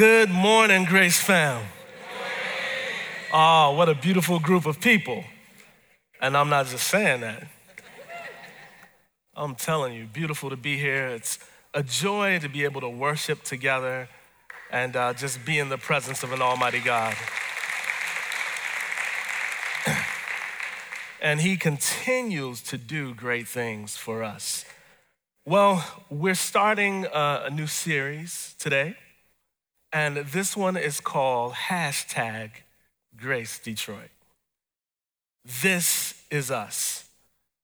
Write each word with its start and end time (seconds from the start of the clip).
Good 0.00 0.30
morning, 0.30 0.86
Grace 0.86 1.20
Fam. 1.20 1.62
Oh, 3.34 3.72
what 3.72 3.90
a 3.90 3.94
beautiful 3.94 4.38
group 4.38 4.64
of 4.64 4.80
people. 4.80 5.24
And 6.22 6.34
I'm 6.36 6.48
not 6.48 6.68
just 6.68 6.88
saying 6.88 7.20
that. 7.20 7.46
I'm 9.34 9.54
telling 9.54 9.92
you, 9.92 10.06
beautiful 10.06 10.48
to 10.48 10.56
be 10.56 10.78
here. 10.78 11.08
It's 11.08 11.38
a 11.74 11.82
joy 11.82 12.38
to 12.38 12.48
be 12.48 12.64
able 12.64 12.80
to 12.80 12.88
worship 12.88 13.42
together 13.42 14.08
and 14.70 14.96
uh, 14.96 15.12
just 15.12 15.44
be 15.44 15.58
in 15.58 15.68
the 15.68 15.78
presence 15.78 16.22
of 16.22 16.32
an 16.32 16.40
Almighty 16.40 16.80
God. 16.80 17.14
And 21.20 21.40
He 21.40 21.56
continues 21.56 22.62
to 22.62 22.78
do 22.78 23.14
great 23.14 23.46
things 23.46 23.96
for 23.96 24.22
us. 24.22 24.64
Well, 25.44 25.84
we're 26.08 26.34
starting 26.34 27.06
a, 27.06 27.44
a 27.46 27.50
new 27.50 27.66
series 27.66 28.54
today, 28.58 28.96
and 29.92 30.18
this 30.18 30.56
one 30.56 30.76
is 30.76 31.00
called 31.00 31.52
hashtag 31.52 32.50
Grace 33.16 33.58
Detroit. 33.58 34.10
This 35.62 36.22
is 36.30 36.50
us. 36.50 37.08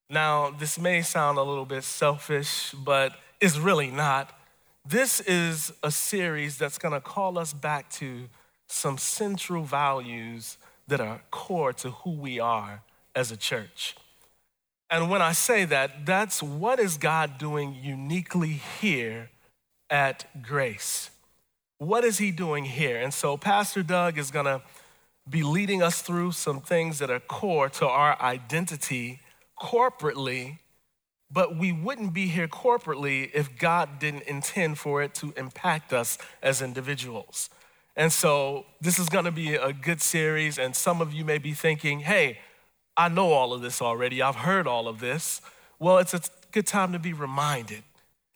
Now, 0.09 0.51
this 0.51 0.79
may 0.79 1.01
sound 1.01 1.37
a 1.37 1.43
little 1.43 1.65
bit 1.65 1.83
selfish, 1.83 2.71
but 2.71 3.13
it's 3.39 3.57
really 3.57 3.91
not. 3.91 4.37
This 4.85 5.19
is 5.21 5.71
a 5.83 5.91
series 5.91 6.57
that's 6.57 6.77
gonna 6.77 7.01
call 7.01 7.37
us 7.37 7.53
back 7.53 7.89
to 7.91 8.29
some 8.67 8.97
central 8.97 9.63
values 9.63 10.57
that 10.87 11.01
are 11.01 11.21
core 11.29 11.73
to 11.73 11.91
who 11.91 12.11
we 12.11 12.39
are 12.39 12.81
as 13.17 13.31
a 13.31 13.35
church. 13.35 13.95
And 14.91 15.09
when 15.09 15.23
I 15.23 15.31
say 15.31 15.65
that, 15.65 16.05
that's 16.05 16.41
what 16.41 16.79
is 16.79 16.97
God 16.97 17.39
doing 17.39 17.75
uniquely 17.81 18.61
here 18.79 19.31
at 19.89 20.43
Grace? 20.43 21.09
What 21.79 22.05
is 22.05 22.19
He 22.19 22.31
doing 22.31 22.63
here? 22.65 23.01
And 23.01 23.11
so, 23.11 23.35
Pastor 23.35 23.81
Doug 23.81 24.19
is 24.19 24.29
gonna 24.29 24.61
be 25.27 25.41
leading 25.41 25.81
us 25.81 26.01
through 26.01 26.31
some 26.33 26.61
things 26.61 26.99
that 26.99 27.09
are 27.09 27.19
core 27.19 27.69
to 27.69 27.87
our 27.87 28.21
identity 28.21 29.19
corporately, 29.59 30.59
but 31.29 31.57
we 31.57 31.71
wouldn't 31.71 32.13
be 32.13 32.27
here 32.27 32.47
corporately 32.47 33.31
if 33.33 33.57
God 33.57 33.97
didn't 33.99 34.23
intend 34.23 34.77
for 34.77 35.01
it 35.01 35.15
to 35.15 35.33
impact 35.35 35.91
us 35.91 36.19
as 36.41 36.61
individuals. 36.61 37.49
And 37.95 38.13
so 38.13 38.67
this 38.79 38.99
is 38.99 39.09
gonna 39.09 39.31
be 39.31 39.55
a 39.55 39.73
good 39.73 40.01
series, 40.01 40.59
and 40.59 40.75
some 40.75 41.01
of 41.01 41.13
you 41.13 41.25
may 41.25 41.39
be 41.39 41.53
thinking, 41.53 42.01
hey, 42.01 42.37
I 42.97 43.09
know 43.09 43.31
all 43.31 43.53
of 43.53 43.61
this 43.61 43.81
already, 43.81 44.23
I've 44.23 44.35
heard 44.35 44.65
all 44.65 44.87
of 44.87 44.99
this. 44.99 45.39
Well, 45.77 45.99
it's 45.99 46.15
a 46.15 46.21
good 46.51 46.65
time 46.65 46.91
to 46.93 46.99
be 46.99 47.13
reminded 47.13 47.83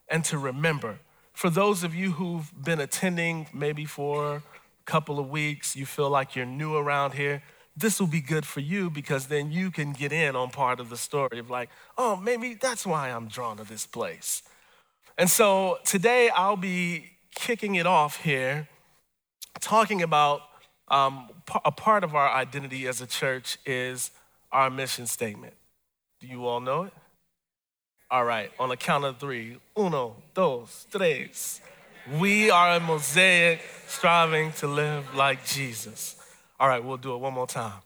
and 0.08 0.24
to 0.26 0.38
remember. 0.38 1.00
For 1.34 1.50
those 1.50 1.84
of 1.84 1.96
you 1.96 2.12
who've 2.12 2.52
been 2.64 2.80
attending 2.80 3.48
maybe 3.52 3.86
for 3.86 4.36
a 4.36 4.44
couple 4.86 5.18
of 5.18 5.30
weeks, 5.32 5.76
you 5.76 5.88
feel 5.88 6.12
like 6.12 6.36
you're 6.36 6.46
new 6.46 6.76
around 6.76 7.16
here, 7.16 7.42
this 7.76 8.00
will 8.00 8.08
be 8.08 8.22
good 8.22 8.46
for 8.46 8.60
you 8.60 8.92
because 8.92 9.28
then 9.28 9.52
you 9.52 9.72
can 9.72 9.94
get 9.94 10.12
in 10.12 10.36
on 10.36 10.52
part 10.52 10.80
of 10.80 10.90
the 10.90 10.98
story 10.98 11.40
of 11.40 11.50
like, 11.50 11.70
oh, 11.98 12.16
maybe 12.16 12.54
that's 12.54 12.86
why 12.86 13.10
I'm 13.10 13.28
drawn 13.28 13.58
to 13.58 13.64
this 13.64 13.88
place. 13.88 14.44
And 15.18 15.30
so 15.30 15.80
today 15.86 16.30
I'll 16.30 16.58
be 16.58 17.12
kicking 17.34 17.76
it 17.76 17.88
off 17.88 18.18
here, 18.18 18.68
talking 19.60 20.04
about 20.04 20.42
um, 20.90 21.30
a 21.64 21.72
part 21.72 22.04
of 22.04 22.14
our 22.14 22.30
identity 22.30 22.86
as 22.88 23.02
a 23.02 23.08
church 23.08 23.58
is 23.66 24.12
our 24.52 24.70
mission 24.70 25.08
statement. 25.08 25.54
Do 26.20 26.28
you 26.28 26.46
all 26.46 26.60
know 26.60 26.84
it? 26.84 26.94
All 28.10 28.26
right, 28.26 28.52
on 28.60 28.70
the 28.70 28.78
count 28.78 29.06
of 29.06 29.18
three. 29.18 29.58
Uno, 29.78 30.16
dos, 30.34 30.86
tres. 30.92 31.62
We 32.20 32.50
are 32.50 32.76
a 32.76 32.80
mosaic 32.80 33.62
striving 33.88 34.52
to 34.54 34.68
live 34.68 35.16
like 35.16 35.46
Jesus. 35.46 36.16
All 36.60 36.68
right, 36.68 36.84
we'll 36.84 36.98
do 36.98 37.14
it 37.14 37.18
one 37.18 37.34
more 37.34 37.48
time. 37.48 37.80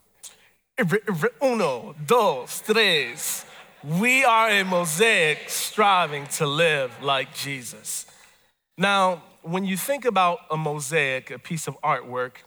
Uno, 1.44 1.96
dos, 2.06 2.62
tres. 2.62 3.46
We 3.84 4.26
are 4.26 4.50
a 4.50 4.64
mosaic 4.64 5.50
striving 5.50 6.26
to 6.28 6.48
live 6.48 6.92
like 7.04 7.34
Jesus. 7.36 8.08
Now, 8.78 9.24
when 9.44 9.64
you 9.64 9.78
think 9.78 10.06
about 10.06 10.40
a 10.50 10.58
mosaic, 10.58 11.30
a 11.30 11.38
piece 11.38 11.68
of 11.68 11.80
artwork, 11.82 12.38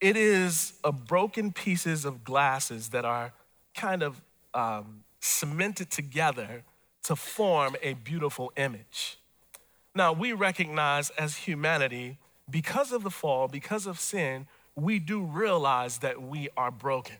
it 0.00 0.16
is 0.16 0.74
a 0.84 0.92
broken 0.92 1.50
pieces 1.52 2.04
of 2.04 2.24
glasses 2.24 2.90
that 2.90 3.04
are 3.06 3.32
kind 3.76 4.02
of 4.02 4.20
um, 4.54 5.04
cemented 5.20 5.90
together 5.90 6.64
to 7.04 7.14
form 7.14 7.76
a 7.82 7.94
beautiful 7.94 8.52
image. 8.56 9.18
Now, 9.94 10.12
we 10.12 10.32
recognize 10.32 11.10
as 11.10 11.36
humanity, 11.36 12.18
because 12.50 12.92
of 12.92 13.02
the 13.02 13.10
fall, 13.10 13.48
because 13.48 13.86
of 13.86 14.00
sin, 14.00 14.46
we 14.74 14.98
do 14.98 15.22
realize 15.22 15.98
that 15.98 16.20
we 16.20 16.48
are 16.56 16.70
broken. 16.70 17.16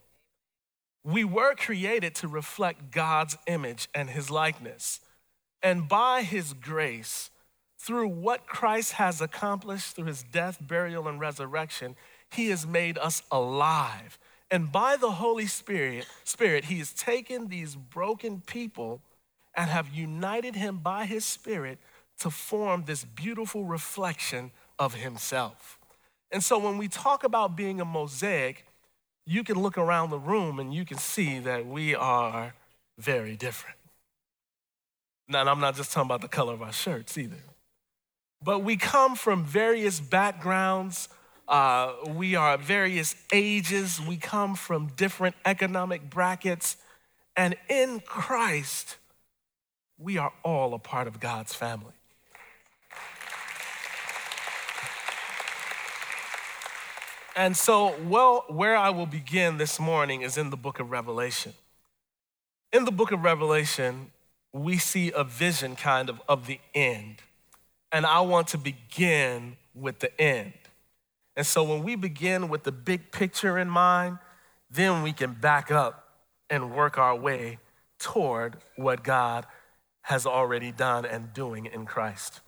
We 1.05 1.25
were 1.25 1.55
created 1.55 2.15
to 2.17 2.29
reflect 2.29 2.91
God's 2.91 3.39
image 3.47 3.89
and 3.95 4.11
his 4.11 4.31
likeness. 4.31 5.01
And 5.63 5.89
by 5.89 6.23
his 6.23 6.53
grace, 6.53 7.31
through 7.79 8.09
what 8.09 8.47
Christ 8.47 8.93
has 8.93 9.21
accomplished 9.21 9.95
through 9.95 10.07
his 10.07 10.23
death, 10.23 10.59
burial, 10.61 11.07
and 11.09 11.21
resurrection, 11.21 11.95
he 12.31 12.49
has 12.49 12.67
made 12.67 12.99
us 12.99 13.23
alive. 13.31 14.19
And 14.51 14.71
by 14.71 14.97
the 14.97 15.11
Holy 15.11 15.47
Spirit, 15.47 16.07
Spirit, 16.25 16.67
he 16.67 16.79
has 16.79 16.93
taken 16.93 17.49
these 17.49 17.75
broken 17.75 18.43
people 18.47 19.01
and 19.55 19.71
have 19.71 19.89
united 19.89 20.55
him 20.55 20.79
by 20.79 21.07
his 21.07 21.25
spirit 21.25 21.79
to 22.21 22.31
form 22.31 22.85
this 22.87 23.05
beautiful 23.05 23.65
reflection 23.65 24.53
of 24.79 24.95
himself. 24.95 25.79
And 26.31 26.43
so 26.43 26.59
when 26.59 26.79
we 26.79 26.89
talk 26.89 27.25
about 27.25 27.57
being 27.57 27.81
a 27.81 27.85
mosaic, 27.85 28.65
you 29.27 29.43
can 29.43 29.61
look 29.61 29.77
around 29.77 30.11
the 30.11 30.19
room 30.19 30.61
and 30.61 30.73
you 30.73 30.85
can 30.85 30.99
see 30.99 31.39
that 31.41 31.67
we 31.67 31.95
are 31.95 32.55
very 32.99 33.37
different. 33.37 33.77
Now, 35.29 35.45
I'm 35.45 35.61
not 35.61 35.75
just 35.75 35.93
talking 35.93 36.07
about 36.07 36.21
the 36.21 36.29
color 36.29 36.55
of 36.55 36.63
our 36.63 36.73
shirts 36.73 37.19
either, 37.19 37.43
but 38.43 38.61
we 38.61 38.77
come 38.77 39.17
from 39.17 39.45
various 39.45 39.99
backgrounds. 39.99 41.09
Uh, 41.49 41.93
we 42.09 42.35
are 42.35 42.59
various 42.59 43.15
ages. 43.33 44.01
We 44.01 44.17
come 44.17 44.55
from 44.55 44.89
different 44.97 45.37
economic 45.45 46.11
brackets. 46.11 46.77
And 47.37 47.55
in 47.69 48.01
Christ, 48.01 48.97
we 49.99 50.19
are 50.19 50.33
all 50.43 50.75
a 50.75 50.79
part 50.79 51.07
of 51.07 51.21
God's 51.21 51.55
family. 51.55 51.93
And 57.37 57.55
so, 57.55 57.95
well, 58.09 58.47
where 58.49 58.77
I 58.77 58.89
will 58.89 59.07
begin 59.07 59.59
this 59.59 59.79
morning 59.79 60.23
is 60.23 60.39
in 60.39 60.49
the 60.49 60.57
book 60.57 60.81
of 60.81 60.91
Revelation. 60.91 61.53
In 62.73 62.87
the 62.87 62.91
book 62.91 63.13
of 63.13 63.23
Revelation, 63.23 64.11
we 64.55 64.79
see 64.79 65.13
a 65.15 65.23
vision 65.23 65.77
kind 65.77 66.09
of 66.09 66.21
of 66.29 66.47
the 66.47 66.59
end. 66.75 67.17
And 67.93 68.07
I 68.07 68.21
want 68.21 68.49
to 68.49 68.59
begin 68.59 69.59
with 69.75 69.99
the 69.99 70.19
end. 70.21 70.55
And 71.37 71.47
so, 71.47 71.63
when 71.63 71.83
we 71.83 71.97
begin 71.97 72.49
with 72.49 72.65
the 72.65 72.73
big 72.73 73.13
picture 73.13 73.59
in 73.59 73.69
mind, 73.69 74.19
then 74.71 75.03
we 75.03 75.13
can 75.13 75.33
back 75.33 75.71
up 75.71 76.09
and 76.49 76.75
work 76.75 76.99
our 76.99 77.15
way 77.15 77.59
toward 77.99 78.57
what 78.77 79.03
God 79.05 79.47
has 80.03 80.27
already 80.27 80.73
done 80.73 81.05
and 81.05 81.33
doing 81.33 81.67
in 81.67 81.85
Christ. 81.85 82.41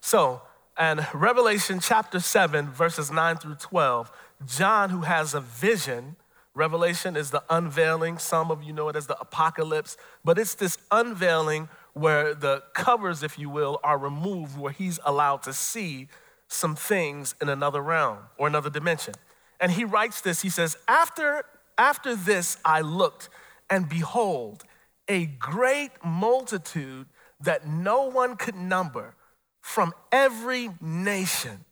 So, 0.00 0.42
and 0.76 1.06
Revelation 1.12 1.80
chapter 1.80 2.20
7, 2.20 2.70
verses 2.70 3.10
9 3.10 3.36
through 3.36 3.56
12, 3.56 4.10
John, 4.46 4.90
who 4.90 5.02
has 5.02 5.34
a 5.34 5.40
vision, 5.40 6.16
Revelation 6.54 7.16
is 7.16 7.30
the 7.30 7.42
unveiling. 7.48 8.18
Some 8.18 8.50
of 8.50 8.62
you 8.62 8.72
know 8.72 8.88
it 8.88 8.96
as 8.96 9.06
the 9.06 9.18
apocalypse, 9.18 9.96
but 10.24 10.38
it's 10.38 10.54
this 10.54 10.76
unveiling 10.90 11.68
where 11.94 12.34
the 12.34 12.62
covers, 12.74 13.22
if 13.22 13.38
you 13.38 13.48
will, 13.48 13.80
are 13.82 13.98
removed, 13.98 14.58
where 14.58 14.72
he's 14.72 14.98
allowed 15.04 15.42
to 15.42 15.52
see 15.52 16.08
some 16.52 16.76
things 16.76 17.34
in 17.40 17.48
another 17.48 17.80
realm 17.80 18.18
or 18.36 18.46
another 18.46 18.70
dimension. 18.70 19.14
And 19.60 19.72
he 19.72 19.84
writes 19.84 20.20
this 20.20 20.42
he 20.42 20.50
says, 20.50 20.76
After, 20.88 21.44
after 21.78 22.14
this 22.14 22.58
I 22.64 22.80
looked, 22.80 23.28
and 23.70 23.88
behold, 23.88 24.64
a 25.08 25.26
great 25.26 25.90
multitude 26.04 27.06
that 27.40 27.66
no 27.66 28.04
one 28.08 28.36
could 28.36 28.54
number 28.54 29.14
from 29.60 29.94
every 30.10 30.70
nation, 30.80 31.64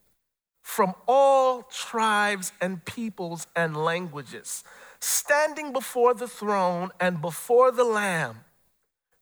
from 0.62 0.94
all 1.06 1.62
tribes 1.62 2.52
and 2.60 2.84
peoples 2.84 3.46
and 3.54 3.76
languages, 3.76 4.64
standing 5.00 5.72
before 5.72 6.14
the 6.14 6.28
throne 6.28 6.90
and 7.00 7.20
before 7.20 7.72
the 7.72 7.84
Lamb, 7.84 8.44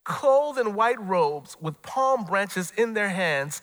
clothed 0.05 0.59
in 0.59 0.75
white 0.75 1.01
robes 1.01 1.57
with 1.61 1.81
palm 1.83 2.25
branches 2.25 2.73
in 2.77 2.95
their 2.95 3.09
hands, 3.11 3.63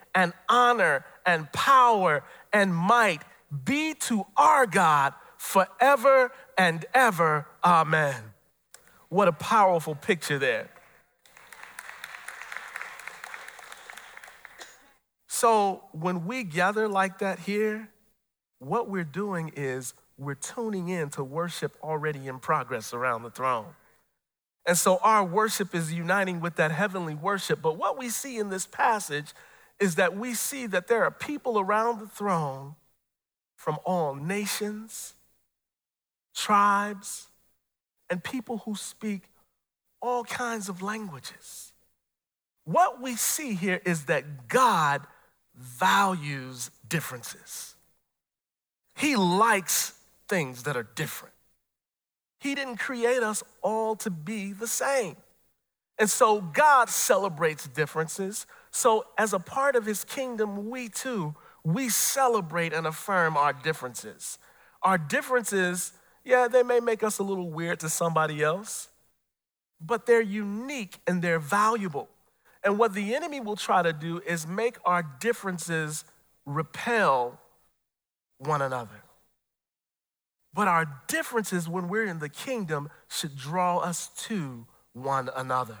and 0.13 0.33
honor 0.49 1.05
and 1.25 1.51
power 1.51 2.23
and 2.51 2.75
might 2.75 3.21
be 3.63 3.93
to 3.93 4.25
our 4.37 4.65
God 4.65 5.13
forever 5.37 6.31
and 6.57 6.85
ever. 6.93 7.47
Amen. 7.63 8.15
What 9.09 9.27
a 9.27 9.33
powerful 9.33 9.95
picture 9.95 10.39
there. 10.39 10.69
So, 15.27 15.83
when 15.91 16.27
we 16.27 16.43
gather 16.43 16.87
like 16.87 17.19
that 17.19 17.39
here, 17.39 17.89
what 18.59 18.89
we're 18.89 19.03
doing 19.03 19.51
is 19.55 19.95
we're 20.17 20.35
tuning 20.35 20.89
in 20.89 21.09
to 21.09 21.23
worship 21.23 21.75
already 21.81 22.27
in 22.27 22.37
progress 22.37 22.93
around 22.93 23.23
the 23.23 23.31
throne. 23.31 23.65
And 24.65 24.77
so 24.77 24.99
our 25.01 25.23
worship 25.23 25.73
is 25.73 25.91
uniting 25.91 26.39
with 26.39 26.55
that 26.57 26.71
heavenly 26.71 27.15
worship. 27.15 27.61
But 27.61 27.77
what 27.77 27.97
we 27.97 28.09
see 28.09 28.37
in 28.37 28.49
this 28.49 28.67
passage 28.67 29.33
is 29.81 29.95
that 29.95 30.15
we 30.15 30.35
see 30.35 30.67
that 30.67 30.87
there 30.87 31.03
are 31.03 31.11
people 31.11 31.59
around 31.59 31.99
the 31.99 32.07
throne 32.07 32.75
from 33.55 33.79
all 33.83 34.13
nations, 34.13 35.15
tribes, 36.35 37.27
and 38.07 38.23
people 38.23 38.59
who 38.59 38.75
speak 38.75 39.23
all 39.99 40.23
kinds 40.23 40.69
of 40.69 40.83
languages. 40.83 41.73
What 42.63 43.01
we 43.01 43.15
see 43.15 43.55
here 43.55 43.81
is 43.83 44.05
that 44.05 44.47
God 44.47 45.01
values 45.55 46.69
differences. 46.87 47.75
He 48.95 49.15
likes 49.15 49.93
things 50.27 50.63
that 50.63 50.77
are 50.77 50.87
different. 50.95 51.33
He 52.39 52.53
didn't 52.53 52.77
create 52.77 53.23
us 53.23 53.43
all 53.63 53.95
to 53.97 54.11
be 54.11 54.53
the 54.53 54.67
same. 54.67 55.15
And 55.97 56.09
so 56.09 56.39
God 56.41 56.89
celebrates 56.89 57.67
differences. 57.67 58.45
So 58.71 59.05
as 59.17 59.33
a 59.33 59.39
part 59.39 59.75
of 59.75 59.85
his 59.85 60.03
kingdom, 60.03 60.69
we 60.69 60.87
too, 60.87 61.35
we 61.63 61.89
celebrate 61.89 62.73
and 62.73 62.87
affirm 62.87 63.37
our 63.37 63.53
differences. 63.53 64.39
Our 64.81 64.97
differences, 64.97 65.93
yeah, 66.23 66.47
they 66.47 66.63
may 66.63 66.79
make 66.79 67.03
us 67.03 67.19
a 67.19 67.23
little 67.23 67.49
weird 67.49 67.81
to 67.81 67.89
somebody 67.89 68.41
else, 68.41 68.87
but 69.79 70.05
they're 70.05 70.21
unique 70.21 70.99
and 71.05 71.21
they're 71.21 71.39
valuable. 71.39 72.07
And 72.63 72.79
what 72.79 72.93
the 72.93 73.13
enemy 73.13 73.39
will 73.39 73.55
try 73.55 73.81
to 73.81 73.91
do 73.91 74.21
is 74.25 74.47
make 74.47 74.77
our 74.85 75.03
differences 75.19 76.05
repel 76.45 77.39
one 78.37 78.61
another. 78.61 79.03
But 80.53 80.67
our 80.67 81.01
differences 81.07 81.67
when 81.67 81.87
we're 81.87 82.05
in 82.05 82.19
the 82.19 82.29
kingdom 82.29 82.89
should 83.09 83.35
draw 83.37 83.79
us 83.79 84.09
to 84.27 84.65
one 84.93 85.29
another 85.35 85.77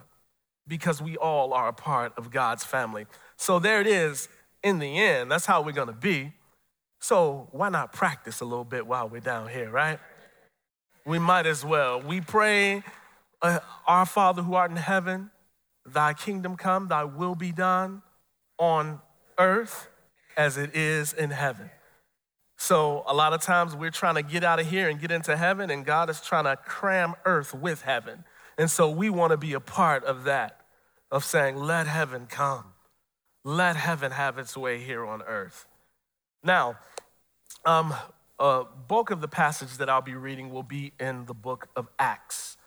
because 0.71 1.01
we 1.01 1.17
all 1.17 1.51
are 1.51 1.67
a 1.67 1.73
part 1.73 2.13
of 2.15 2.31
God's 2.31 2.63
family. 2.63 3.05
So 3.35 3.59
there 3.59 3.81
it 3.81 3.87
is 3.87 4.29
in 4.63 4.79
the 4.79 4.99
end. 4.99 5.29
That's 5.29 5.45
how 5.45 5.61
we're 5.61 5.73
going 5.73 5.89
to 5.89 5.93
be. 5.93 6.31
So 7.01 7.49
why 7.51 7.67
not 7.67 7.91
practice 7.91 8.39
a 8.39 8.45
little 8.45 8.63
bit 8.63 8.87
while 8.87 9.09
we're 9.09 9.19
down 9.19 9.49
here, 9.49 9.69
right? 9.69 9.99
We 11.05 11.19
might 11.19 11.45
as 11.45 11.65
well. 11.65 12.01
We 12.01 12.21
pray, 12.21 12.83
uh, 13.41 13.59
Our 13.85 14.05
Father 14.05 14.43
who 14.43 14.53
art 14.53 14.71
in 14.71 14.77
heaven, 14.77 15.31
thy 15.85 16.13
kingdom 16.13 16.55
come, 16.55 16.87
thy 16.87 17.03
will 17.03 17.35
be 17.35 17.51
done 17.51 18.01
on 18.57 19.01
earth 19.37 19.89
as 20.37 20.55
it 20.55 20.73
is 20.73 21.11
in 21.11 21.31
heaven. 21.31 21.69
So 22.57 23.03
a 23.07 23.13
lot 23.13 23.33
of 23.33 23.41
times 23.41 23.75
we're 23.75 23.91
trying 23.91 24.15
to 24.15 24.23
get 24.23 24.45
out 24.45 24.61
of 24.61 24.69
here 24.69 24.87
and 24.87 25.01
get 25.01 25.11
into 25.11 25.35
heaven, 25.35 25.69
and 25.69 25.85
God 25.85 26.09
is 26.09 26.21
trying 26.21 26.45
to 26.45 26.55
cram 26.55 27.15
earth 27.25 27.53
with 27.53 27.81
heaven. 27.81 28.23
And 28.57 28.71
so 28.71 28.89
we 28.89 29.09
want 29.09 29.31
to 29.31 29.37
be 29.37 29.51
a 29.51 29.59
part 29.59 30.05
of 30.05 30.23
that, 30.25 30.60
of 31.11 31.23
saying, 31.23 31.57
let 31.57 31.87
heaven 31.87 32.27
come. 32.29 32.73
Let 33.43 33.75
heaven 33.75 34.11
have 34.11 34.37
its 34.37 34.55
way 34.55 34.79
here 34.79 35.05
on 35.05 35.21
earth. 35.23 35.65
Now, 36.43 36.77
um, 37.65 37.93
a 38.39 38.63
bulk 38.87 39.11
of 39.11 39.21
the 39.21 39.27
passage 39.27 39.77
that 39.77 39.89
I'll 39.89 40.01
be 40.01 40.15
reading 40.15 40.51
will 40.51 40.63
be 40.63 40.93
in 40.99 41.25
the 41.25 41.33
book 41.33 41.67
of 41.75 41.87
Acts. 41.99 42.57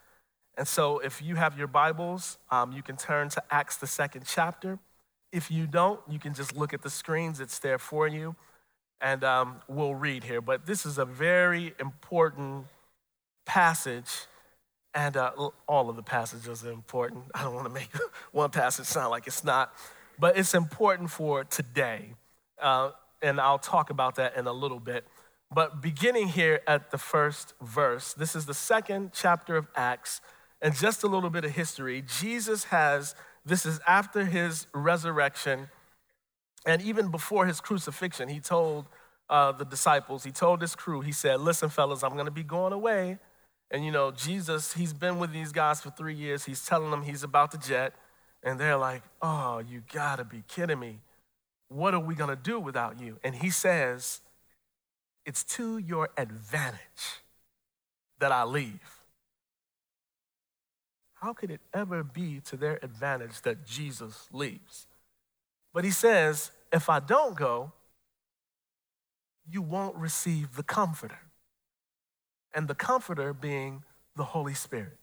And 0.57 0.67
so 0.67 0.99
if 0.99 1.21
you 1.21 1.35
have 1.35 1.57
your 1.57 1.67
Bibles, 1.67 2.37
um, 2.51 2.71
you 2.71 2.81
can 2.81 2.95
turn 2.97 3.29
to 3.29 3.43
Acts, 3.49 3.77
the 3.77 3.87
second 3.87 4.25
chapter. 4.25 4.79
If 5.31 5.51
you 5.51 5.67
don't, 5.67 5.99
you 6.09 6.19
can 6.19 6.33
just 6.33 6.55
look 6.55 6.73
at 6.73 6.81
the 6.81 6.89
screens, 6.89 7.39
it's 7.39 7.59
there 7.59 7.79
for 7.79 8.07
you 8.07 8.35
and 9.01 9.23
um, 9.23 9.57
we'll 9.67 9.95
read 9.95 10.23
here. 10.23 10.41
But 10.41 10.65
this 10.65 10.85
is 10.85 10.97
a 10.97 11.05
very 11.05 11.73
important 11.79 12.65
passage, 13.45 14.09
and 14.95 15.17
uh, 15.17 15.31
all 15.67 15.89
of 15.89 15.95
the 15.95 16.03
passages 16.03 16.65
are 16.65 16.71
important. 16.71 17.25
I 17.35 17.43
don't 17.43 17.53
want 17.53 17.67
to 17.67 17.73
make 17.73 17.89
one 18.31 18.49
passage 18.49 18.87
sound 18.87 19.11
like 19.11 19.27
it's 19.27 19.43
not, 19.43 19.73
but 20.17 20.37
it's 20.37 20.55
important 20.55 21.11
for 21.11 21.43
today. 21.43 22.13
Uh, 22.59 22.91
and 23.21 23.39
I'll 23.39 23.59
talk 23.59 23.89
about 23.89 24.15
that 24.15 24.35
in 24.35 24.47
a 24.47 24.53
little 24.53 24.79
bit. 24.79 25.05
But 25.53 25.81
beginning 25.81 26.29
here 26.29 26.61
at 26.65 26.89
the 26.89 26.97
first 26.97 27.53
verse, 27.61 28.13
this 28.13 28.35
is 28.35 28.45
the 28.45 28.53
second 28.53 29.11
chapter 29.13 29.55
of 29.55 29.67
Acts, 29.75 30.21
and 30.61 30.73
just 30.73 31.03
a 31.03 31.07
little 31.07 31.29
bit 31.29 31.45
of 31.45 31.51
history. 31.51 32.01
Jesus 32.01 32.65
has, 32.65 33.13
this 33.45 33.65
is 33.65 33.79
after 33.85 34.25
his 34.25 34.65
resurrection 34.73 35.67
and 36.65 36.81
even 36.81 37.09
before 37.09 37.45
his 37.45 37.61
crucifixion, 37.61 38.27
he 38.27 38.39
told 38.39 38.87
uh, 39.29 39.51
the 39.51 39.65
disciples, 39.65 40.23
he 40.23 40.31
told 40.31 40.61
his 40.61 40.75
crew, 40.75 41.01
he 41.01 41.11
said, 41.11 41.39
Listen, 41.39 41.69
fellas, 41.69 42.03
I'm 42.03 42.13
going 42.13 42.25
to 42.25 42.31
be 42.31 42.43
going 42.43 42.73
away. 42.73 43.19
And 43.75 43.83
you 43.83 43.91
know, 43.91 44.09
Jesus, 44.09 44.71
he's 44.71 44.93
been 44.93 45.19
with 45.19 45.33
these 45.33 45.51
guys 45.51 45.81
for 45.81 45.89
three 45.89 46.13
years. 46.13 46.45
He's 46.45 46.65
telling 46.65 46.91
them 46.91 47.03
he's 47.03 47.23
about 47.23 47.51
to 47.51 47.57
jet. 47.57 47.93
And 48.41 48.57
they're 48.57 48.77
like, 48.77 49.01
Oh, 49.21 49.59
you 49.59 49.83
got 49.93 50.15
to 50.15 50.23
be 50.23 50.45
kidding 50.47 50.79
me. 50.79 51.01
What 51.67 51.93
are 51.93 51.99
we 51.99 52.15
to 52.29 52.37
do 52.41 52.57
without 52.57 53.01
you? 53.01 53.19
And 53.21 53.35
he 53.35 53.49
says, 53.49 54.21
It's 55.25 55.43
to 55.55 55.77
your 55.77 56.07
advantage 56.15 56.79
that 58.19 58.31
I 58.31 58.45
leave. 58.45 59.01
How 61.15 61.33
could 61.33 61.51
it 61.51 61.59
ever 61.73 62.01
be 62.01 62.39
to 62.45 62.55
their 62.55 62.79
advantage 62.81 63.41
that 63.41 63.65
Jesus 63.65 64.29
leaves? 64.31 64.87
But 65.73 65.83
he 65.83 65.91
says, 65.91 66.51
if 66.71 66.87
I 66.87 67.01
don't 67.01 67.35
go, 67.35 67.73
you 69.45 69.61
won't 69.61 69.97
receive 69.97 70.55
the 70.55 70.63
Comforter. 70.63 71.19
And 72.55 72.67
the 72.67 72.75
Comforter 72.75 73.33
being 73.33 73.83
the 74.15 74.23
Holy 74.23 74.53
Spirit, 74.53 74.97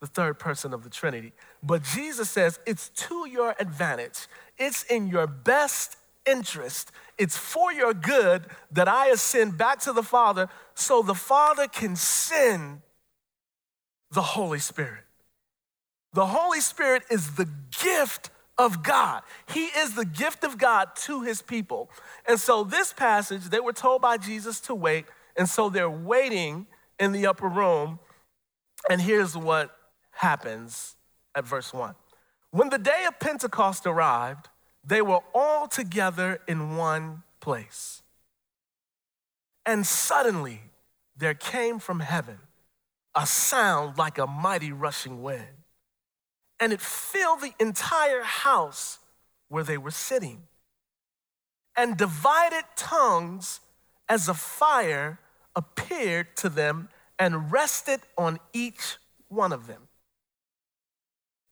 the 0.00 0.06
third 0.06 0.38
person 0.38 0.72
of 0.72 0.84
the 0.84 0.90
Trinity. 0.90 1.32
But 1.62 1.82
Jesus 1.82 2.30
says 2.30 2.58
it's 2.66 2.88
to 2.88 3.28
your 3.28 3.54
advantage, 3.60 4.26
it's 4.58 4.82
in 4.84 5.08
your 5.08 5.26
best 5.26 5.96
interest, 6.26 6.90
it's 7.18 7.36
for 7.36 7.72
your 7.72 7.94
good 7.94 8.46
that 8.70 8.88
I 8.88 9.08
ascend 9.08 9.58
back 9.58 9.80
to 9.80 9.92
the 9.92 10.02
Father 10.02 10.48
so 10.74 11.02
the 11.02 11.14
Father 11.14 11.68
can 11.68 11.94
send 11.94 12.80
the 14.10 14.22
Holy 14.22 14.58
Spirit. 14.58 15.04
The 16.12 16.26
Holy 16.26 16.60
Spirit 16.60 17.04
is 17.10 17.36
the 17.36 17.48
gift 17.82 18.30
of 18.58 18.82
God. 18.82 19.22
He 19.52 19.64
is 19.64 19.94
the 19.94 20.04
gift 20.04 20.44
of 20.44 20.58
God 20.58 20.90
to 21.04 21.22
his 21.22 21.42
people. 21.42 21.90
And 22.28 22.38
so, 22.38 22.64
this 22.64 22.92
passage, 22.92 23.44
they 23.44 23.60
were 23.60 23.72
told 23.72 24.02
by 24.02 24.18
Jesus 24.18 24.60
to 24.60 24.74
wait. 24.74 25.06
And 25.36 25.48
so, 25.48 25.68
they're 25.68 25.90
waiting 25.90 26.66
in 26.98 27.12
the 27.12 27.26
upper 27.26 27.48
room. 27.48 27.98
And 28.88 29.00
here's 29.00 29.36
what 29.36 29.76
happens 30.10 30.96
at 31.34 31.46
verse 31.46 31.72
1. 31.72 31.94
When 32.50 32.68
the 32.68 32.78
day 32.78 33.04
of 33.08 33.18
Pentecost 33.18 33.86
arrived, 33.86 34.48
they 34.84 35.00
were 35.00 35.20
all 35.34 35.68
together 35.68 36.40
in 36.46 36.76
one 36.76 37.22
place. 37.40 38.02
And 39.64 39.86
suddenly, 39.86 40.62
there 41.16 41.34
came 41.34 41.78
from 41.78 42.00
heaven 42.00 42.38
a 43.14 43.26
sound 43.26 43.98
like 43.98 44.18
a 44.18 44.26
mighty 44.26 44.72
rushing 44.72 45.22
wind 45.22 45.62
and 46.62 46.72
it 46.72 46.80
filled 46.80 47.40
the 47.40 47.52
entire 47.58 48.22
house 48.22 49.00
where 49.48 49.64
they 49.64 49.76
were 49.76 49.90
sitting. 49.90 50.44
And 51.76 51.96
divided 51.96 52.62
tongues 52.76 53.58
as 54.08 54.28
a 54.28 54.34
fire 54.34 55.18
appeared 55.54 56.36
to 56.36 56.48
them 56.48 56.88
and 57.18 57.52
rested 57.52 58.00
on 58.16 58.38
each 58.52 58.96
one 59.28 59.52
of 59.52 59.66
them. 59.66 59.88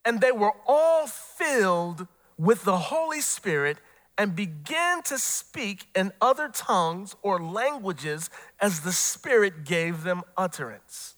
And 0.05 0.21
they 0.21 0.33
were 0.33 0.55
all 0.67 1.07
filled 1.07 2.07
with 2.39 2.65
the 2.65 2.79
Holy 2.79 3.21
Spirit 3.21 3.79
and 4.17 4.35
began 4.35 5.03
to 5.03 5.19
speak 5.19 5.87
in 5.95 6.13
other 6.21 6.49
tongues 6.49 7.17
or 7.23 7.41
languages 7.43 8.29
as 8.61 8.81
the 8.81 8.93
Spirit 8.93 9.65
gave 9.65 10.03
them 10.03 10.23
utterance. 10.37 11.15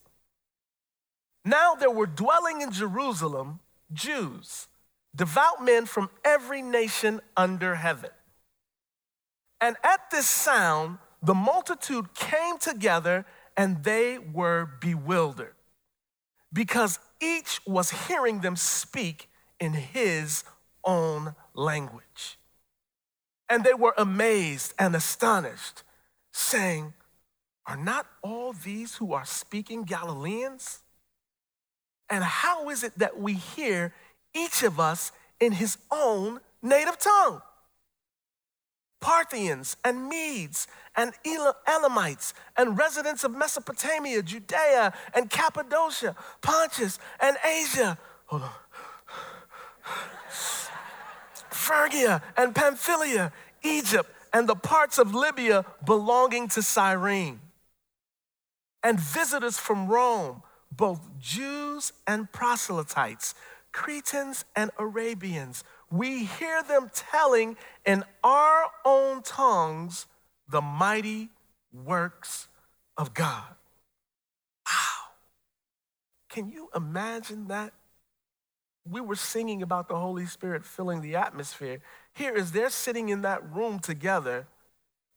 Now 1.44 1.74
there 1.74 1.90
were 1.90 2.06
dwelling 2.06 2.60
in 2.60 2.70
Jerusalem 2.70 3.60
Jews, 3.92 4.68
devout 5.14 5.64
men 5.64 5.86
from 5.86 6.10
every 6.24 6.62
nation 6.62 7.20
under 7.36 7.74
heaven. 7.74 8.10
And 9.60 9.76
at 9.82 10.10
this 10.10 10.28
sound, 10.28 10.98
the 11.23 11.35
multitude 11.35 12.14
came 12.14 12.59
together 12.59 13.25
and 13.57 13.85
they 13.85 14.19
were 14.19 14.69
bewildered 14.81 15.55
because 16.52 16.99
each 17.21 17.61
was 17.67 18.09
hearing 18.09 18.41
them 18.41 18.57
speak 18.57 19.29
in 19.61 19.73
his 19.73 20.45
own 20.85 21.35
language. 21.55 22.38
And 23.49 23.64
they 23.64 23.75
were 23.75 23.95
amazed 23.97 24.75
and 24.79 24.95
astonished, 24.97 25.83
saying, 26.33 26.95
Are 27.67 27.76
not 27.76 28.07
all 28.23 28.52
these 28.52 28.97
who 28.97 29.12
are 29.12 29.25
speaking 29.25 29.85
Galileans? 29.85 30.81
And 32.11 32.25
how 32.25 32.69
is 32.71 32.83
it 32.83 32.99
that 32.99 33.19
we 33.19 33.35
hear 33.35 33.95
each 34.35 34.62
of 34.62 34.81
us 34.81 35.12
in 35.38 35.52
his 35.52 35.79
own 35.91 36.41
native 36.62 36.99
tongue? 36.99 37.43
Parthians 39.02 39.76
and 39.85 40.09
Medes 40.09 40.66
and 40.97 41.12
Elamites 41.66 42.32
and 42.56 42.78
residents 42.78 43.25
of 43.25 43.32
Mesopotamia, 43.32 44.23
Judea 44.23 44.94
and 45.12 45.28
Cappadocia, 45.28 46.16
Pontus 46.40 46.99
and 47.21 47.37
Asia. 47.44 47.99
Hold 48.26 48.42
on. 48.42 48.50
Phrygia 51.50 52.23
and 52.37 52.54
Pamphylia, 52.54 53.32
Egypt 53.62 54.09
and 54.32 54.49
the 54.49 54.54
parts 54.54 54.99
of 54.99 55.14
Libya 55.14 55.64
belonging 55.85 56.49
to 56.49 56.62
Cyrene. 56.62 57.40
And 58.82 58.99
visitors 58.99 59.59
from 59.59 59.88
Rome, 59.88 60.42
both 60.71 61.00
Jews 61.18 61.92
and 62.06 62.30
proselytes, 62.32 63.35
Cretans 63.73 64.44
and 64.54 64.71
Arabians 64.78 65.64
we 65.92 66.25
hear 66.25 66.62
them 66.62 66.90
telling 66.94 67.56
in 67.84 68.02
our 68.25 68.64
own 68.84 69.22
tongues 69.22 70.06
the 70.49 70.62
mighty 70.62 71.28
works 71.70 72.49
of 72.96 73.12
God. 73.12 73.54
Wow. 74.66 75.12
Can 76.30 76.49
you 76.49 76.70
imagine 76.75 77.49
that? 77.49 77.75
We 78.88 79.02
were 79.02 79.16
singing 79.16 79.62
about 79.62 79.88
the 79.88 79.96
Holy 79.96 80.25
Spirit 80.25 80.64
filling 80.64 81.02
the 81.02 81.14
atmosphere. 81.14 81.80
Here 82.14 82.34
is 82.34 82.52
they're 82.52 82.70
sitting 82.70 83.11
in 83.11 83.22
that 83.22 83.54
room 83.54 83.78
together, 83.78 84.46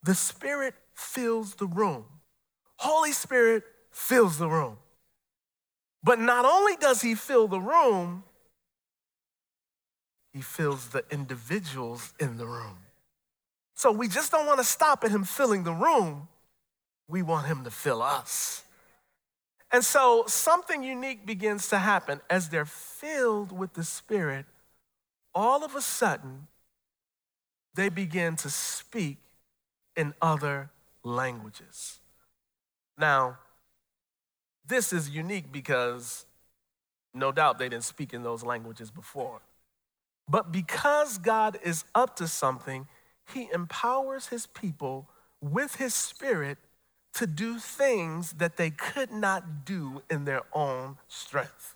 the 0.03 0.13
Spirit 0.13 0.75
fills 0.93 1.55
the 1.55 1.67
room. 1.67 2.05
Holy 2.77 3.13
Spirit 3.13 3.63
fills 3.91 4.37
the 4.37 4.49
room. 4.49 4.77
But 6.03 6.19
not 6.19 6.43
only 6.45 6.75
does 6.75 7.01
He 7.01 7.15
fill 7.15 7.47
the 7.47 7.61
room, 7.61 8.23
he 10.35 10.41
fills 10.41 10.89
the 10.89 11.05
individuals 11.09 12.13
in 12.19 12.35
the 12.35 12.45
room. 12.45 12.75
So 13.73 13.89
we 13.89 14.09
just 14.09 14.33
don't 14.33 14.45
want 14.45 14.59
to 14.59 14.65
stop 14.65 15.05
at 15.05 15.09
him 15.09 15.23
filling 15.23 15.63
the 15.63 15.71
room. 15.71 16.27
We 17.07 17.21
want 17.21 17.47
him 17.47 17.63
to 17.63 17.71
fill 17.71 18.01
us. 18.01 18.63
And 19.71 19.81
so 19.83 20.25
something 20.27 20.83
unique 20.83 21.25
begins 21.25 21.69
to 21.69 21.77
happen 21.77 22.19
as 22.29 22.49
they're 22.49 22.65
filled 22.65 23.57
with 23.57 23.75
the 23.75 23.83
Spirit. 23.85 24.45
All 25.33 25.63
of 25.63 25.73
a 25.73 25.81
sudden, 25.81 26.47
they 27.73 27.87
begin 27.87 28.35
to 28.37 28.49
speak 28.49 29.19
in 29.95 30.13
other 30.21 30.69
languages. 31.01 31.99
Now, 32.97 33.37
this 34.67 34.91
is 34.91 35.09
unique 35.09 35.53
because 35.53 36.25
no 37.13 37.31
doubt 37.31 37.57
they 37.57 37.69
didn't 37.69 37.85
speak 37.85 38.13
in 38.13 38.21
those 38.21 38.43
languages 38.43 38.91
before. 38.91 39.39
But 40.27 40.51
because 40.51 41.17
God 41.17 41.59
is 41.63 41.83
up 41.93 42.15
to 42.17 42.27
something, 42.27 42.87
he 43.33 43.49
empowers 43.53 44.27
his 44.27 44.47
people 44.47 45.09
with 45.41 45.75
his 45.75 45.93
spirit 45.93 46.57
to 47.13 47.27
do 47.27 47.59
things 47.59 48.33
that 48.33 48.57
they 48.57 48.69
could 48.69 49.11
not 49.11 49.65
do 49.65 50.01
in 50.09 50.25
their 50.25 50.41
own 50.53 50.97
strength. 51.07 51.75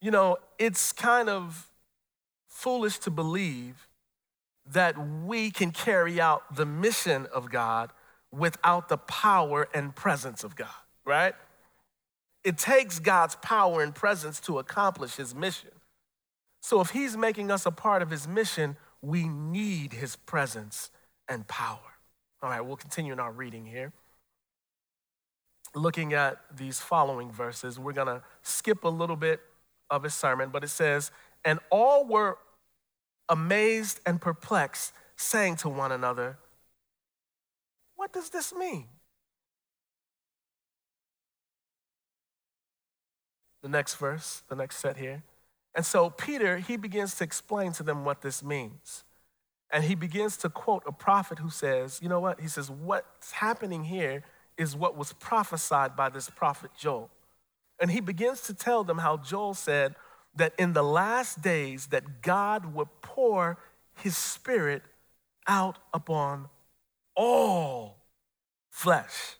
You 0.00 0.10
know, 0.10 0.38
it's 0.58 0.92
kind 0.92 1.28
of 1.28 1.68
foolish 2.48 2.98
to 3.00 3.10
believe 3.10 3.88
that 4.66 4.96
we 5.24 5.50
can 5.50 5.72
carry 5.72 6.20
out 6.20 6.54
the 6.54 6.66
mission 6.66 7.26
of 7.34 7.50
God 7.50 7.90
without 8.30 8.88
the 8.88 8.98
power 8.98 9.68
and 9.74 9.94
presence 9.94 10.44
of 10.44 10.54
God, 10.54 10.68
right? 11.04 11.34
It 12.44 12.56
takes 12.56 12.98
God's 12.98 13.34
power 13.36 13.82
and 13.82 13.94
presence 13.94 14.38
to 14.40 14.58
accomplish 14.58 15.16
his 15.16 15.34
mission. 15.34 15.70
So 16.60 16.80
if 16.80 16.90
he's 16.90 17.16
making 17.16 17.50
us 17.50 17.66
a 17.66 17.70
part 17.70 18.02
of 18.02 18.10
his 18.10 18.28
mission, 18.28 18.76
we 19.02 19.28
need 19.28 19.94
his 19.94 20.16
presence 20.16 20.90
and 21.28 21.46
power. 21.48 21.78
All 22.42 22.50
right, 22.50 22.60
we'll 22.60 22.76
continue 22.76 23.12
in 23.12 23.20
our 23.20 23.32
reading 23.32 23.66
here. 23.66 23.92
Looking 25.74 26.12
at 26.12 26.38
these 26.54 26.80
following 26.80 27.30
verses, 27.30 27.78
we're 27.78 27.92
going 27.92 28.08
to 28.08 28.22
skip 28.42 28.84
a 28.84 28.88
little 28.88 29.16
bit 29.16 29.40
of 29.88 30.02
his 30.02 30.14
sermon, 30.14 30.50
but 30.50 30.64
it 30.64 30.68
says, 30.68 31.10
And 31.44 31.60
all 31.70 32.06
were 32.06 32.38
amazed 33.28 34.00
and 34.04 34.20
perplexed, 34.20 34.92
saying 35.16 35.56
to 35.56 35.68
one 35.68 35.92
another, 35.92 36.38
What 37.96 38.12
does 38.12 38.30
this 38.30 38.52
mean? 38.54 38.86
The 43.62 43.68
next 43.68 43.94
verse, 43.96 44.42
the 44.48 44.56
next 44.56 44.78
set 44.78 44.96
here. 44.96 45.22
And 45.74 45.86
so 45.86 46.10
Peter, 46.10 46.58
he 46.58 46.76
begins 46.76 47.14
to 47.16 47.24
explain 47.24 47.72
to 47.72 47.82
them 47.82 48.04
what 48.04 48.22
this 48.22 48.42
means. 48.42 49.04
And 49.70 49.84
he 49.84 49.94
begins 49.94 50.36
to 50.38 50.48
quote 50.48 50.82
a 50.86 50.92
prophet 50.92 51.38
who 51.38 51.50
says, 51.50 52.00
you 52.02 52.08
know 52.08 52.20
what? 52.20 52.40
He 52.40 52.48
says, 52.48 52.70
what's 52.70 53.32
happening 53.32 53.84
here 53.84 54.24
is 54.58 54.74
what 54.74 54.96
was 54.96 55.12
prophesied 55.12 55.94
by 55.96 56.08
this 56.08 56.28
prophet 56.28 56.72
Joel. 56.76 57.08
And 57.78 57.90
he 57.90 58.00
begins 58.00 58.42
to 58.42 58.54
tell 58.54 58.84
them 58.84 58.98
how 58.98 59.16
Joel 59.16 59.54
said 59.54 59.94
that 60.34 60.54
in 60.58 60.72
the 60.72 60.82
last 60.82 61.40
days 61.40 61.86
that 61.88 62.20
God 62.20 62.74
would 62.74 62.88
pour 63.00 63.58
his 63.96 64.16
spirit 64.16 64.82
out 65.46 65.78
upon 65.94 66.48
all 67.14 67.96
flesh. 68.70 69.36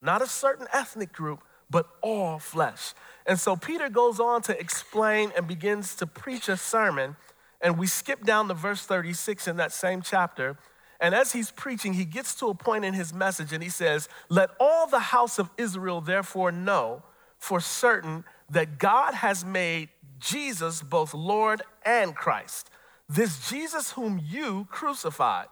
Not 0.00 0.22
a 0.22 0.26
certain 0.26 0.66
ethnic 0.72 1.12
group, 1.12 1.42
but 1.72 1.88
all 2.02 2.38
flesh. 2.38 2.94
And 3.26 3.40
so 3.40 3.56
Peter 3.56 3.88
goes 3.88 4.20
on 4.20 4.42
to 4.42 4.58
explain 4.58 5.32
and 5.36 5.48
begins 5.48 5.96
to 5.96 6.06
preach 6.06 6.48
a 6.48 6.56
sermon. 6.56 7.16
And 7.60 7.78
we 7.78 7.86
skip 7.86 8.24
down 8.24 8.48
to 8.48 8.54
verse 8.54 8.84
36 8.84 9.48
in 9.48 9.56
that 9.56 9.72
same 9.72 10.02
chapter. 10.02 10.56
And 11.00 11.14
as 11.14 11.32
he's 11.32 11.50
preaching, 11.50 11.94
he 11.94 12.04
gets 12.04 12.34
to 12.36 12.48
a 12.48 12.54
point 12.54 12.84
in 12.84 12.94
his 12.94 13.12
message 13.12 13.52
and 13.52 13.62
he 13.62 13.68
says, 13.68 14.08
Let 14.28 14.50
all 14.60 14.86
the 14.86 15.00
house 15.00 15.38
of 15.38 15.50
Israel 15.56 16.00
therefore 16.00 16.52
know 16.52 17.02
for 17.38 17.58
certain 17.60 18.24
that 18.50 18.78
God 18.78 19.14
has 19.14 19.44
made 19.44 19.88
Jesus 20.20 20.82
both 20.82 21.14
Lord 21.14 21.62
and 21.84 22.14
Christ, 22.14 22.70
this 23.08 23.48
Jesus 23.48 23.92
whom 23.92 24.20
you 24.24 24.68
crucified. 24.70 25.48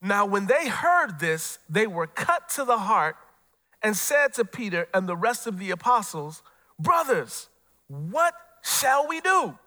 Now, 0.00 0.26
when 0.26 0.46
they 0.46 0.68
heard 0.68 1.20
this, 1.20 1.60
they 1.70 1.86
were 1.86 2.08
cut 2.08 2.48
to 2.50 2.64
the 2.64 2.78
heart 2.78 3.16
and 3.82 3.96
said 3.96 4.32
to 4.34 4.44
Peter 4.44 4.88
and 4.94 5.08
the 5.08 5.16
rest 5.16 5.46
of 5.46 5.58
the 5.58 5.70
apostles, 5.70 6.42
Brothers, 6.78 7.48
what 7.88 8.34
shall 8.62 9.06
we 9.08 9.20
do? 9.20 9.58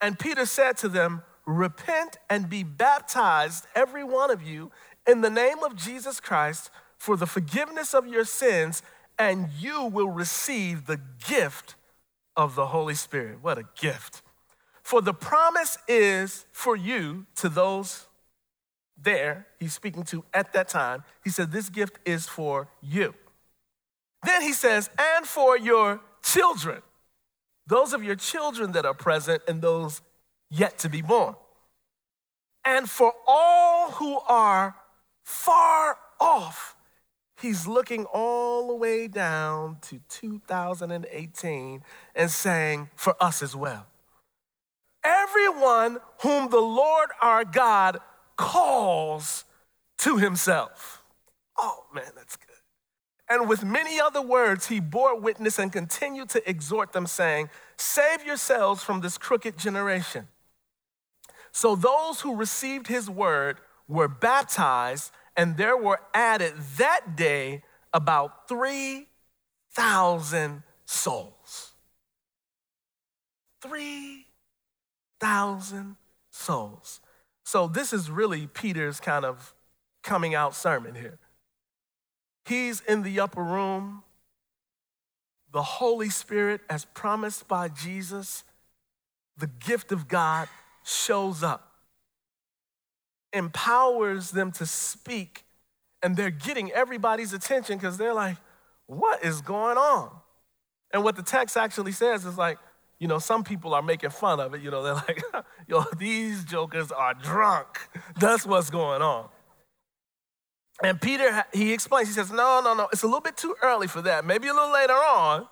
And 0.00 0.18
Peter 0.18 0.46
said 0.46 0.76
to 0.78 0.88
them, 0.88 1.22
Repent 1.46 2.18
and 2.28 2.48
be 2.48 2.62
baptized, 2.62 3.66
every 3.74 4.04
one 4.04 4.30
of 4.30 4.42
you, 4.42 4.70
in 5.06 5.20
the 5.20 5.30
name 5.30 5.62
of 5.64 5.74
Jesus 5.74 6.20
Christ 6.20 6.70
for 7.00 7.16
the 7.16 7.26
forgiveness 7.26 7.94
of 7.94 8.06
your 8.06 8.26
sins, 8.26 8.82
and 9.18 9.48
you 9.58 9.84
will 9.86 10.10
receive 10.10 10.86
the 10.86 11.00
gift 11.26 11.74
of 12.36 12.54
the 12.54 12.66
Holy 12.66 12.94
Spirit. 12.94 13.38
What 13.40 13.58
a 13.58 13.64
gift. 13.80 14.22
For 14.82 15.00
the 15.00 15.14
promise 15.14 15.78
is 15.88 16.44
for 16.52 16.76
you 16.76 17.26
to 17.36 17.48
those 17.48 18.06
there, 19.02 19.46
he's 19.58 19.74
speaking 19.74 20.04
to 20.04 20.24
at 20.34 20.52
that 20.52 20.68
time, 20.68 21.04
he 21.24 21.30
said, 21.30 21.52
This 21.52 21.68
gift 21.68 21.98
is 22.04 22.26
for 22.26 22.68
you. 22.82 23.14
Then 24.24 24.42
he 24.42 24.52
says, 24.52 24.90
And 24.98 25.26
for 25.26 25.56
your 25.56 26.00
children, 26.22 26.82
those 27.66 27.92
of 27.92 28.02
your 28.02 28.16
children 28.16 28.72
that 28.72 28.84
are 28.84 28.94
present 28.94 29.42
and 29.48 29.62
those 29.62 30.02
yet 30.50 30.78
to 30.78 30.88
be 30.88 31.02
born. 31.02 31.36
And 32.64 32.90
for 32.90 33.14
all 33.26 33.92
who 33.92 34.18
are 34.28 34.74
far 35.22 35.96
off, 36.20 36.76
he's 37.40 37.66
looking 37.66 38.04
all 38.06 38.68
the 38.68 38.74
way 38.74 39.08
down 39.08 39.78
to 39.82 40.00
2018 40.08 41.82
and 42.14 42.30
saying, 42.30 42.90
For 42.96 43.14
us 43.20 43.42
as 43.42 43.56
well. 43.56 43.86
Everyone 45.02 45.98
whom 46.20 46.50
the 46.50 46.60
Lord 46.60 47.08
our 47.22 47.44
God 47.44 47.98
calls 48.40 49.44
to 49.98 50.16
himself. 50.16 51.04
Oh 51.58 51.84
man, 51.94 52.10
that's 52.16 52.36
good. 52.36 52.46
And 53.28 53.46
with 53.48 53.62
many 53.62 54.00
other 54.00 54.22
words, 54.22 54.66
he 54.68 54.80
bore 54.80 55.20
witness 55.20 55.58
and 55.58 55.70
continued 55.70 56.30
to 56.30 56.48
exhort 56.48 56.92
them, 56.92 57.06
saying, 57.06 57.50
Save 57.76 58.24
yourselves 58.24 58.82
from 58.82 59.02
this 59.02 59.18
crooked 59.18 59.58
generation. 59.58 60.28
So 61.52 61.76
those 61.76 62.22
who 62.22 62.34
received 62.34 62.86
his 62.86 63.10
word 63.10 63.58
were 63.86 64.08
baptized, 64.08 65.12
and 65.36 65.58
there 65.58 65.76
were 65.76 66.00
added 66.14 66.54
that 66.78 67.16
day 67.16 67.62
about 67.92 68.48
3,000 68.48 70.62
souls. 70.86 71.72
3,000 73.60 75.96
souls. 76.30 77.00
So 77.50 77.66
this 77.66 77.92
is 77.92 78.08
really 78.08 78.46
Peter's 78.46 79.00
kind 79.00 79.24
of 79.24 79.52
coming 80.04 80.36
out 80.36 80.54
sermon 80.54 80.94
here. 80.94 81.18
He's 82.44 82.80
in 82.82 83.02
the 83.02 83.18
upper 83.18 83.42
room. 83.42 84.04
The 85.52 85.60
Holy 85.60 86.10
Spirit, 86.10 86.60
as 86.70 86.84
promised 86.84 87.48
by 87.48 87.66
Jesus, 87.66 88.44
the 89.36 89.48
gift 89.48 89.90
of 89.90 90.06
God, 90.06 90.46
shows 90.84 91.42
up, 91.42 91.72
empowers 93.32 94.30
them 94.30 94.52
to 94.52 94.64
speak, 94.64 95.44
and 96.04 96.16
they're 96.16 96.30
getting 96.30 96.70
everybody's 96.70 97.32
attention 97.32 97.78
because 97.78 97.98
they're 97.98 98.14
like, 98.14 98.36
what 98.86 99.24
is 99.24 99.40
going 99.40 99.76
on? 99.76 100.12
And 100.92 101.02
what 101.02 101.16
the 101.16 101.24
text 101.24 101.56
actually 101.56 101.90
says 101.90 102.24
is 102.24 102.38
like, 102.38 102.58
you 103.00 103.08
know, 103.08 103.18
some 103.18 103.42
people 103.42 103.74
are 103.74 103.82
making 103.82 104.10
fun 104.10 104.38
of 104.38 104.54
it. 104.54 104.60
You 104.60 104.70
know, 104.70 104.82
they're 104.82 104.94
like, 104.94 105.22
yo, 105.66 105.84
these 105.96 106.44
jokers 106.44 106.92
are 106.92 107.14
drunk. 107.14 107.88
That's 108.20 108.44
what's 108.44 108.68
going 108.68 109.00
on. 109.00 109.28
And 110.82 111.00
Peter, 111.00 111.44
he 111.52 111.72
explains, 111.72 112.08
he 112.08 112.14
says, 112.14 112.30
no, 112.30 112.60
no, 112.62 112.74
no, 112.74 112.88
it's 112.92 113.02
a 113.02 113.06
little 113.06 113.20
bit 113.22 113.36
too 113.36 113.56
early 113.62 113.86
for 113.86 114.02
that. 114.02 114.24
Maybe 114.24 114.48
a 114.48 114.54
little 114.54 114.72
later 114.72 114.92
on. 114.92 115.48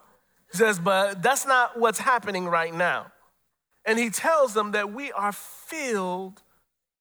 He 0.52 0.58
says, 0.58 0.78
but 0.78 1.22
that's 1.22 1.46
not 1.46 1.78
what's 1.78 1.98
happening 1.98 2.46
right 2.46 2.72
now. 2.72 3.12
And 3.84 3.98
he 3.98 4.10
tells 4.10 4.52
them 4.54 4.72
that 4.72 4.92
we 4.92 5.10
are 5.12 5.32
filled 5.32 6.42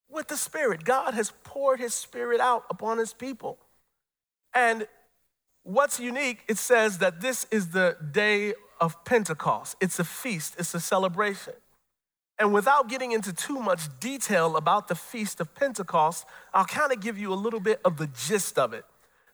with 0.09 0.29
the 0.29 0.37
Spirit. 0.37 0.85
God 0.85 1.13
has 1.13 1.31
poured 1.43 1.79
his 1.79 1.93
Spirit 1.93 2.39
out 2.39 2.63
upon 2.69 2.97
his 2.97 3.13
people. 3.13 3.57
And 4.53 4.87
what's 5.63 5.99
unique, 5.99 6.43
it 6.47 6.57
says 6.57 6.99
that 6.99 7.19
this 7.19 7.45
is 7.51 7.69
the 7.69 7.97
day 8.11 8.53
of 8.79 9.03
Pentecost. 9.05 9.75
It's 9.81 9.99
a 9.99 10.03
feast, 10.03 10.55
it's 10.57 10.73
a 10.73 10.79
celebration. 10.79 11.53
And 12.39 12.53
without 12.53 12.87
getting 12.87 13.11
into 13.13 13.33
too 13.33 13.59
much 13.59 13.99
detail 13.99 14.57
about 14.57 14.87
the 14.87 14.95
Feast 14.95 15.41
of 15.41 15.55
Pentecost, 15.55 16.25
I'll 16.53 16.65
kind 16.65 16.91
of 16.91 16.99
give 16.99 17.17
you 17.17 17.33
a 17.33 17.35
little 17.35 17.59
bit 17.59 17.81
of 17.83 17.97
the 17.97 18.07
gist 18.07 18.59
of 18.59 18.73
it. 18.73 18.85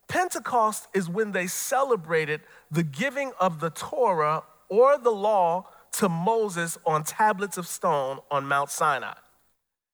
Pentecost 0.07 0.87
is 0.93 1.09
when 1.09 1.31
they 1.31 1.47
celebrated 1.47 2.41
the 2.71 2.83
giving 2.83 3.33
of 3.39 3.59
the 3.59 3.69
Torah 3.71 4.43
or 4.69 4.97
the 4.97 5.11
law 5.11 5.67
to 5.93 6.07
Moses 6.07 6.77
on 6.85 7.03
tablets 7.03 7.57
of 7.57 7.67
stone 7.67 8.19
on 8.31 8.45
Mount 8.45 8.69
Sinai. 8.69 9.15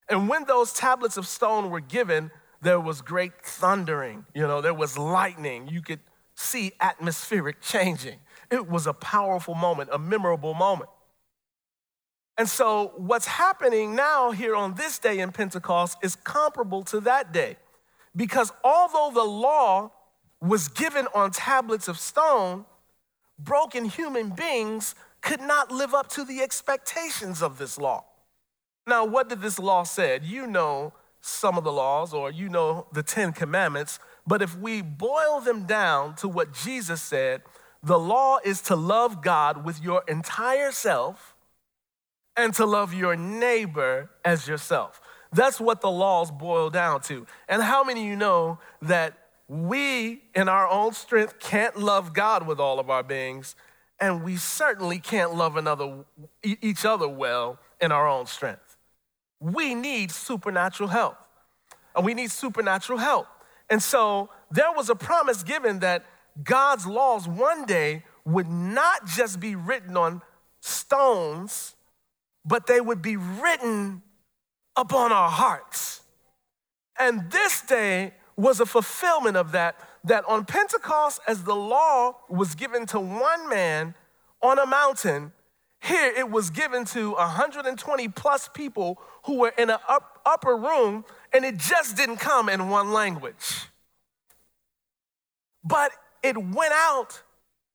And 0.08 0.30
when 0.30 0.46
those 0.46 0.74
tablets 0.74 1.18
of 1.18 1.28
stone 1.28 1.70
were 1.70 1.82
given, 1.82 2.32
there 2.62 2.80
was 2.80 3.02
great 3.02 3.34
thundering, 3.44 4.26
you 4.34 4.42
know, 4.42 4.62
there 4.62 4.74
was 4.74 4.98
lightning. 4.98 5.68
You 5.68 5.82
could 5.82 6.00
see 6.36 6.74
atmospheric 6.80 7.62
changing. 7.62 8.20
It 8.52 8.68
was 8.68 8.88
a 8.88 8.94
powerful 8.94 9.56
moment, 9.56 9.90
a 9.92 10.00
memorable 10.00 10.54
moment. 10.54 10.90
And 12.38 12.48
so, 12.50 12.94
what's 12.96 13.28
happening 13.28 13.96
now 13.96 14.32
here 14.32 14.56
on 14.56 14.76
this 14.76 14.98
day 14.98 15.20
in 15.20 15.32
Pentecost 15.32 15.98
is 16.02 16.16
comparable 16.16 16.84
to 16.86 17.02
that 17.02 17.34
day. 17.34 17.58
Because 18.16 18.52
although 18.64 19.12
the 19.14 19.30
law 19.30 19.92
was 20.42 20.70
given 20.70 21.08
on 21.14 21.32
tablets 21.32 21.88
of 21.88 22.00
stone, 22.00 22.66
broken 23.38 23.86
human 23.86 24.30
beings 24.30 24.96
could 25.22 25.42
not 25.42 25.72
live 25.72 25.94
up 25.94 26.08
to 26.10 26.24
the 26.24 26.42
expectations 26.42 27.42
of 27.42 27.58
this 27.58 27.78
law. 27.78 28.06
Now, 28.88 29.06
what 29.06 29.30
did 29.30 29.42
this 29.42 29.60
law 29.60 29.84
say? 29.84 30.20
You 30.24 30.48
know 30.48 30.94
some 31.22 31.58
of 31.58 31.64
the 31.66 31.72
laws, 31.72 32.14
or 32.14 32.32
you 32.32 32.48
know 32.48 32.88
the 32.94 33.04
Ten 33.04 33.34
Commandments, 33.34 34.00
but 34.26 34.42
if 34.42 34.58
we 34.58 34.82
boil 34.82 35.42
them 35.42 35.66
down 35.66 36.16
to 36.16 36.28
what 36.30 36.54
Jesus 36.54 37.02
said, 37.02 37.42
the 37.82 38.00
law 38.00 38.40
is 38.44 38.62
to 38.64 38.76
love 38.76 39.22
God 39.22 39.64
with 39.64 39.82
your 39.82 40.04
entire 40.08 40.72
self 40.72 41.36
and 42.36 42.54
to 42.56 42.66
love 42.66 42.94
your 42.94 43.16
neighbor 43.16 44.10
as 44.24 44.48
yourself. 44.48 45.02
That's 45.32 45.60
what 45.60 45.82
the 45.82 45.92
laws 45.92 46.32
boil 46.32 46.70
down 46.70 47.02
to. 47.02 47.28
And 47.48 47.62
how 47.62 47.84
many 47.84 48.02
of 48.02 48.08
you 48.08 48.16
know 48.16 48.60
that 48.82 49.14
we, 49.48 50.22
in 50.36 50.48
our 50.50 50.68
own 50.68 50.94
strength, 50.94 51.40
can't 51.40 51.78
love 51.78 52.14
God 52.14 52.48
with 52.48 52.60
all 52.60 52.80
of 52.80 52.90
our 52.90 53.04
beings, 53.04 53.56
and 54.00 54.24
we 54.24 54.38
certainly 54.38 55.00
can't 55.00 55.36
love 55.36 55.58
another, 55.58 56.06
each 56.44 56.86
other 56.86 57.08
well 57.08 57.60
in 57.82 57.92
our 57.92 58.08
own 58.08 58.26
strength? 58.26 58.78
We 59.40 59.76
need 59.76 60.12
supernatural 60.12 60.90
help. 60.90 61.18
And 61.96 62.06
we 62.06 62.14
need 62.14 62.32
supernatural 62.32 63.00
help. 63.00 63.28
And 63.70 63.82
so 63.82 64.30
there 64.52 64.72
was 64.72 64.90
a 64.90 64.96
promise 64.96 65.44
given 65.44 65.80
that 65.80 66.06
God's 66.44 66.86
laws 66.86 67.28
one 67.28 67.66
day 67.66 68.04
would 68.26 68.50
not 68.50 69.06
just 69.06 69.40
be 69.40 69.56
written 69.56 69.98
on 69.98 70.22
stones 70.62 71.76
but 72.46 72.68
they 72.68 72.82
would 72.82 73.02
be 73.02 73.16
written 73.16 74.02
upon 74.76 75.12
our 75.12 75.30
hearts. 75.30 76.02
And 76.98 77.30
this 77.32 77.62
day 77.62 78.14
was 78.36 78.60
a 78.60 78.66
fulfillment 78.66 79.38
of 79.38 79.52
that, 79.52 79.76
that 80.04 80.24
on 80.26 80.46
Pentecost, 80.46 81.20
as 81.28 81.44
the 81.44 81.56
law 81.56 82.18
was 82.30 82.56
given 82.56 82.86
to 82.88 83.00
one 83.00 83.50
man 83.50 83.94
on 84.42 84.58
a 84.58 84.66
mountain, 84.66 85.32
here 85.82 86.12
it 86.18 86.30
was 86.30 86.50
given 86.50 86.86
to 86.86 87.12
120 87.12 88.08
plus 88.10 88.50
people 88.54 89.00
who 89.26 89.38
were 89.38 89.54
in 89.58 89.70
an 89.70 89.78
up, 89.88 90.20
upper 90.26 90.56
room, 90.56 91.06
and 91.34 91.46
it 91.46 91.58
just 91.58 91.96
didn't 91.96 92.18
come 92.18 92.50
in 92.50 92.70
one 92.70 92.92
language. 92.92 93.68
But 95.64 95.92
it 96.24 96.38
went 96.38 96.74
out 96.74 97.22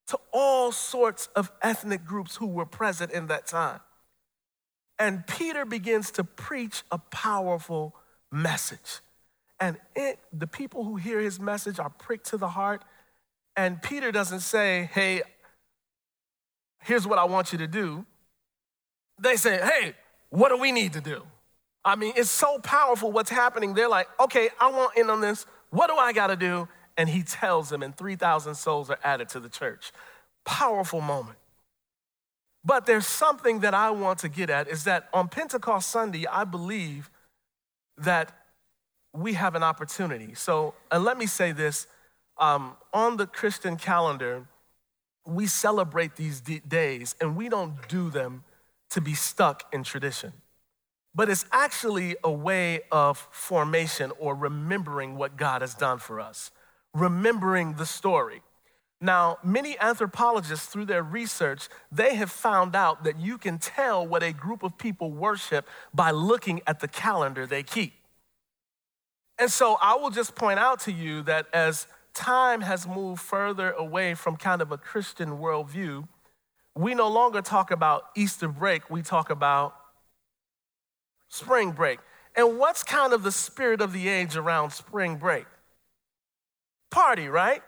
to 0.08 0.18
all 0.32 0.70
sorts 0.70 1.28
of 1.34 1.50
ethnic 1.62 2.04
groups 2.04 2.36
who 2.36 2.46
were 2.46 2.66
present 2.66 3.10
in 3.12 3.26
that 3.28 3.46
time. 3.46 3.80
And 4.98 5.26
Peter 5.26 5.64
begins 5.64 6.10
to 6.12 6.24
preach 6.24 6.82
a 6.90 6.98
powerful 6.98 7.94
message. 8.30 9.00
And 9.58 9.78
it, 9.96 10.18
the 10.32 10.46
people 10.46 10.84
who 10.84 10.96
hear 10.96 11.20
his 11.20 11.40
message 11.40 11.78
are 11.78 11.90
pricked 11.90 12.26
to 12.28 12.36
the 12.36 12.48
heart. 12.48 12.84
And 13.56 13.80
Peter 13.80 14.12
doesn't 14.12 14.40
say, 14.40 14.90
hey, 14.92 15.22
here's 16.82 17.06
what 17.06 17.18
I 17.18 17.24
want 17.24 17.52
you 17.52 17.58
to 17.58 17.66
do. 17.66 18.04
They 19.20 19.36
say, 19.36 19.58
hey, 19.58 19.94
what 20.30 20.50
do 20.50 20.58
we 20.58 20.72
need 20.72 20.92
to 20.94 21.00
do? 21.00 21.22
I 21.84 21.96
mean, 21.96 22.12
it's 22.16 22.30
so 22.30 22.58
powerful 22.58 23.12
what's 23.12 23.30
happening. 23.30 23.74
They're 23.74 23.88
like, 23.88 24.08
okay, 24.18 24.48
I 24.60 24.70
want 24.70 24.96
in 24.96 25.10
on 25.10 25.20
this. 25.20 25.46
What 25.70 25.88
do 25.88 25.96
I 25.96 26.12
got 26.12 26.28
to 26.28 26.36
do? 26.36 26.68
And 26.96 27.08
he 27.08 27.22
tells 27.22 27.70
them, 27.70 27.82
and 27.82 27.96
3,000 27.96 28.54
souls 28.54 28.90
are 28.90 28.98
added 29.02 29.28
to 29.30 29.40
the 29.40 29.48
church. 29.48 29.92
Powerful 30.44 31.00
moment. 31.00 31.38
But 32.64 32.86
there's 32.86 33.06
something 33.06 33.60
that 33.60 33.74
I 33.74 33.90
want 33.90 34.20
to 34.20 34.28
get 34.28 34.48
at 34.48 34.68
is 34.68 34.84
that 34.84 35.08
on 35.12 35.28
Pentecost 35.28 35.90
Sunday, 35.90 36.26
I 36.26 36.44
believe 36.44 37.10
that 37.98 38.32
we 39.12 39.34
have 39.34 39.54
an 39.54 39.62
opportunity. 39.62 40.34
So, 40.34 40.74
and 40.90 41.04
let 41.04 41.18
me 41.18 41.26
say 41.26 41.52
this 41.52 41.86
um, 42.38 42.76
on 42.92 43.16
the 43.16 43.26
Christian 43.26 43.76
calendar, 43.76 44.46
we 45.26 45.46
celebrate 45.46 46.16
these 46.16 46.40
d- 46.40 46.60
days 46.66 47.14
and 47.20 47.36
we 47.36 47.48
don't 47.48 47.88
do 47.88 48.10
them 48.10 48.44
to 48.90 49.00
be 49.00 49.14
stuck 49.14 49.64
in 49.72 49.82
tradition. 49.82 50.32
But 51.14 51.28
it's 51.28 51.44
actually 51.52 52.16
a 52.24 52.30
way 52.30 52.80
of 52.90 53.28
formation 53.30 54.10
or 54.18 54.34
remembering 54.34 55.16
what 55.16 55.36
God 55.36 55.62
has 55.62 55.74
done 55.74 55.98
for 55.98 56.20
us, 56.20 56.50
remembering 56.94 57.74
the 57.74 57.86
story. 57.86 58.42
Now, 59.00 59.38
many 59.44 59.78
anthropologists, 59.80 60.66
through 60.66 60.86
their 60.86 61.02
research, 61.02 61.68
they 61.92 62.14
have 62.14 62.30
found 62.30 62.74
out 62.74 63.04
that 63.04 63.20
you 63.20 63.36
can 63.36 63.58
tell 63.58 64.06
what 64.06 64.22
a 64.22 64.32
group 64.32 64.62
of 64.62 64.78
people 64.78 65.10
worship 65.10 65.68
by 65.92 66.10
looking 66.10 66.62
at 66.66 66.80
the 66.80 66.88
calendar 66.88 67.44
they 67.44 67.62
keep. 67.62 67.92
And 69.38 69.50
so 69.50 69.76
I 69.82 69.96
will 69.96 70.10
just 70.10 70.34
point 70.34 70.58
out 70.58 70.80
to 70.80 70.92
you 70.92 71.22
that 71.22 71.48
as 71.52 71.86
time 72.14 72.60
has 72.60 72.86
moved 72.86 73.20
further 73.20 73.72
away 73.72 74.14
from 74.14 74.36
kind 74.36 74.62
of 74.62 74.70
a 74.70 74.78
Christian 74.78 75.32
worldview, 75.32 76.06
we 76.76 76.94
no 76.94 77.08
longer 77.08 77.42
talk 77.42 77.70
about 77.70 78.04
Easter 78.16 78.48
break, 78.48 78.88
we 78.88 79.02
talk 79.02 79.28
about 79.28 79.74
spring 81.28 81.72
break. 81.72 81.98
And 82.36 82.58
what's 82.58 82.82
kind 82.82 83.12
of 83.12 83.22
the 83.22 83.32
spirit 83.32 83.80
of 83.80 83.92
the 83.92 84.08
age 84.08 84.36
around 84.36 84.70
spring 84.70 85.16
break? 85.16 85.46
Party, 86.90 87.28
right? 87.28 87.62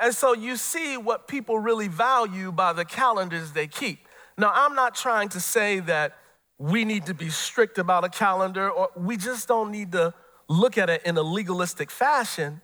And 0.00 0.14
so 0.14 0.34
you 0.34 0.56
see 0.56 0.96
what 0.96 1.28
people 1.28 1.58
really 1.58 1.88
value 1.88 2.52
by 2.52 2.72
the 2.72 2.84
calendars 2.84 3.52
they 3.52 3.66
keep. 3.66 4.06
Now, 4.36 4.50
I'm 4.52 4.74
not 4.74 4.94
trying 4.94 5.28
to 5.30 5.40
say 5.40 5.80
that 5.80 6.16
we 6.58 6.84
need 6.84 7.06
to 7.06 7.14
be 7.14 7.30
strict 7.30 7.78
about 7.78 8.04
a 8.04 8.08
calendar 8.08 8.70
or 8.70 8.90
we 8.96 9.16
just 9.16 9.48
don't 9.48 9.70
need 9.70 9.92
to 9.92 10.14
look 10.48 10.78
at 10.78 10.90
it 10.90 11.02
in 11.04 11.16
a 11.16 11.22
legalistic 11.22 11.90
fashion. 11.90 12.60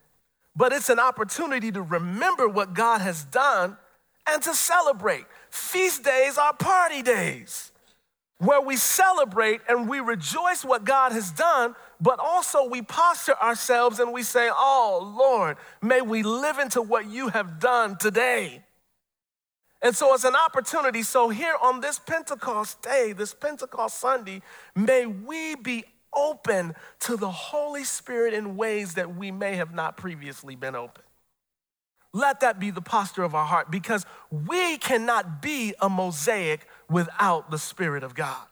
but 0.56 0.72
it's 0.72 0.88
an 0.88 0.98
opportunity 0.98 1.70
to 1.72 1.82
remember 1.82 2.48
what 2.48 2.74
God 2.74 3.00
has 3.00 3.24
done 3.24 3.76
and 4.26 4.42
to 4.42 4.54
celebrate. 4.54 5.24
Feast 5.48 6.04
days 6.04 6.38
are 6.38 6.52
party 6.52 7.02
days 7.02 7.69
where 8.40 8.60
we 8.60 8.76
celebrate 8.76 9.60
and 9.68 9.88
we 9.88 10.00
rejoice 10.00 10.64
what 10.64 10.84
God 10.84 11.12
has 11.12 11.30
done, 11.30 11.76
but 12.00 12.18
also 12.18 12.66
we 12.68 12.80
posture 12.80 13.36
ourselves 13.40 14.00
and 14.00 14.12
we 14.12 14.22
say, 14.22 14.48
Oh 14.50 15.14
Lord, 15.16 15.58
may 15.82 16.00
we 16.00 16.22
live 16.22 16.58
into 16.58 16.80
what 16.80 17.08
you 17.08 17.28
have 17.28 17.60
done 17.60 17.96
today. 17.98 18.64
And 19.82 19.94
so 19.94 20.14
it's 20.14 20.24
an 20.24 20.36
opportunity. 20.36 21.02
So 21.02 21.28
here 21.28 21.54
on 21.62 21.80
this 21.80 21.98
Pentecost 21.98 22.82
day, 22.82 23.12
this 23.12 23.34
Pentecost 23.34 23.98
Sunday, 23.98 24.42
may 24.74 25.06
we 25.06 25.54
be 25.54 25.84
open 26.14 26.74
to 27.00 27.16
the 27.16 27.30
Holy 27.30 27.84
Spirit 27.84 28.32
in 28.34 28.56
ways 28.56 28.94
that 28.94 29.14
we 29.16 29.30
may 29.30 29.56
have 29.56 29.74
not 29.74 29.96
previously 29.96 30.56
been 30.56 30.74
open. 30.74 31.04
Let 32.12 32.40
that 32.40 32.58
be 32.58 32.70
the 32.70 32.80
posture 32.80 33.22
of 33.22 33.34
our 33.34 33.44
heart 33.44 33.70
because 33.70 34.04
we 34.30 34.78
cannot 34.78 35.40
be 35.40 35.74
a 35.80 35.88
mosaic 35.88 36.66
without 36.90 37.50
the 37.50 37.58
Spirit 37.58 38.02
of 38.02 38.14
God. 38.14 38.46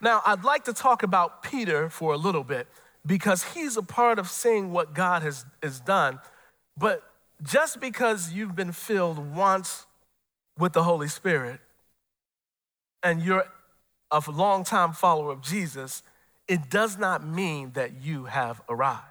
Now, 0.00 0.22
I'd 0.24 0.44
like 0.44 0.64
to 0.64 0.72
talk 0.72 1.02
about 1.02 1.42
Peter 1.42 1.90
for 1.90 2.14
a 2.14 2.16
little 2.16 2.42
bit 2.42 2.66
because 3.04 3.44
he's 3.52 3.76
a 3.76 3.82
part 3.82 4.18
of 4.18 4.28
seeing 4.28 4.72
what 4.72 4.94
God 4.94 5.22
has, 5.22 5.44
has 5.62 5.78
done. 5.78 6.20
But 6.76 7.02
just 7.42 7.80
because 7.80 8.32
you've 8.32 8.56
been 8.56 8.72
filled 8.72 9.34
once 9.34 9.86
with 10.58 10.72
the 10.72 10.84
Holy 10.84 11.08
Spirit 11.08 11.60
and 13.02 13.22
you're 13.22 13.44
a 14.10 14.22
long-time 14.30 14.92
follower 14.92 15.32
of 15.32 15.42
Jesus, 15.42 16.02
it 16.48 16.70
does 16.70 16.98
not 16.98 17.26
mean 17.26 17.72
that 17.72 18.02
you 18.02 18.24
have 18.24 18.62
arrived. 18.68 19.04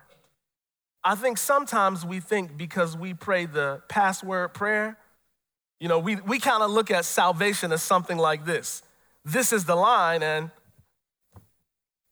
I 1.03 1.15
think 1.15 1.37
sometimes 1.37 2.05
we 2.05 2.19
think 2.19 2.57
because 2.57 2.97
we 2.97 3.13
pray 3.13 3.45
the 3.45 3.81
password 3.87 4.53
prayer, 4.53 4.97
you 5.79 5.87
know, 5.87 5.99
we, 5.99 6.17
we 6.17 6.39
kind 6.39 6.61
of 6.61 6.71
look 6.71 6.91
at 6.91 7.05
salvation 7.05 7.71
as 7.71 7.81
something 7.81 8.17
like 8.17 8.45
this. 8.45 8.83
This 9.23 9.53
is 9.53 9.65
the 9.65 9.75
line, 9.75 10.23
and 10.23 10.51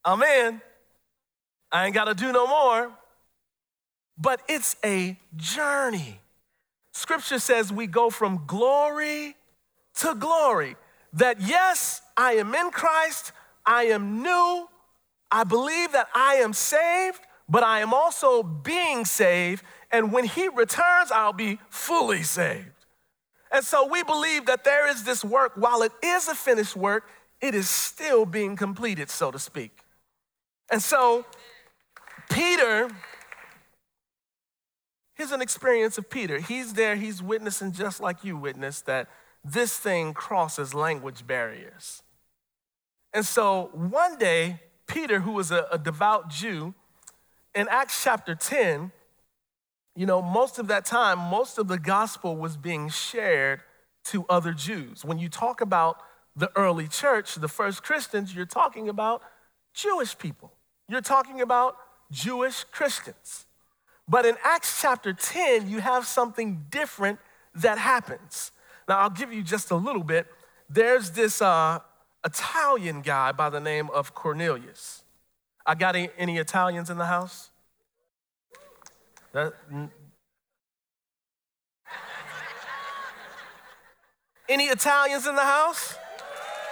I'm 0.06 0.21
in. 0.21 0.62
I 1.71 1.86
ain't 1.86 1.93
got 1.93 2.06
to 2.06 2.13
do 2.13 2.32
no 2.32 2.47
more. 2.47 2.91
But 4.17 4.41
it's 4.47 4.76
a 4.86 5.19
journey. 5.36 6.21
Scripture 6.93 7.39
says 7.39 7.71
we 7.71 7.88
go 7.88 8.10
from 8.10 8.43
glory 8.47 9.36
to 9.95 10.15
glory. 10.15 10.76
That 11.13 11.41
yes, 11.41 12.02
I 12.15 12.34
am 12.34 12.56
in 12.56 12.71
Christ, 12.71 13.32
I 13.65 13.84
am 13.86 14.23
new, 14.23 14.67
I 15.32 15.43
believe 15.43 15.91
that 15.91 16.08
I 16.15 16.36
am 16.36 16.54
saved, 16.54 17.19
but 17.50 17.64
I 17.64 17.80
am 17.80 17.94
also 17.94 18.44
being 18.44 19.06
saved. 19.06 19.64
And 19.92 20.12
when 20.12 20.26
he 20.26 20.50
returns, 20.50 21.12
I'll 21.12 21.34
be 21.34 21.60
fully 21.70 22.24
saved. 22.24 22.86
And 23.52 23.64
so 23.64 23.88
we 23.88 24.04
believe 24.04 24.46
that 24.48 24.64
there 24.64 24.90
is 24.90 25.04
this 25.04 25.24
work, 25.24 25.54
while 25.56 25.82
it 25.82 25.94
is 26.04 26.28
a 26.28 26.36
finished 26.36 26.76
work, 26.76 27.08
it 27.40 27.56
is 27.56 27.70
still 27.70 28.26
being 28.26 28.56
completed, 28.56 29.10
so 29.10 29.32
to 29.32 29.40
speak. 29.40 29.80
And 30.70 30.82
so, 30.82 31.26
Peter, 32.30 32.90
here's 35.16 35.32
an 35.32 35.42
experience 35.42 35.98
of 35.98 36.10
Peter. 36.10 36.40
He's 36.40 36.74
there, 36.74 36.96
he's 36.96 37.24
witnessing 37.24 37.72
just 37.72 38.02
like 38.02 38.24
you 38.24 38.36
witnessed 38.36 38.86
that 38.88 39.08
this 39.44 39.78
thing 39.78 40.14
crosses 40.14 40.74
language 40.74 41.26
barriers. 41.26 42.04
And 43.14 43.26
so, 43.26 43.70
one 43.74 44.18
day, 44.18 44.60
Peter, 44.88 45.22
who 45.22 45.32
was 45.32 45.52
a, 45.52 45.68
a 45.72 45.78
devout 45.78 46.30
Jew, 46.30 46.74
in 47.58 47.67
Acts 47.70 48.04
chapter 48.04 48.36
10, 48.36 48.91
you 49.96 50.06
know, 50.06 50.22
most 50.22 50.60
of 50.60 50.67
that 50.67 50.86
time, 50.86 51.17
most 51.17 51.58
of 51.58 51.67
the 51.67 51.80
gospel 51.80 52.36
was 52.36 52.56
being 52.56 52.88
shared 52.88 53.62
to 54.06 54.28
other 54.30 54.54
Jews. 54.54 55.04
When 55.04 55.17
you 55.17 55.28
talk 55.28 55.60
about 55.60 55.98
the 56.36 56.52
early 56.56 56.88
church, 56.88 57.34
the 57.34 57.48
first 57.48 57.82
Christians, 57.82 58.36
you're 58.36 58.46
talking 58.46 58.89
about 58.89 59.24
Jewish 59.74 60.15
people. 60.15 60.54
You're 60.88 61.02
talking 61.02 61.41
about 61.41 61.76
Jewish 62.12 62.63
Christians. 62.65 63.48
But 64.08 64.28
in 64.28 64.36
Acts 64.43 64.80
chapter 64.80 65.12
10, 65.12 65.67
you 65.67 65.80
have 65.80 66.06
something 66.06 66.65
different 66.70 67.17
that 67.56 67.80
happens. 67.80 68.52
Now, 68.88 69.00
I'll 69.00 69.10
give 69.10 69.34
you 69.34 69.41
just 69.41 69.72
a 69.72 69.76
little 69.76 70.04
bit. 70.04 70.28
There's 70.70 71.10
this 71.10 71.41
uh, 71.41 71.80
Italian 72.24 73.02
guy 73.02 73.32
by 73.32 73.50
the 73.50 73.60
name 73.60 73.89
of 73.89 74.13
Cornelius. 74.13 75.02
I 75.68 75.76
got 75.76 75.98
any, 75.98 76.10
any 76.18 76.38
Italians 76.38 76.90
in 76.90 76.98
the 76.98 77.06
house? 77.06 77.50
That, 79.34 79.54
any 84.48 84.64
Italians 84.66 85.28
in 85.28 85.36
the 85.36 85.42
house? 85.42 85.96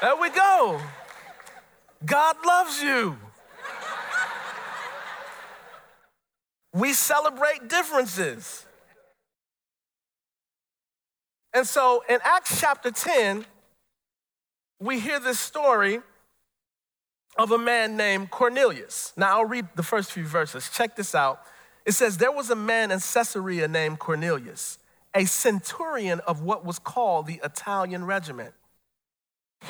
There 0.01 0.15
we 0.15 0.29
go. 0.29 0.79
God 2.05 2.37
loves 2.45 2.81
you. 2.81 3.17
We 6.73 6.93
celebrate 6.93 7.67
differences. 7.67 8.65
And 11.53 11.67
so 11.67 12.03
in 12.07 12.19
Acts 12.23 12.61
chapter 12.61 12.91
10, 12.91 13.45
we 14.79 14.99
hear 14.99 15.19
this 15.19 15.39
story 15.39 15.99
of 17.37 17.51
a 17.51 17.57
man 17.57 17.97
named 17.97 18.31
Cornelius. 18.31 19.13
Now, 19.17 19.37
I'll 19.37 19.45
read 19.45 19.67
the 19.75 19.83
first 19.83 20.11
few 20.11 20.25
verses. 20.25 20.69
Check 20.69 20.95
this 20.95 21.13
out. 21.13 21.41
It 21.85 21.93
says, 21.93 22.17
There 22.17 22.31
was 22.31 22.49
a 22.49 22.55
man 22.55 22.91
in 22.91 22.99
Caesarea 22.99 23.67
named 23.67 23.99
Cornelius, 23.99 24.79
a 25.13 25.25
centurion 25.25 26.19
of 26.21 26.41
what 26.41 26.65
was 26.65 26.79
called 26.79 27.27
the 27.27 27.39
Italian 27.43 28.05
regiment. 28.05 28.53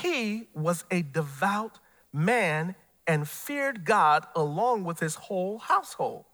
He 0.01 0.47
was 0.53 0.85
a 0.91 1.01
devout 1.01 1.79
man 2.13 2.75
and 3.07 3.27
feared 3.27 3.85
God 3.85 4.25
along 4.35 4.83
with 4.83 4.99
his 4.99 5.15
whole 5.15 5.59
household. 5.59 6.25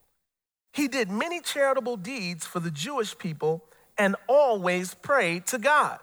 He 0.74 0.88
did 0.88 1.10
many 1.10 1.42
charitable 1.42 1.98
deeds 1.98 2.46
for 2.46 2.60
the 2.60 2.72
Jewish 2.72 3.18
people 3.18 3.66
and 3.98 4.16
always 4.28 4.94
prayed 4.94 5.46
to 5.48 5.58
God. 5.58 6.00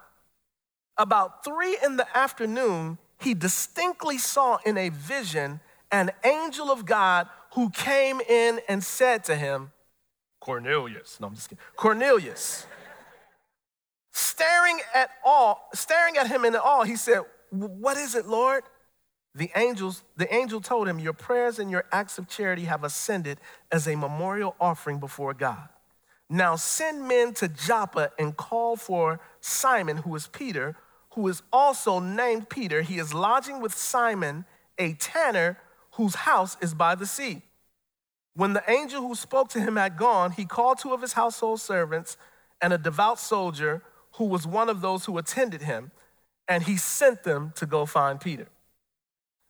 About 0.97 1.45
three 1.45 1.79
in 1.83 1.97
the 1.97 2.17
afternoon, 2.17 2.99
he 3.21 3.35
distinctly 3.35 4.19
saw 4.19 4.59
in 4.65 4.77
a 4.77 4.89
vision 4.91 5.61
an 5.91 6.11
angel 6.25 6.71
of 6.71 6.85
God 6.85 7.29
who 7.55 7.71
came 7.71 8.21
in 8.21 8.61
and 8.69 8.83
said 8.83 9.25
to 9.25 9.35
him, 9.35 9.73
Cornelius. 10.41 11.19
No, 11.21 11.29
I'm 11.29 11.35
just 11.35 11.49
kidding. 11.49 11.63
Cornelius. 11.77 12.67
staring 14.13 14.79
at 14.95 15.11
all, 15.25 15.69
staring 15.75 16.17
at 16.17 16.29
him 16.29 16.45
in 16.45 16.55
awe, 16.55 16.85
he 16.85 16.97
said, 16.97 17.23
What 17.51 17.97
is 17.97 18.15
it, 18.15 18.27
Lord? 18.27 18.65
The 19.35 19.51
angels, 19.57 20.03
the 20.17 20.33
angel 20.35 20.61
told 20.61 20.89
him, 20.89 20.99
Your 20.99 21.13
prayers 21.13 21.59
and 21.59 21.71
your 21.71 21.85
acts 21.93 22.19
of 22.19 22.29
charity 22.29 22.65
have 22.65 22.85
ascended 22.85 23.39
as 23.71 23.87
a 23.87 23.97
memorial 23.97 24.55
offering 24.61 24.99
before 25.01 25.35
God. 25.35 25.69
Now 26.31 26.57
send 26.57 27.09
men 27.09 27.35
to 27.35 27.49
Joppa 27.49 28.13
and 28.19 28.37
call 28.37 28.77
for 28.77 29.21
Simon, 29.41 29.99
who 29.99 30.15
is 30.15 30.27
Peter 30.27 30.77
who 31.15 31.29
is 31.29 31.43
also 31.53 31.99
named 31.99 32.49
Peter. 32.49 32.83
He 32.83 32.99
is 32.99 33.15
lodging 33.15 33.61
with 33.61 33.75
Simon, 33.75 34.45
a 34.79 34.95
tanner 34.95 35.59
whose 35.93 36.15
house 36.15 36.57
is 36.61 36.75
by 36.75 36.95
the 36.95 37.07
sea. 37.07 37.43
When 38.35 38.53
the 38.53 38.63
angel 38.71 39.03
who 39.03 39.15
spoke 39.15 39.49
to 39.51 39.61
him 39.61 39.77
had 39.77 39.97
gone, 39.97 40.31
he 40.33 40.45
called 40.45 40.79
two 40.79 40.93
of 40.93 41.03
his 41.03 41.15
household 41.15 41.61
servants 41.61 42.17
and 42.61 42.73
a 42.73 42.79
devout 42.79 43.19
soldier 43.19 43.83
who 44.13 44.25
was 44.25 44.47
one 44.47 44.69
of 44.69 44.81
those 44.81 45.05
who 45.05 45.19
attended 45.19 45.63
him, 45.63 45.91
and 46.47 46.65
he 46.65 46.77
sent 46.77 47.25
them 47.25 47.53
to 47.57 47.67
go 47.67 47.87
find 47.87 48.21
Peter. 48.21 48.49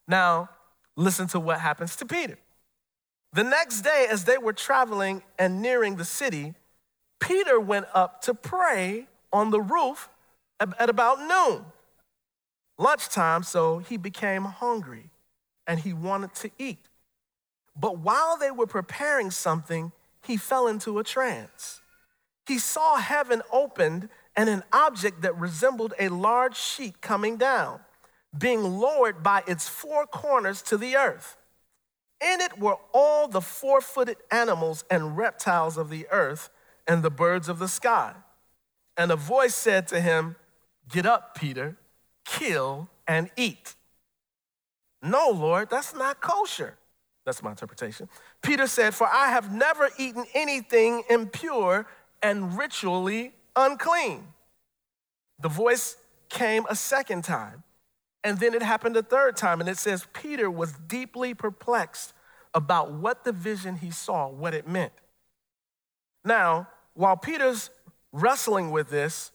Now, 0.06 0.50
listen 0.96 1.26
to 1.28 1.40
what 1.40 1.60
happens 1.60 1.96
to 1.96 2.06
Peter. 2.06 2.38
The 3.32 3.44
next 3.44 3.82
day, 3.82 4.06
as 4.10 4.24
they 4.24 4.38
were 4.38 4.52
traveling 4.52 5.22
and 5.38 5.60
nearing 5.60 5.96
the 5.96 6.04
city, 6.04 6.54
Peter 7.20 7.60
went 7.60 7.86
up 7.94 8.22
to 8.22 8.34
pray 8.34 9.06
on 9.32 9.50
the 9.50 9.60
roof 9.60 10.08
at 10.60 10.90
about 10.90 11.20
noon, 11.20 11.64
lunchtime, 12.78 13.42
so 13.42 13.78
he 13.78 13.96
became 13.96 14.44
hungry 14.44 15.10
and 15.66 15.80
he 15.80 15.92
wanted 15.92 16.34
to 16.34 16.50
eat. 16.58 16.88
But 17.76 17.98
while 17.98 18.36
they 18.36 18.50
were 18.50 18.66
preparing 18.66 19.30
something, 19.30 19.92
he 20.24 20.36
fell 20.36 20.66
into 20.66 20.98
a 20.98 21.04
trance. 21.04 21.80
He 22.46 22.58
saw 22.58 22.96
heaven 22.96 23.42
opened 23.52 24.08
and 24.34 24.48
an 24.48 24.62
object 24.72 25.22
that 25.22 25.36
resembled 25.36 25.94
a 25.98 26.08
large 26.08 26.56
sheet 26.56 27.00
coming 27.00 27.36
down, 27.36 27.80
being 28.36 28.62
lowered 28.62 29.22
by 29.22 29.42
its 29.46 29.68
four 29.68 30.06
corners 30.06 30.62
to 30.62 30.76
the 30.76 30.96
earth. 30.96 31.36
In 32.20 32.40
it 32.40 32.58
were 32.58 32.78
all 32.92 33.28
the 33.28 33.40
four 33.40 33.80
footed 33.80 34.16
animals 34.30 34.84
and 34.90 35.16
reptiles 35.16 35.76
of 35.76 35.88
the 35.90 36.06
earth 36.10 36.50
and 36.86 37.02
the 37.02 37.10
birds 37.10 37.48
of 37.48 37.58
the 37.58 37.68
sky. 37.68 38.14
And 38.96 39.12
a 39.12 39.16
voice 39.16 39.54
said 39.54 39.86
to 39.88 40.00
him, 40.00 40.36
Get 40.88 41.06
up, 41.06 41.34
Peter, 41.34 41.76
kill 42.24 42.88
and 43.06 43.30
eat. 43.36 43.74
No, 45.02 45.30
Lord, 45.30 45.70
that's 45.70 45.94
not 45.94 46.20
kosher. 46.20 46.76
That's 47.24 47.42
my 47.42 47.50
interpretation. 47.50 48.08
Peter 48.42 48.66
said, 48.66 48.94
For 48.94 49.06
I 49.06 49.28
have 49.30 49.52
never 49.52 49.90
eaten 49.98 50.24
anything 50.34 51.02
impure 51.10 51.86
and 52.22 52.56
ritually 52.56 53.32
unclean. 53.54 54.28
The 55.40 55.48
voice 55.48 55.96
came 56.28 56.64
a 56.68 56.74
second 56.74 57.24
time, 57.24 57.62
and 58.24 58.38
then 58.40 58.54
it 58.54 58.62
happened 58.62 58.96
a 58.96 59.02
third 59.02 59.36
time. 59.36 59.60
And 59.60 59.68
it 59.68 59.78
says, 59.78 60.06
Peter 60.12 60.50
was 60.50 60.72
deeply 60.72 61.34
perplexed 61.34 62.14
about 62.54 62.92
what 62.92 63.24
the 63.24 63.32
vision 63.32 63.76
he 63.76 63.90
saw, 63.90 64.28
what 64.28 64.54
it 64.54 64.66
meant. 64.66 64.92
Now, 66.24 66.68
while 66.94 67.16
Peter's 67.16 67.70
wrestling 68.12 68.70
with 68.70 68.90
this, 68.90 69.30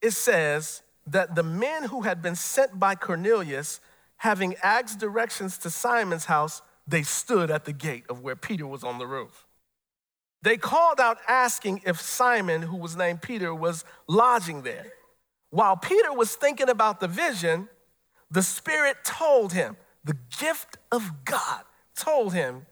it 0.00 0.12
says 0.12 0.82
that 1.06 1.34
the 1.34 1.42
men 1.42 1.84
who 1.84 2.02
had 2.02 2.22
been 2.22 2.36
sent 2.36 2.78
by 2.78 2.94
Cornelius, 2.94 3.80
having 4.18 4.54
asked 4.62 4.98
directions 4.98 5.58
to 5.58 5.70
Simon's 5.70 6.26
house, 6.26 6.62
they 6.86 7.02
stood 7.02 7.50
at 7.50 7.64
the 7.64 7.72
gate 7.72 8.04
of 8.08 8.20
where 8.22 8.36
Peter 8.36 8.66
was 8.66 8.84
on 8.84 8.98
the 8.98 9.06
roof. 9.06 9.46
They 10.42 10.56
called 10.56 11.00
out 11.00 11.18
asking 11.26 11.82
if 11.84 12.00
Simon, 12.00 12.62
who 12.62 12.76
was 12.76 12.96
named 12.96 13.22
Peter, 13.22 13.54
was 13.54 13.84
lodging 14.06 14.62
there. 14.62 14.92
While 15.50 15.76
Peter 15.76 16.12
was 16.12 16.36
thinking 16.36 16.68
about 16.68 17.00
the 17.00 17.08
vision, 17.08 17.68
the 18.30 18.42
Spirit 18.42 18.98
told 19.04 19.52
him, 19.52 19.76
the 20.04 20.16
gift 20.38 20.78
of 20.92 21.24
God 21.24 21.64
told 21.96 22.32
him, 22.32 22.66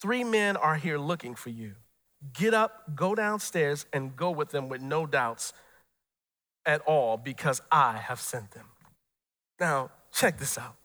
Three 0.00 0.24
men 0.24 0.56
are 0.56 0.74
here 0.74 0.98
looking 0.98 1.34
for 1.34 1.50
you. 1.50 1.76
Get 2.32 2.54
up, 2.54 2.94
go 2.94 3.14
downstairs, 3.14 3.86
and 3.92 4.16
go 4.16 4.30
with 4.30 4.50
them 4.50 4.68
with 4.68 4.80
no 4.80 5.06
doubts 5.06 5.52
at 6.64 6.80
all 6.82 7.16
because 7.16 7.60
I 7.70 7.96
have 7.96 8.20
sent 8.20 8.52
them. 8.52 8.66
Now, 9.58 9.90
check 10.12 10.38
this 10.38 10.56
out. 10.56 10.76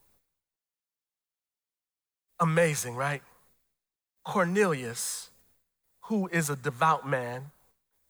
Amazing, 2.39 2.95
right? 2.95 3.21
Cornelius, 4.23 5.29
who 6.05 6.27
is 6.31 6.49
a 6.49 6.55
devout 6.55 7.07
man, 7.07 7.51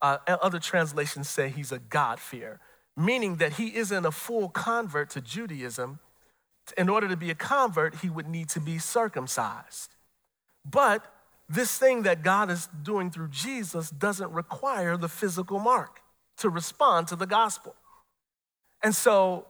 uh, 0.01 0.17
other 0.27 0.59
translations 0.59 1.29
say 1.29 1.49
he's 1.49 1.71
a 1.71 1.79
God-fearer, 1.79 2.59
meaning 2.95 3.37
that 3.37 3.53
he 3.53 3.75
isn't 3.75 4.05
a 4.05 4.11
full 4.11 4.49
convert 4.49 5.09
to 5.11 5.21
Judaism. 5.21 5.99
In 6.77 6.89
order 6.89 7.07
to 7.07 7.17
be 7.17 7.29
a 7.29 7.35
convert, 7.35 7.95
he 7.95 8.09
would 8.09 8.27
need 8.27 8.49
to 8.49 8.59
be 8.59 8.77
circumcised. 8.77 9.95
But 10.69 11.05
this 11.49 11.77
thing 11.77 12.03
that 12.03 12.23
God 12.23 12.49
is 12.49 12.67
doing 12.83 13.10
through 13.10 13.29
Jesus 13.29 13.89
doesn't 13.89 14.31
require 14.31 14.97
the 14.97 15.07
physical 15.07 15.60
mark 15.60 16.01
to 16.38 16.49
respond 16.49 17.07
to 17.07 17.15
the 17.15 17.27
gospel. 17.27 17.75
And 18.83 18.93
so 18.93 19.47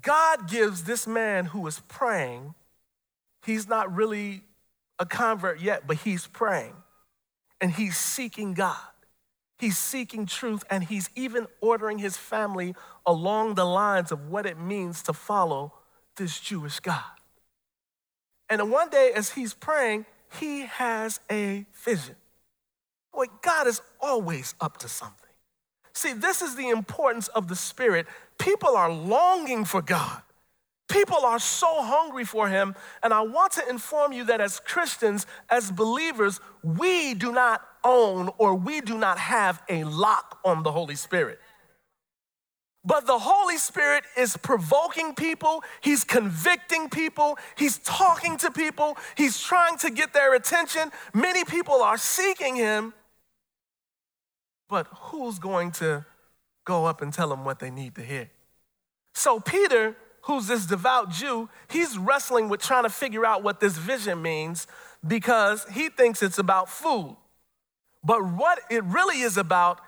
God 0.00 0.48
gives 0.48 0.84
this 0.84 1.06
man 1.06 1.46
who 1.46 1.66
is 1.66 1.80
praying, 1.88 2.54
he's 3.44 3.68
not 3.68 3.94
really 3.94 4.42
a 4.98 5.06
convert 5.06 5.60
yet, 5.60 5.86
but 5.86 5.98
he's 5.98 6.26
praying 6.26 6.74
and 7.60 7.72
he's 7.72 7.96
seeking 7.96 8.54
God. 8.54 8.76
He's 9.58 9.76
seeking 9.76 10.26
truth 10.26 10.64
and 10.70 10.84
he's 10.84 11.10
even 11.16 11.46
ordering 11.60 11.98
his 11.98 12.16
family 12.16 12.74
along 13.04 13.54
the 13.54 13.64
lines 13.64 14.12
of 14.12 14.30
what 14.30 14.46
it 14.46 14.58
means 14.58 15.02
to 15.04 15.12
follow 15.12 15.72
this 16.16 16.38
Jewish 16.38 16.80
God. 16.80 17.02
And 18.48 18.70
one 18.70 18.88
day, 18.88 19.12
as 19.14 19.30
he's 19.30 19.54
praying, 19.54 20.06
he 20.38 20.62
has 20.62 21.20
a 21.30 21.66
vision. 21.84 22.16
Boy, 23.12 23.26
God 23.42 23.66
is 23.66 23.80
always 24.00 24.54
up 24.60 24.78
to 24.78 24.88
something. 24.88 25.28
See, 25.92 26.12
this 26.12 26.42
is 26.42 26.54
the 26.54 26.68
importance 26.68 27.28
of 27.28 27.48
the 27.48 27.56
Spirit. 27.56 28.06
People 28.38 28.76
are 28.76 28.92
longing 28.92 29.64
for 29.64 29.82
God. 29.82 30.22
People 30.88 31.24
are 31.24 31.38
so 31.38 31.82
hungry 31.82 32.24
for 32.24 32.48
Him. 32.48 32.74
And 33.02 33.12
I 33.12 33.20
want 33.20 33.52
to 33.52 33.68
inform 33.68 34.12
you 34.12 34.24
that 34.24 34.40
as 34.40 34.60
Christians, 34.60 35.26
as 35.50 35.70
believers, 35.70 36.40
we 36.62 37.14
do 37.14 37.32
not 37.32 37.62
own 37.84 38.30
or 38.38 38.54
we 38.54 38.80
do 38.80 38.96
not 38.96 39.18
have 39.18 39.62
a 39.68 39.84
lock 39.84 40.38
on 40.44 40.62
the 40.62 40.72
Holy 40.72 40.94
Spirit. 40.94 41.40
But 42.84 43.06
the 43.06 43.18
Holy 43.18 43.58
Spirit 43.58 44.04
is 44.16 44.36
provoking 44.36 45.14
people, 45.14 45.62
He's 45.80 46.04
convicting 46.04 46.88
people, 46.88 47.38
He's 47.56 47.78
talking 47.78 48.36
to 48.38 48.50
people, 48.50 48.96
He's 49.16 49.40
trying 49.40 49.76
to 49.78 49.90
get 49.90 50.12
their 50.14 50.34
attention. 50.34 50.90
Many 51.12 51.44
people 51.44 51.82
are 51.82 51.98
seeking 51.98 52.56
Him, 52.56 52.94
but 54.68 54.86
who's 54.86 55.38
going 55.38 55.72
to 55.72 56.04
go 56.64 56.84
up 56.84 57.02
and 57.02 57.12
tell 57.12 57.28
them 57.28 57.44
what 57.44 57.58
they 57.58 57.70
need 57.70 57.94
to 57.96 58.02
hear? 58.02 58.30
So, 59.14 59.40
Peter, 59.40 59.96
who's 60.22 60.46
this 60.46 60.66
devout 60.66 61.10
Jew, 61.10 61.48
he's 61.68 61.96
wrestling 61.98 62.48
with 62.48 62.60
trying 62.60 62.84
to 62.84 62.90
figure 62.90 63.24
out 63.24 63.42
what 63.42 63.60
this 63.60 63.76
vision 63.76 64.22
means 64.22 64.66
because 65.06 65.66
he 65.72 65.88
thinks 65.88 66.22
it's 66.22 66.38
about 66.38 66.68
food. 66.68 67.16
But 68.04 68.24
what 68.24 68.60
it 68.70 68.84
really 68.84 69.20
is 69.20 69.36
about 69.36 69.80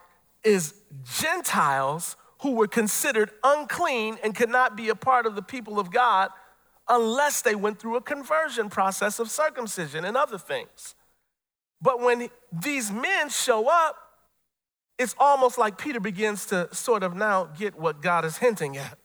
is 0.43 0.75
Gentiles 1.21 2.17
who 2.41 2.53
were 2.53 2.67
considered 2.67 3.31
unclean 3.45 4.19
and 4.23 4.35
could 4.35 4.49
not 4.49 4.77
be 4.77 4.89
a 4.89 4.95
part 4.95 5.27
of 5.27 5.35
the 5.35 5.43
people 5.43 5.79
of 5.79 5.91
God 5.91 6.31
unless 6.89 7.43
they 7.43 7.55
went 7.55 7.79
through 7.79 7.97
a 7.97 8.01
conversion 8.01 8.69
process 8.69 9.19
of 9.19 9.31
circumcision 9.31 10.05
and 10.05 10.17
other 10.17 10.39
things. 10.39 10.95
But 11.81 12.01
when 12.01 12.29
these 12.53 12.91
men 12.91 13.29
show 13.29 13.69
up, 13.69 13.97
it's 14.99 15.15
almost 15.19 15.57
like 15.57 15.79
Peter 15.79 16.01
begins 16.01 16.47
to 16.47 16.69
sort 16.75 17.03
of 17.03 17.15
now 17.15 17.45
get 17.45 17.79
what 17.79 18.03
God 18.03 18.25
is 18.25 18.39
hinting 18.39 18.77
at. 18.77 18.99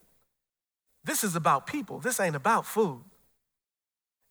This 1.04 1.22
is 1.22 1.36
about 1.36 1.66
people, 1.66 2.00
this 2.00 2.18
ain't 2.20 2.36
about 2.36 2.66
food. 2.66 3.02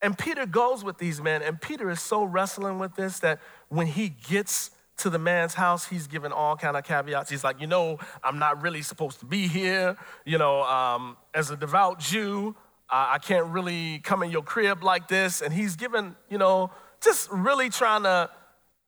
And 0.02 0.16
Peter 0.16 0.46
goes 0.46 0.84
with 0.84 0.98
these 0.98 1.22
men, 1.22 1.42
and 1.42 1.60
Peter 1.60 1.90
is 1.90 2.00
so 2.00 2.22
wrestling 2.22 2.78
with 2.78 2.94
this 2.96 3.18
that 3.20 3.40
when 3.68 3.86
he 3.86 4.10
gets 4.10 4.70
to 4.98 5.10
the 5.10 5.18
man's 5.18 5.54
house, 5.54 5.86
he's 5.86 6.06
given 6.06 6.32
all 6.32 6.56
kind 6.56 6.76
of 6.76 6.84
caveats. 6.84 7.30
He's 7.30 7.44
like, 7.44 7.60
you 7.60 7.66
know, 7.66 7.98
I'm 8.24 8.38
not 8.38 8.62
really 8.62 8.82
supposed 8.82 9.20
to 9.20 9.26
be 9.26 9.46
here. 9.46 9.96
You 10.24 10.38
know, 10.38 10.62
um, 10.62 11.16
as 11.34 11.50
a 11.50 11.56
devout 11.56 12.00
Jew, 12.00 12.56
uh, 12.88 13.08
I 13.10 13.18
can't 13.18 13.46
really 13.46 13.98
come 13.98 14.22
in 14.22 14.30
your 14.30 14.42
crib 14.42 14.82
like 14.82 15.08
this. 15.08 15.42
And 15.42 15.52
he's 15.52 15.76
given, 15.76 16.16
you 16.30 16.38
know, 16.38 16.70
just 17.02 17.30
really 17.30 17.68
trying 17.68 18.04
to 18.04 18.30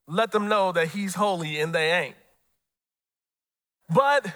let 0.07 0.33
them 0.33 0.49
know 0.49 0.73
that 0.73 0.89
he's 0.89 1.15
holy 1.15 1.61
and 1.61 1.75
they 1.75 1.93
ain't. 1.93 2.17
But 3.93 4.33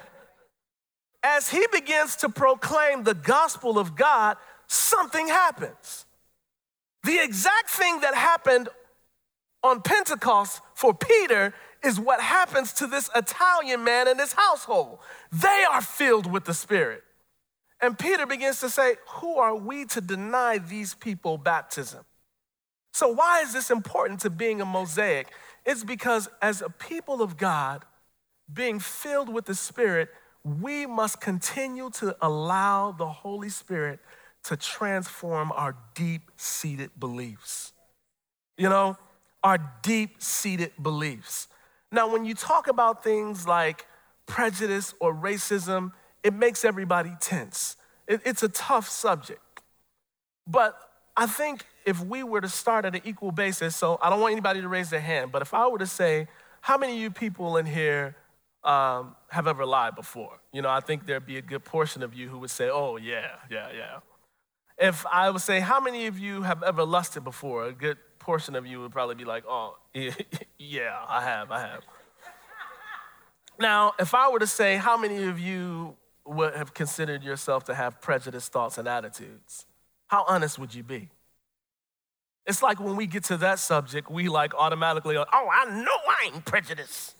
as 1.23 1.49
he 1.49 1.65
begins 1.71 2.17
to 2.17 2.29
proclaim 2.29 3.03
the 3.03 3.13
gospel 3.13 3.79
of 3.79 3.95
God, 3.95 4.37
something 4.67 5.27
happens. 5.27 6.05
The 7.03 7.19
exact 7.23 7.69
thing 7.69 8.01
that 8.01 8.13
happened 8.13 8.69
on 9.63 9.81
Pentecost 9.81 10.61
for 10.83 10.93
Peter 10.93 11.53
is 11.81 11.97
what 11.97 12.19
happens 12.19 12.73
to 12.73 12.87
this 12.87 13.09
Italian 13.15 13.85
man 13.85 14.09
and 14.09 14.19
his 14.19 14.33
household. 14.33 14.99
They 15.31 15.63
are 15.71 15.81
filled 15.81 16.29
with 16.29 16.43
the 16.43 16.53
Spirit. 16.53 17.03
And 17.81 17.97
Peter 17.97 18.25
begins 18.25 18.59
to 18.59 18.69
say, 18.69 18.95
Who 19.21 19.37
are 19.37 19.55
we 19.55 19.85
to 19.85 20.01
deny 20.01 20.57
these 20.57 20.93
people 20.93 21.37
baptism? 21.37 22.03
So, 22.91 23.07
why 23.07 23.43
is 23.43 23.53
this 23.53 23.71
important 23.71 24.19
to 24.21 24.29
being 24.29 24.59
a 24.59 24.65
mosaic? 24.65 25.29
It's 25.65 25.85
because 25.85 26.27
as 26.41 26.61
a 26.61 26.69
people 26.69 27.21
of 27.21 27.37
God, 27.37 27.85
being 28.53 28.81
filled 28.81 29.33
with 29.33 29.45
the 29.45 29.55
Spirit, 29.55 30.09
we 30.43 30.85
must 30.85 31.21
continue 31.21 31.91
to 31.91 32.13
allow 32.21 32.91
the 32.91 33.07
Holy 33.07 33.47
Spirit 33.47 34.01
to 34.43 34.57
transform 34.57 35.53
our 35.53 35.77
deep 35.95 36.23
seated 36.35 36.91
beliefs. 36.99 37.71
You 38.57 38.67
know, 38.67 38.97
our 39.43 39.57
deep 39.81 40.21
seated 40.21 40.71
beliefs. 40.81 41.47
Now, 41.91 42.11
when 42.11 42.25
you 42.25 42.33
talk 42.33 42.67
about 42.67 43.03
things 43.03 43.47
like 43.47 43.85
prejudice 44.25 44.93
or 44.99 45.13
racism, 45.13 45.91
it 46.23 46.33
makes 46.33 46.63
everybody 46.63 47.11
tense. 47.19 47.75
It, 48.07 48.21
it's 48.25 48.41
a 48.41 48.49
tough 48.49 48.87
subject. 48.89 49.41
But 50.47 50.77
I 51.15 51.27
think 51.27 51.65
if 51.85 51.99
we 52.03 52.23
were 52.23 52.41
to 52.41 52.49
start 52.49 52.85
at 52.85 52.95
an 52.95 53.01
equal 53.05 53.31
basis, 53.31 53.75
so 53.75 53.99
I 54.01 54.09
don't 54.09 54.21
want 54.21 54.31
anybody 54.31 54.61
to 54.61 54.67
raise 54.67 54.89
their 54.89 55.01
hand, 55.01 55.31
but 55.31 55.41
if 55.41 55.53
I 55.53 55.67
were 55.67 55.77
to 55.79 55.87
say, 55.87 56.27
how 56.61 56.77
many 56.77 56.93
of 56.93 56.99
you 56.99 57.11
people 57.11 57.57
in 57.57 57.65
here 57.65 58.15
um, 58.63 59.15
have 59.29 59.47
ever 59.47 59.65
lied 59.65 59.95
before? 59.95 60.39
You 60.51 60.61
know, 60.61 60.69
I 60.69 60.79
think 60.79 61.05
there'd 61.05 61.25
be 61.25 61.37
a 61.37 61.41
good 61.41 61.65
portion 61.65 62.01
of 62.01 62.13
you 62.13 62.29
who 62.29 62.39
would 62.39 62.49
say, 62.49 62.69
oh, 62.69 62.97
yeah, 62.97 63.35
yeah, 63.51 63.67
yeah. 63.75 63.99
If 64.77 65.05
I 65.05 65.29
would 65.29 65.41
say, 65.41 65.59
how 65.59 65.79
many 65.79 66.07
of 66.07 66.17
you 66.17 66.41
have 66.41 66.63
ever 66.63 66.83
lusted 66.83 67.23
before? 67.23 67.65
A 67.65 67.73
good 67.73 67.97
portion 68.23 68.55
of 68.55 68.65
you 68.65 68.79
would 68.81 68.91
probably 68.91 69.15
be 69.15 69.25
like, 69.25 69.43
oh, 69.47 69.77
yeah, 70.57 70.97
I 71.07 71.23
have, 71.23 71.51
I 71.51 71.59
have. 71.59 71.83
Now, 73.59 73.93
if 73.99 74.15
I 74.15 74.29
were 74.29 74.39
to 74.39 74.47
say, 74.47 74.77
how 74.77 74.97
many 74.97 75.23
of 75.23 75.39
you 75.39 75.95
would 76.25 76.55
have 76.55 76.73
considered 76.73 77.21
yourself 77.21 77.65
to 77.65 77.75
have 77.75 78.01
prejudiced 78.01 78.51
thoughts 78.51 78.77
and 78.77 78.87
attitudes? 78.87 79.65
How 80.07 80.25
honest 80.27 80.57
would 80.57 80.73
you 80.73 80.83
be? 80.83 81.09
It's 82.45 82.63
like 82.63 82.79
when 82.79 82.95
we 82.95 83.07
get 83.07 83.25
to 83.25 83.37
that 83.37 83.59
subject, 83.59 84.09
we 84.09 84.27
like 84.27 84.53
automatically, 84.55 85.17
oh, 85.17 85.25
I 85.31 85.65
know 85.65 85.97
I 86.07 86.31
ain't 86.33 86.45
prejudiced. 86.45 87.15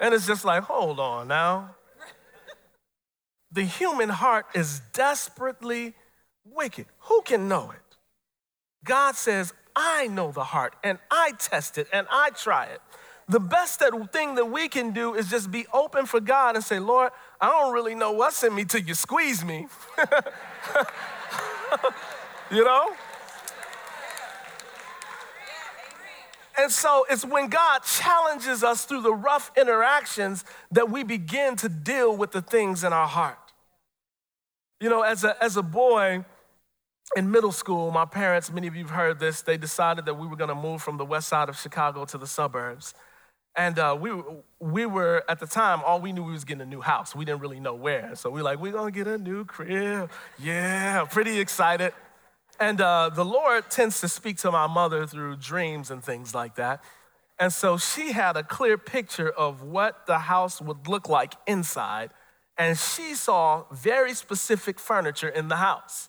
and 0.00 0.12
it's 0.14 0.26
just 0.26 0.44
like, 0.44 0.64
hold 0.64 0.98
on 0.98 1.28
now. 1.28 1.74
the 3.50 3.62
human 3.62 4.08
heart 4.08 4.46
is 4.54 4.80
desperately 4.92 5.94
wicked. 6.44 6.86
Who 7.00 7.22
can 7.22 7.48
know 7.48 7.70
it? 7.70 7.81
God 8.84 9.14
says, 9.16 9.52
I 9.74 10.08
know 10.08 10.32
the 10.32 10.44
heart 10.44 10.74
and 10.82 10.98
I 11.10 11.32
test 11.38 11.78
it 11.78 11.88
and 11.92 12.06
I 12.10 12.30
try 12.30 12.66
it. 12.66 12.80
The 13.28 13.40
best 13.40 13.78
that, 13.80 14.12
thing 14.12 14.34
that 14.34 14.50
we 14.50 14.68
can 14.68 14.92
do 14.92 15.14
is 15.14 15.30
just 15.30 15.50
be 15.50 15.66
open 15.72 16.06
for 16.06 16.20
God 16.20 16.56
and 16.56 16.64
say, 16.64 16.78
Lord, 16.78 17.12
I 17.40 17.48
don't 17.48 17.72
really 17.72 17.94
know 17.94 18.12
what's 18.12 18.42
in 18.42 18.54
me 18.54 18.64
till 18.64 18.82
you 18.82 18.94
squeeze 18.94 19.44
me. 19.44 19.68
you 22.50 22.64
know? 22.64 22.92
And 26.58 26.70
so 26.70 27.06
it's 27.08 27.24
when 27.24 27.48
God 27.48 27.80
challenges 27.80 28.62
us 28.62 28.84
through 28.84 29.00
the 29.00 29.14
rough 29.14 29.50
interactions 29.56 30.44
that 30.70 30.90
we 30.90 31.02
begin 31.02 31.56
to 31.56 31.68
deal 31.68 32.14
with 32.14 32.32
the 32.32 32.42
things 32.42 32.84
in 32.84 32.92
our 32.92 33.08
heart. 33.08 33.38
You 34.78 34.90
know, 34.90 35.02
as 35.02 35.24
a, 35.24 35.42
as 35.42 35.56
a 35.56 35.62
boy 35.62 36.24
in 37.16 37.30
middle 37.30 37.52
school, 37.52 37.90
my 37.90 38.04
parents, 38.04 38.50
many 38.50 38.66
of 38.66 38.74
you 38.74 38.84
have 38.84 38.94
heard 38.94 39.20
this, 39.20 39.42
they 39.42 39.56
decided 39.56 40.06
that 40.06 40.14
we 40.14 40.26
were 40.26 40.36
gonna 40.36 40.54
move 40.54 40.82
from 40.82 40.96
the 40.96 41.04
west 41.04 41.28
side 41.28 41.48
of 41.48 41.58
Chicago 41.58 42.04
to 42.06 42.18
the 42.18 42.26
suburbs. 42.26 42.94
And 43.54 43.78
uh, 43.78 43.96
we, 44.00 44.10
we 44.60 44.86
were, 44.86 45.24
at 45.28 45.38
the 45.38 45.46
time, 45.46 45.82
all 45.84 46.00
we 46.00 46.12
knew 46.12 46.24
we 46.24 46.32
was 46.32 46.44
getting 46.44 46.62
a 46.62 46.66
new 46.66 46.80
house. 46.80 47.14
We 47.14 47.26
didn't 47.26 47.42
really 47.42 47.60
know 47.60 47.74
where. 47.74 48.14
So 48.14 48.30
we 48.30 48.40
were 48.40 48.44
like, 48.44 48.58
we're 48.58 48.72
gonna 48.72 48.90
get 48.90 49.06
a 49.06 49.18
new 49.18 49.44
crib. 49.44 50.10
Yeah, 50.38 51.04
pretty 51.04 51.38
excited. 51.38 51.92
And 52.58 52.80
uh, 52.80 53.10
the 53.12 53.24
Lord 53.24 53.70
tends 53.70 54.00
to 54.00 54.08
speak 54.08 54.38
to 54.38 54.50
my 54.50 54.66
mother 54.66 55.06
through 55.06 55.36
dreams 55.36 55.90
and 55.90 56.02
things 56.02 56.34
like 56.34 56.54
that. 56.54 56.82
And 57.38 57.52
so 57.52 57.76
she 57.76 58.12
had 58.12 58.36
a 58.36 58.42
clear 58.42 58.78
picture 58.78 59.28
of 59.28 59.62
what 59.62 60.06
the 60.06 60.20
house 60.20 60.60
would 60.60 60.86
look 60.86 61.08
like 61.08 61.34
inside. 61.46 62.10
And 62.56 62.78
she 62.78 63.14
saw 63.14 63.64
very 63.72 64.14
specific 64.14 64.78
furniture 64.78 65.28
in 65.28 65.48
the 65.48 65.56
house. 65.56 66.08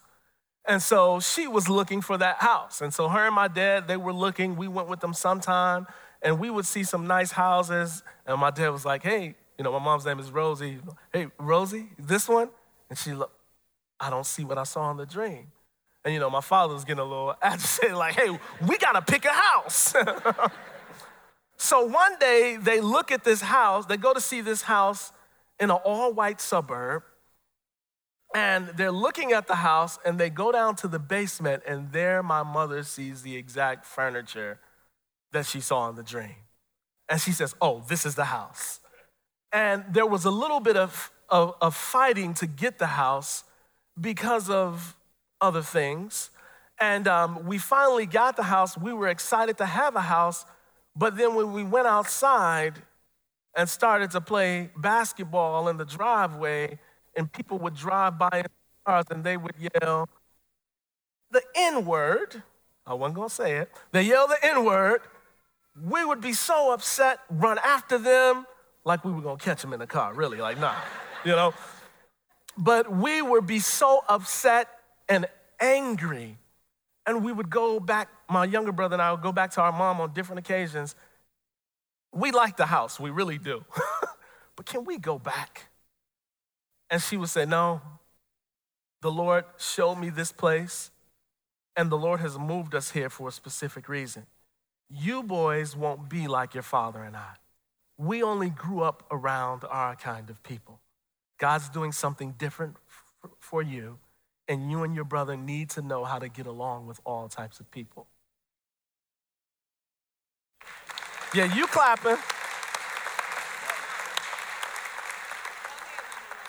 And 0.65 0.81
so 0.81 1.19
she 1.19 1.47
was 1.47 1.67
looking 1.67 2.01
for 2.01 2.17
that 2.17 2.37
house. 2.37 2.81
And 2.81 2.93
so 2.93 3.09
her 3.09 3.25
and 3.25 3.35
my 3.35 3.47
dad, 3.47 3.87
they 3.87 3.97
were 3.97 4.13
looking. 4.13 4.55
We 4.55 4.67
went 4.67 4.87
with 4.87 5.01
them 5.01 5.13
sometime 5.13 5.87
and 6.21 6.39
we 6.39 6.49
would 6.49 6.65
see 6.65 6.83
some 6.83 7.05
nice 7.05 7.31
houses. 7.31 8.01
And 8.25 8.39
my 8.39 8.49
dad 8.49 8.69
was 8.69 8.85
like, 8.85 9.03
hey, 9.03 9.35
you 9.57 9.63
know, 9.63 9.71
my 9.71 9.79
mom's 9.79 10.05
name 10.05 10.19
is 10.19 10.31
Rosie. 10.31 10.79
Hey, 11.11 11.27
Rosie, 11.37 11.89
this 11.99 12.29
one? 12.29 12.49
And 12.89 12.97
she 12.97 13.13
looked, 13.13 13.35
I 13.99 14.09
don't 14.09 14.25
see 14.25 14.43
what 14.43 14.57
I 14.57 14.63
saw 14.63 14.89
in 14.91 14.97
the 14.97 15.05
dream. 15.05 15.51
And 16.05 16.13
you 16.13 16.19
know, 16.19 16.29
my 16.29 16.41
father 16.41 16.73
was 16.73 16.83
getting 16.83 16.99
a 16.99 17.05
little 17.05 17.35
agitated, 17.41 17.95
like, 17.95 18.15
hey, 18.15 18.37
we 18.67 18.77
gotta 18.77 19.01
pick 19.01 19.25
a 19.25 19.29
house. 19.29 19.93
so 21.57 21.85
one 21.85 22.17
day 22.19 22.57
they 22.59 22.81
look 22.81 23.11
at 23.11 23.23
this 23.23 23.41
house, 23.41 23.85
they 23.85 23.97
go 23.97 24.13
to 24.13 24.21
see 24.21 24.41
this 24.41 24.63
house 24.63 25.11
in 25.59 25.69
an 25.69 25.77
all-white 25.77 26.41
suburb, 26.41 27.03
and 28.33 28.69
they're 28.69 28.91
looking 28.91 29.31
at 29.31 29.47
the 29.47 29.55
house 29.55 29.99
and 30.03 30.19
they 30.19 30.29
go 30.29 30.51
down 30.51 30.75
to 30.77 30.87
the 30.87 30.99
basement, 30.99 31.63
and 31.67 31.91
there 31.91 32.23
my 32.23 32.43
mother 32.43 32.83
sees 32.83 33.21
the 33.21 33.35
exact 33.35 33.85
furniture 33.85 34.59
that 35.31 35.45
she 35.45 35.59
saw 35.59 35.89
in 35.89 35.95
the 35.95 36.03
dream. 36.03 36.35
And 37.09 37.21
she 37.21 37.31
says, 37.31 37.55
Oh, 37.61 37.83
this 37.87 38.05
is 38.05 38.15
the 38.15 38.25
house. 38.25 38.79
And 39.51 39.83
there 39.91 40.05
was 40.05 40.25
a 40.25 40.31
little 40.31 40.59
bit 40.59 40.77
of, 40.77 41.11
of, 41.29 41.55
of 41.61 41.75
fighting 41.75 42.33
to 42.35 42.47
get 42.47 42.79
the 42.79 42.87
house 42.87 43.43
because 43.99 44.49
of 44.49 44.95
other 45.39 45.61
things. 45.61 46.31
And 46.79 47.07
um, 47.07 47.45
we 47.45 47.59
finally 47.59 48.07
got 48.07 48.35
the 48.35 48.43
house. 48.43 48.77
We 48.77 48.93
were 48.93 49.09
excited 49.09 49.57
to 49.59 49.65
have 49.65 49.95
a 49.95 50.01
house. 50.01 50.45
But 50.95 51.17
then 51.17 51.35
when 51.35 51.53
we 51.53 51.63
went 51.63 51.85
outside 51.85 52.81
and 53.55 53.69
started 53.69 54.09
to 54.11 54.21
play 54.21 54.71
basketball 54.75 55.67
in 55.67 55.77
the 55.77 55.85
driveway, 55.85 56.79
and 57.15 57.31
people 57.31 57.57
would 57.59 57.75
drive 57.75 58.17
by 58.17 58.29
in 58.33 58.45
cars 58.85 59.05
and 59.09 59.23
they 59.23 59.37
would 59.37 59.55
yell 59.81 60.09
the 61.31 61.41
N 61.55 61.85
word. 61.85 62.43
I 62.85 62.93
wasn't 62.93 63.15
going 63.15 63.29
to 63.29 63.35
say 63.35 63.57
it. 63.57 63.71
They 63.91 64.03
yell 64.03 64.27
the 64.27 64.37
N 64.43 64.65
word. 64.65 65.01
We 65.81 66.05
would 66.05 66.21
be 66.21 66.33
so 66.33 66.73
upset, 66.73 67.19
run 67.29 67.57
after 67.63 67.97
them 67.97 68.45
like 68.85 69.05
we 69.05 69.11
were 69.11 69.21
going 69.21 69.37
to 69.37 69.43
catch 69.43 69.61
them 69.61 69.73
in 69.73 69.79
the 69.79 69.87
car, 69.87 70.13
really, 70.13 70.37
like, 70.37 70.59
nah, 70.59 70.75
you 71.25 71.31
know? 71.31 71.53
But 72.57 72.91
we 72.91 73.21
would 73.21 73.47
be 73.47 73.59
so 73.59 74.03
upset 74.07 74.67
and 75.09 75.25
angry. 75.59 76.37
And 77.05 77.23
we 77.23 77.31
would 77.31 77.49
go 77.49 77.79
back, 77.79 78.09
my 78.29 78.45
younger 78.45 78.71
brother 78.71 78.93
and 78.93 79.01
I 79.01 79.11
would 79.11 79.21
go 79.21 79.31
back 79.31 79.51
to 79.51 79.61
our 79.61 79.71
mom 79.71 79.99
on 79.99 80.13
different 80.13 80.39
occasions. 80.39 80.95
We 82.13 82.31
like 82.31 82.57
the 82.57 82.65
house, 82.65 82.99
we 82.99 83.09
really 83.09 83.37
do. 83.37 83.65
but 84.55 84.65
can 84.65 84.85
we 84.85 84.97
go 84.97 85.17
back? 85.17 85.65
And 86.93 87.01
she 87.01 87.17
would 87.17 87.29
say, 87.29 87.45
No, 87.45 87.81
the 89.01 89.11
Lord 89.11 89.45
showed 89.57 89.95
me 89.95 90.11
this 90.11 90.31
place, 90.31 90.91
and 91.75 91.89
the 91.89 91.97
Lord 91.97 92.19
has 92.19 92.37
moved 92.37 92.75
us 92.75 92.91
here 92.91 93.09
for 93.09 93.29
a 93.29 93.31
specific 93.31 93.89
reason. 93.89 94.27
You 94.91 95.23
boys 95.23 95.75
won't 95.75 96.07
be 96.07 96.27
like 96.27 96.53
your 96.53 96.61
father 96.61 97.01
and 97.01 97.17
I. 97.17 97.31
We 97.97 98.21
only 98.21 98.51
grew 98.51 98.81
up 98.81 99.07
around 99.09 99.63
our 99.67 99.95
kind 99.95 100.29
of 100.29 100.43
people. 100.43 100.81
God's 101.39 101.67
doing 101.67 101.91
something 101.91 102.35
different 102.37 102.75
for 103.39 103.63
you, 103.63 103.97
and 104.47 104.69
you 104.69 104.83
and 104.83 104.93
your 104.93 105.05
brother 105.05 105.35
need 105.35 105.71
to 105.71 105.81
know 105.81 106.03
how 106.03 106.19
to 106.19 106.29
get 106.29 106.45
along 106.45 106.85
with 106.85 106.99
all 107.05 107.27
types 107.27 107.59
of 107.59 107.71
people. 107.71 108.05
Yeah, 111.33 111.51
you 111.55 111.65
clapping. 111.65 112.17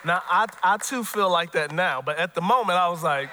Now, 0.05 0.21
I, 0.29 0.45
I 0.61 0.77
too 0.77 1.03
feel 1.03 1.31
like 1.31 1.53
that 1.53 1.71
now, 1.71 1.99
but 1.99 2.19
at 2.19 2.35
the 2.35 2.41
moment 2.41 2.77
I 2.77 2.89
was 2.89 3.01
like, 3.01 3.29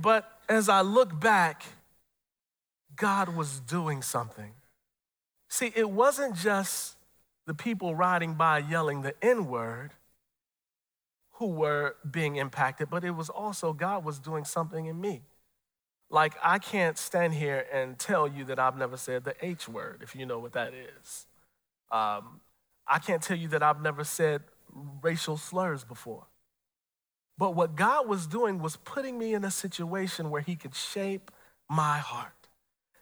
but 0.00 0.30
as 0.48 0.68
I 0.68 0.82
look 0.82 1.18
back, 1.18 1.64
God 2.94 3.34
was 3.34 3.58
doing 3.58 4.00
something. 4.00 4.52
See, 5.48 5.72
it 5.74 5.90
wasn't 5.90 6.36
just 6.36 6.96
the 7.46 7.54
people 7.54 7.96
riding 7.96 8.34
by 8.34 8.58
yelling 8.58 9.02
the 9.02 9.14
N 9.20 9.48
word 9.48 9.90
who 11.32 11.48
were 11.48 11.96
being 12.08 12.36
impacted, 12.36 12.88
but 12.88 13.02
it 13.02 13.10
was 13.10 13.28
also 13.28 13.72
God 13.72 14.04
was 14.04 14.20
doing 14.20 14.44
something 14.44 14.86
in 14.86 15.00
me. 15.00 15.22
Like, 16.10 16.34
I 16.44 16.60
can't 16.60 16.96
stand 16.96 17.34
here 17.34 17.66
and 17.72 17.98
tell 17.98 18.28
you 18.28 18.44
that 18.44 18.60
I've 18.60 18.76
never 18.76 18.96
said 18.96 19.24
the 19.24 19.34
H 19.44 19.68
word, 19.68 20.00
if 20.02 20.14
you 20.14 20.26
know 20.26 20.38
what 20.38 20.52
that 20.52 20.72
is. 20.74 21.26
Um, 21.90 22.40
I 22.86 22.98
can't 22.98 23.22
tell 23.22 23.36
you 23.36 23.48
that 23.48 23.62
I've 23.62 23.82
never 23.82 24.04
said 24.04 24.42
racial 25.02 25.36
slurs 25.36 25.84
before. 25.84 26.26
But 27.38 27.54
what 27.54 27.74
God 27.74 28.06
was 28.08 28.26
doing 28.26 28.60
was 28.60 28.76
putting 28.76 29.18
me 29.18 29.34
in 29.34 29.44
a 29.44 29.50
situation 29.50 30.30
where 30.30 30.42
He 30.42 30.56
could 30.56 30.74
shape 30.74 31.30
my 31.68 31.98
heart. 31.98 32.48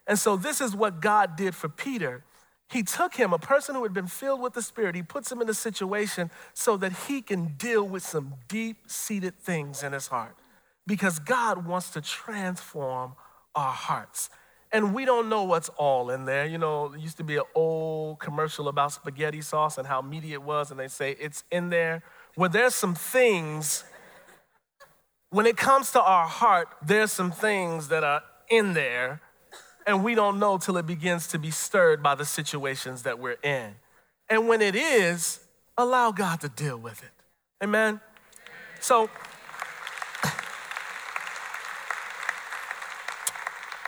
And 0.07 0.17
so, 0.17 0.37
this 0.37 0.61
is 0.61 0.75
what 0.75 1.01
God 1.01 1.35
did 1.35 1.55
for 1.55 1.69
Peter 1.69 2.23
he 2.71 2.83
took 2.83 3.15
him, 3.15 3.33
a 3.33 3.39
person 3.39 3.73
who 3.73 3.81
had 3.81 3.93
been 3.93 4.07
filled 4.07 4.41
with 4.41 4.53
the 4.53 4.61
Spirit, 4.61 4.95
he 4.95 5.01
puts 5.01 5.31
him 5.31 5.41
in 5.41 5.49
a 5.49 5.55
situation 5.55 6.29
so 6.53 6.77
that 6.77 6.93
he 7.07 7.21
can 7.21 7.55
deal 7.57 7.83
with 7.83 8.03
some 8.03 8.35
deep 8.47 8.77
seated 8.87 9.39
things 9.39 9.81
in 9.81 9.91
his 9.91 10.07
heart. 10.07 10.35
Because 10.85 11.17
God 11.17 11.65
wants 11.65 11.89
to 11.91 12.01
transform 12.01 13.15
our 13.55 13.73
hearts. 13.73 14.29
And 14.71 14.93
we 14.93 15.05
don't 15.05 15.29
know 15.29 15.43
what's 15.43 15.69
all 15.69 16.11
in 16.11 16.25
there. 16.25 16.45
You 16.45 16.57
know, 16.57 16.93
used 16.93 17.17
to 17.17 17.23
be 17.23 17.37
an 17.37 17.43
old 17.55 18.19
commercial 18.19 18.67
about 18.67 18.91
spaghetti 18.91 19.41
sauce 19.41 19.77
and 19.77 19.87
how 19.87 20.01
meaty 20.01 20.33
it 20.33 20.43
was, 20.43 20.69
and 20.71 20.79
they 20.79 20.87
say 20.87 21.15
it's 21.19 21.43
in 21.51 21.69
there. 21.69 22.03
Well, 22.37 22.49
there's 22.49 22.75
some 22.75 22.93
things, 22.93 23.83
when 25.31 25.45
it 25.45 25.57
comes 25.57 25.91
to 25.93 26.01
our 26.01 26.27
heart, 26.27 26.67
there's 26.85 27.11
some 27.11 27.31
things 27.31 27.87
that 27.87 28.03
are 28.03 28.21
in 28.49 28.73
there 28.73 29.21
and 29.89 30.03
we 30.03 30.13
don't 30.13 30.37
know 30.37 30.59
till 30.59 30.77
it 30.77 30.85
begins 30.85 31.25
to 31.29 31.39
be 31.39 31.49
stirred 31.49 32.03
by 32.03 32.13
the 32.13 32.23
situations 32.23 33.01
that 33.03 33.17
we're 33.17 33.39
in. 33.41 33.73
And 34.29 34.47
when 34.47 34.61
it 34.61 34.75
is, 34.75 35.39
allow 35.77 36.11
God 36.11 36.41
to 36.41 36.49
deal 36.49 36.77
with 36.77 37.01
it. 37.01 37.09
Amen? 37.63 37.99
So, 38.79 39.09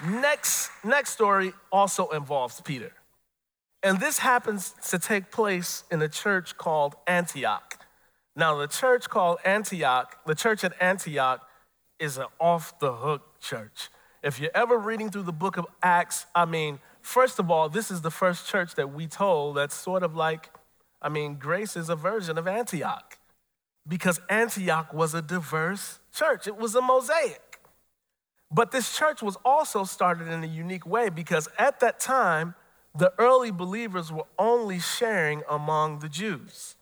next, 0.05 0.69
next 0.83 1.11
story 1.11 1.53
also 1.71 2.09
involves 2.09 2.61
Peter. 2.61 2.91
And 3.83 3.99
this 3.99 4.19
happens 4.19 4.73
to 4.89 4.99
take 4.99 5.31
place 5.31 5.83
in 5.91 6.01
a 6.01 6.07
church 6.07 6.57
called 6.57 6.95
Antioch. 7.07 7.79
Now, 8.35 8.55
the 8.57 8.67
church 8.67 9.09
called 9.09 9.39
Antioch, 9.43 10.17
the 10.25 10.35
church 10.35 10.63
at 10.63 10.73
Antioch, 10.79 11.41
is 11.99 12.17
an 12.17 12.27
off 12.39 12.79
the 12.79 12.93
hook 12.93 13.39
church. 13.39 13.89
If 14.23 14.39
you're 14.39 14.51
ever 14.53 14.77
reading 14.77 15.09
through 15.09 15.23
the 15.23 15.33
book 15.33 15.57
of 15.57 15.65
Acts, 15.81 16.25
I 16.35 16.45
mean, 16.45 16.79
first 17.01 17.39
of 17.39 17.49
all, 17.49 17.69
this 17.69 17.89
is 17.89 18.01
the 18.01 18.11
first 18.11 18.47
church 18.47 18.75
that 18.75 18.93
we 18.93 19.07
told 19.07 19.57
that's 19.57 19.75
sort 19.75 20.03
of 20.03 20.15
like, 20.15 20.49
I 21.01 21.09
mean, 21.09 21.35
Grace 21.35 21.75
is 21.75 21.89
a 21.89 21.95
version 21.95 22.37
of 22.37 22.47
Antioch 22.47 23.17
because 23.87 24.21
Antioch 24.29 24.93
was 24.93 25.13
a 25.13 25.21
diverse 25.21 25.99
church, 26.13 26.47
it 26.47 26.57
was 26.57 26.75
a 26.75 26.81
mosaic. 26.81 27.50
But 28.51 28.71
this 28.71 28.95
church 28.97 29.21
was 29.21 29.37
also 29.45 29.85
started 29.85 30.27
in 30.27 30.43
a 30.43 30.47
unique 30.47 30.85
way 30.85 31.09
because 31.09 31.47
at 31.57 31.79
that 31.79 31.99
time, 31.99 32.55
the 32.93 33.13
early 33.17 33.51
believers 33.51 34.11
were 34.11 34.25
only 34.37 34.79
sharing 34.79 35.43
among 35.49 35.99
the 35.99 36.09
Jews. 36.09 36.75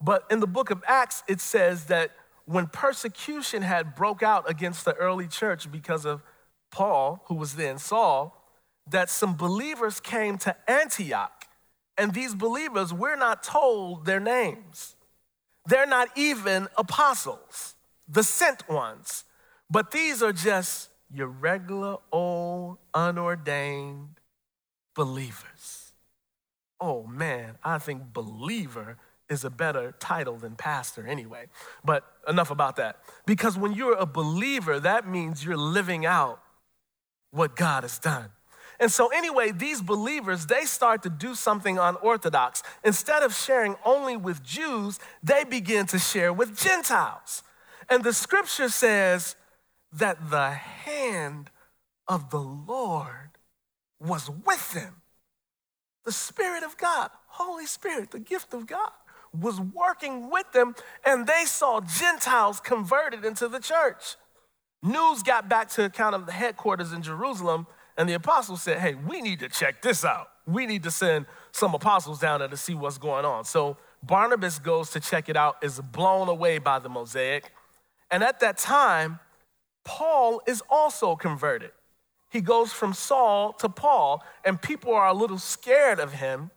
But 0.00 0.24
in 0.30 0.40
the 0.40 0.46
book 0.46 0.70
of 0.70 0.82
Acts, 0.86 1.22
it 1.28 1.40
says 1.40 1.84
that 1.84 2.10
when 2.46 2.66
persecution 2.66 3.62
had 3.62 3.94
broke 3.94 4.22
out 4.22 4.48
against 4.50 4.84
the 4.84 4.94
early 4.94 5.28
church 5.28 5.70
because 5.70 6.04
of 6.04 6.22
Paul, 6.70 7.22
who 7.26 7.34
was 7.34 7.54
then 7.54 7.78
Saul, 7.78 8.34
that 8.90 9.10
some 9.10 9.36
believers 9.36 10.00
came 10.00 10.38
to 10.38 10.56
Antioch. 10.70 11.44
And 11.96 12.14
these 12.14 12.34
believers, 12.34 12.92
we're 12.92 13.16
not 13.16 13.42
told 13.42 14.06
their 14.06 14.20
names. 14.20 14.96
They're 15.66 15.86
not 15.86 16.08
even 16.16 16.68
apostles, 16.76 17.74
the 18.08 18.22
sent 18.22 18.68
ones. 18.68 19.24
But 19.70 19.90
these 19.90 20.22
are 20.22 20.32
just 20.32 20.90
your 21.12 21.28
regular 21.28 21.96
old 22.12 22.78
unordained 22.94 24.18
believers. 24.94 25.92
Oh 26.80 27.04
man, 27.04 27.56
I 27.64 27.78
think 27.78 28.12
believer 28.12 28.96
is 29.28 29.44
a 29.44 29.50
better 29.50 29.94
title 29.98 30.36
than 30.36 30.54
pastor 30.56 31.06
anyway. 31.06 31.46
But 31.84 32.04
enough 32.26 32.50
about 32.50 32.76
that. 32.76 32.98
Because 33.26 33.58
when 33.58 33.74
you're 33.74 33.96
a 33.96 34.06
believer, 34.06 34.80
that 34.80 35.06
means 35.06 35.44
you're 35.44 35.56
living 35.56 36.06
out 36.06 36.40
what 37.30 37.56
God 37.56 37.82
has 37.82 37.98
done. 37.98 38.30
And 38.80 38.92
so, 38.92 39.08
anyway, 39.08 39.50
these 39.50 39.82
believers, 39.82 40.46
they 40.46 40.64
start 40.64 41.02
to 41.02 41.10
do 41.10 41.34
something 41.34 41.78
unorthodox. 41.78 42.62
Instead 42.84 43.24
of 43.24 43.34
sharing 43.34 43.74
only 43.84 44.16
with 44.16 44.42
Jews, 44.42 45.00
they 45.22 45.42
begin 45.44 45.86
to 45.86 45.98
share 45.98 46.32
with 46.32 46.56
Gentiles. 46.56 47.42
And 47.90 48.04
the 48.04 48.12
scripture 48.12 48.68
says 48.68 49.34
that 49.92 50.30
the 50.30 50.50
hand 50.50 51.50
of 52.06 52.30
the 52.30 52.40
Lord 52.40 53.30
was 54.00 54.30
with 54.30 54.72
them. 54.72 55.02
The 56.04 56.12
Spirit 56.12 56.62
of 56.62 56.76
God, 56.76 57.10
Holy 57.26 57.66
Spirit, 57.66 58.10
the 58.10 58.18
gift 58.18 58.54
of 58.54 58.66
God, 58.66 58.90
was 59.32 59.60
working 59.60 60.30
with 60.30 60.50
them, 60.52 60.74
and 61.04 61.26
they 61.26 61.44
saw 61.44 61.80
Gentiles 61.80 62.60
converted 62.60 63.24
into 63.24 63.48
the 63.48 63.60
church. 63.60 64.16
News 64.82 65.22
got 65.22 65.48
back 65.48 65.68
to 65.70 65.90
kind 65.90 66.14
of 66.14 66.26
the 66.26 66.32
headquarters 66.32 66.92
in 66.92 67.02
Jerusalem, 67.02 67.66
and 67.96 68.08
the 68.08 68.14
apostles 68.14 68.62
said, 68.62 68.78
Hey, 68.78 68.94
we 68.94 69.20
need 69.20 69.40
to 69.40 69.48
check 69.48 69.82
this 69.82 70.04
out. 70.04 70.28
We 70.46 70.66
need 70.66 70.84
to 70.84 70.90
send 70.90 71.26
some 71.52 71.74
apostles 71.74 72.20
down 72.20 72.38
there 72.38 72.48
to 72.48 72.56
see 72.56 72.74
what's 72.74 72.96
going 72.96 73.24
on. 73.24 73.44
So 73.44 73.76
Barnabas 74.02 74.58
goes 74.58 74.90
to 74.90 75.00
check 75.00 75.28
it 75.28 75.36
out, 75.36 75.56
is 75.62 75.80
blown 75.80 76.28
away 76.28 76.58
by 76.58 76.78
the 76.78 76.88
mosaic. 76.88 77.50
And 78.10 78.22
at 78.22 78.40
that 78.40 78.56
time, 78.56 79.18
Paul 79.88 80.42
is 80.46 80.62
also 80.68 81.16
converted. 81.16 81.70
He 82.28 82.42
goes 82.42 82.74
from 82.74 82.92
Saul 82.92 83.54
to 83.54 83.70
Paul, 83.70 84.22
and 84.44 84.60
people 84.60 84.92
are 84.92 85.08
a 85.08 85.14
little 85.14 85.38
scared 85.38 85.98
of 85.98 86.12
him 86.12 86.50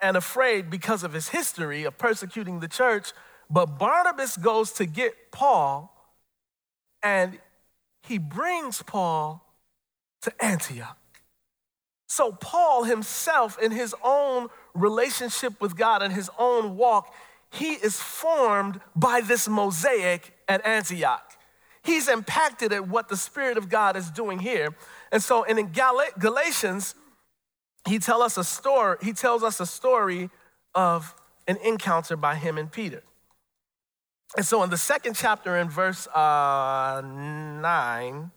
and 0.00 0.16
afraid 0.16 0.68
because 0.68 1.04
of 1.04 1.12
his 1.12 1.28
history 1.28 1.84
of 1.84 1.96
persecuting 1.98 2.58
the 2.58 2.66
church. 2.66 3.12
But 3.48 3.78
Barnabas 3.78 4.36
goes 4.36 4.72
to 4.72 4.86
get 4.86 5.30
Paul, 5.30 5.96
and 7.00 7.38
he 8.02 8.18
brings 8.18 8.82
Paul 8.82 9.46
to 10.22 10.44
Antioch. 10.44 10.98
So, 12.08 12.32
Paul 12.32 12.82
himself, 12.82 13.56
in 13.62 13.70
his 13.70 13.94
own 14.02 14.48
relationship 14.74 15.60
with 15.60 15.76
God 15.76 16.02
and 16.02 16.12
his 16.12 16.28
own 16.40 16.76
walk, 16.76 17.14
he 17.52 17.74
is 17.74 18.00
formed 18.00 18.80
by 18.96 19.20
this 19.20 19.46
mosaic 19.46 20.36
at 20.48 20.66
Antioch. 20.66 21.35
He's 21.86 22.08
impacted 22.08 22.72
at 22.72 22.88
what 22.88 23.08
the 23.08 23.16
Spirit 23.16 23.56
of 23.56 23.68
God 23.68 23.96
is 23.96 24.10
doing 24.10 24.40
here. 24.40 24.74
And 25.12 25.22
so, 25.22 25.44
in 25.44 25.72
Galatians, 26.18 26.96
he 27.86 28.00
tell 28.00 28.22
us 28.22 28.36
a 28.36 28.44
story, 28.44 28.96
he 29.00 29.12
tells 29.12 29.42
us 29.44 29.60
a 29.60 29.66
story 29.66 30.30
of 30.74 31.14
an 31.46 31.56
encounter 31.64 32.16
by 32.16 32.34
him 32.34 32.58
and 32.58 32.70
Peter. 32.70 33.02
And 34.36 34.44
so 34.44 34.62
in 34.62 34.70
the 34.70 34.76
second 34.76 35.14
chapter 35.14 35.56
in 35.56 35.68
verse 35.68 36.08
uh, 36.08 37.00
9, 37.04 38.30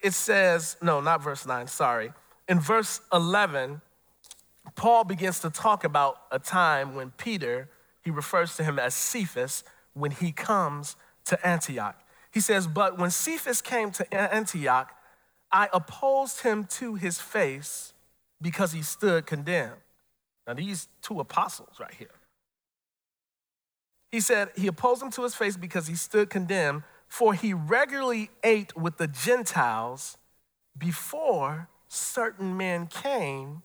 it 0.00 0.14
says, 0.14 0.76
no, 0.80 1.00
not 1.00 1.22
verse 1.22 1.44
9, 1.44 1.66
sorry. 1.66 2.12
In 2.48 2.58
verse 2.58 3.00
11, 3.12 3.82
Paul 4.74 5.04
begins 5.04 5.40
to 5.40 5.50
talk 5.50 5.84
about 5.84 6.22
a 6.30 6.38
time 6.38 6.94
when 6.94 7.10
Peter, 7.10 7.68
he 8.02 8.10
refers 8.10 8.56
to 8.56 8.64
him 8.64 8.78
as 8.78 8.94
Cephas, 8.94 9.64
when 9.92 10.12
he 10.12 10.32
comes 10.32 10.96
to 11.28 11.46
Antioch. 11.46 11.96
He 12.30 12.40
says, 12.40 12.66
But 12.66 12.98
when 12.98 13.10
Cephas 13.10 13.62
came 13.62 13.90
to 13.92 14.14
Antioch, 14.14 14.92
I 15.50 15.68
opposed 15.72 16.40
him 16.42 16.64
to 16.64 16.94
his 16.94 17.18
face 17.18 17.94
because 18.40 18.72
he 18.72 18.82
stood 18.82 19.26
condemned. 19.26 19.80
Now, 20.46 20.54
these 20.54 20.88
two 21.02 21.20
apostles 21.20 21.80
right 21.80 21.94
here. 21.94 22.08
He 24.10 24.20
said 24.20 24.48
he 24.56 24.66
opposed 24.66 25.02
him 25.02 25.10
to 25.12 25.22
his 25.22 25.34
face 25.34 25.56
because 25.56 25.86
he 25.86 25.94
stood 25.94 26.30
condemned, 26.30 26.82
for 27.06 27.34
he 27.34 27.52
regularly 27.52 28.30
ate 28.42 28.76
with 28.76 28.96
the 28.96 29.06
Gentiles 29.06 30.16
before 30.76 31.68
certain 31.88 32.56
men 32.56 32.86
came 32.86 33.62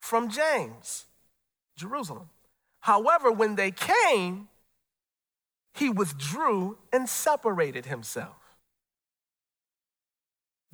from 0.00 0.28
James, 0.28 1.06
Jerusalem. 1.76 2.30
However, 2.80 3.30
when 3.30 3.54
they 3.54 3.70
came, 3.70 4.48
he 5.74 5.90
withdrew 5.90 6.78
and 6.92 7.08
separated 7.08 7.86
himself 7.86 8.56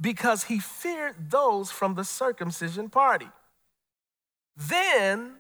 because 0.01 0.45
he 0.45 0.59
feared 0.59 1.31
those 1.31 1.71
from 1.71 1.95
the 1.95 2.05
circumcision 2.05 2.89
party. 2.89 3.29
Then 4.57 5.37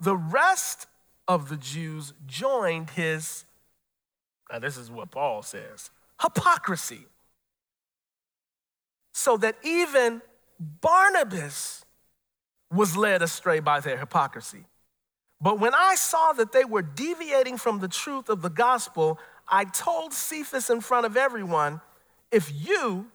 the 0.00 0.16
rest 0.16 0.86
of 1.26 1.48
the 1.48 1.56
Jews 1.56 2.12
joined 2.26 2.90
his, 2.90 3.44
now 4.50 4.60
this 4.60 4.76
is 4.76 4.90
what 4.90 5.10
Paul 5.10 5.42
says, 5.42 5.90
hypocrisy. 6.20 7.06
So 9.12 9.36
that 9.38 9.56
even 9.62 10.22
Barnabas 10.58 11.84
was 12.72 12.96
led 12.96 13.22
astray 13.22 13.60
by 13.60 13.80
their 13.80 13.98
hypocrisy. 13.98 14.64
But 15.42 15.58
when 15.58 15.74
I 15.74 15.96
saw 15.96 16.32
that 16.34 16.52
they 16.52 16.64
were 16.64 16.82
deviating 16.82 17.58
from 17.58 17.80
the 17.80 17.88
truth 17.88 18.28
of 18.28 18.42
the 18.42 18.48
gospel, 18.48 19.18
I 19.48 19.64
told 19.64 20.12
Cephas 20.12 20.70
in 20.70 20.80
front 20.80 21.04
of 21.04 21.16
everyone 21.16 21.80
if 22.30 22.50
you, 22.54 23.06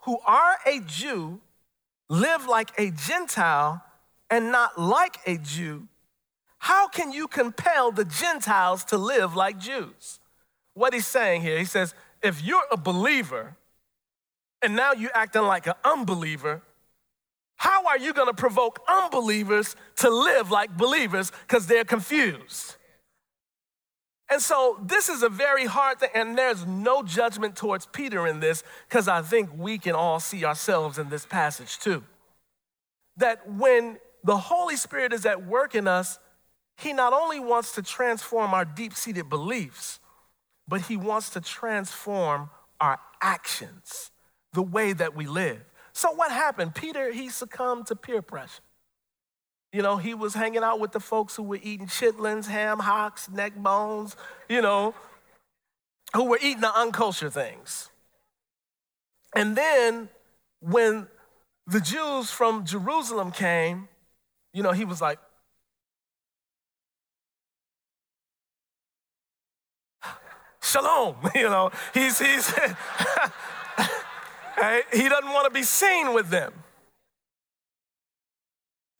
who 0.00 0.18
are 0.26 0.56
a 0.66 0.80
Jew, 0.80 1.40
live 2.08 2.46
like 2.46 2.70
a 2.78 2.90
Gentile, 2.90 3.82
and 4.30 4.52
not 4.52 4.78
like 4.78 5.16
a 5.26 5.38
Jew, 5.38 5.88
how 6.58 6.88
can 6.88 7.10
you 7.10 7.26
compel 7.26 7.90
the 7.90 8.04
Gentiles 8.04 8.84
to 8.86 8.98
live 8.98 9.34
like 9.34 9.58
Jews? 9.58 10.20
What 10.74 10.92
he's 10.92 11.06
saying 11.06 11.40
here, 11.40 11.58
he 11.58 11.64
says, 11.64 11.94
if 12.22 12.42
you're 12.44 12.66
a 12.70 12.76
believer 12.76 13.56
and 14.60 14.76
now 14.76 14.92
you're 14.92 15.10
acting 15.14 15.42
like 15.42 15.66
an 15.66 15.74
unbeliever, 15.84 16.62
how 17.56 17.86
are 17.86 17.98
you 17.98 18.12
going 18.12 18.28
to 18.28 18.34
provoke 18.34 18.80
unbelievers 18.86 19.76
to 19.96 20.10
live 20.10 20.50
like 20.50 20.76
believers 20.76 21.32
because 21.46 21.66
they're 21.66 21.84
confused? 21.84 22.76
And 24.28 24.42
so 24.42 24.78
this 24.82 25.08
is 25.08 25.22
a 25.22 25.28
very 25.28 25.66
hard 25.66 26.00
thing, 26.00 26.10
and 26.14 26.36
there's 26.36 26.66
no 26.66 27.02
judgment 27.02 27.54
towards 27.54 27.86
Peter 27.86 28.26
in 28.26 28.40
this 28.40 28.64
because 28.88 29.06
I 29.08 29.22
think 29.22 29.50
we 29.56 29.78
can 29.78 29.94
all 29.94 30.18
see 30.18 30.44
ourselves 30.44 30.98
in 30.98 31.08
this 31.08 31.24
passage 31.24 31.78
too. 31.78 32.02
That 33.16 33.48
when 33.50 33.98
the 34.24 34.36
Holy 34.36 34.76
Spirit 34.76 35.12
is 35.12 35.24
at 35.24 35.46
work 35.46 35.74
in 35.74 35.86
us, 35.86 36.18
He 36.76 36.92
not 36.92 37.12
only 37.12 37.38
wants 37.38 37.72
to 37.76 37.82
transform 37.82 38.52
our 38.52 38.64
deep 38.64 38.94
seated 38.94 39.28
beliefs, 39.28 40.00
but 40.66 40.82
He 40.82 40.96
wants 40.96 41.30
to 41.30 41.40
transform 41.40 42.50
our 42.80 42.98
actions, 43.22 44.10
the 44.52 44.62
way 44.62 44.92
that 44.92 45.14
we 45.14 45.26
live. 45.26 45.64
So, 45.96 46.10
what 46.10 46.30
happened? 46.30 46.74
Peter, 46.74 47.10
he 47.10 47.30
succumbed 47.30 47.86
to 47.86 47.96
peer 47.96 48.20
pressure. 48.20 48.60
You 49.72 49.80
know, 49.80 49.96
he 49.96 50.12
was 50.12 50.34
hanging 50.34 50.62
out 50.62 50.78
with 50.78 50.92
the 50.92 51.00
folks 51.00 51.34
who 51.34 51.42
were 51.42 51.58
eating 51.62 51.86
chitlins, 51.86 52.46
ham 52.46 52.80
hocks, 52.80 53.30
neck 53.30 53.56
bones, 53.56 54.14
you 54.46 54.60
know, 54.60 54.94
who 56.14 56.24
were 56.24 56.36
eating 56.42 56.60
the 56.60 56.66
unkosher 56.66 57.32
things. 57.32 57.88
And 59.34 59.56
then 59.56 60.10
when 60.60 61.08
the 61.66 61.80
Jews 61.80 62.30
from 62.30 62.66
Jerusalem 62.66 63.32
came, 63.32 63.88
you 64.52 64.62
know, 64.62 64.72
he 64.72 64.84
was 64.84 65.00
like, 65.00 65.18
Shalom, 70.60 71.16
you 71.34 71.48
know, 71.48 71.70
he's, 71.94 72.18
he's, 72.18 72.52
he 74.92 75.08
doesn't 75.08 75.32
want 75.32 75.46
to 75.46 75.50
be 75.50 75.62
seen 75.62 76.14
with 76.14 76.28
them. 76.28 76.52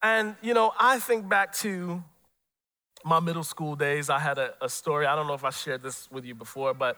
And, 0.02 0.36
you 0.42 0.54
know, 0.54 0.72
I 0.78 0.98
think 0.98 1.28
back 1.28 1.52
to 1.54 2.02
my 3.04 3.20
middle 3.20 3.44
school 3.44 3.76
days. 3.76 4.10
I 4.10 4.18
had 4.18 4.36
a, 4.36 4.54
a, 4.60 4.68
story. 4.68 5.06
I 5.06 5.14
don't 5.14 5.28
know 5.28 5.34
if 5.34 5.44
I 5.44 5.50
shared 5.50 5.82
this 5.82 6.10
with 6.10 6.24
you 6.24 6.34
before, 6.34 6.74
but 6.74 6.96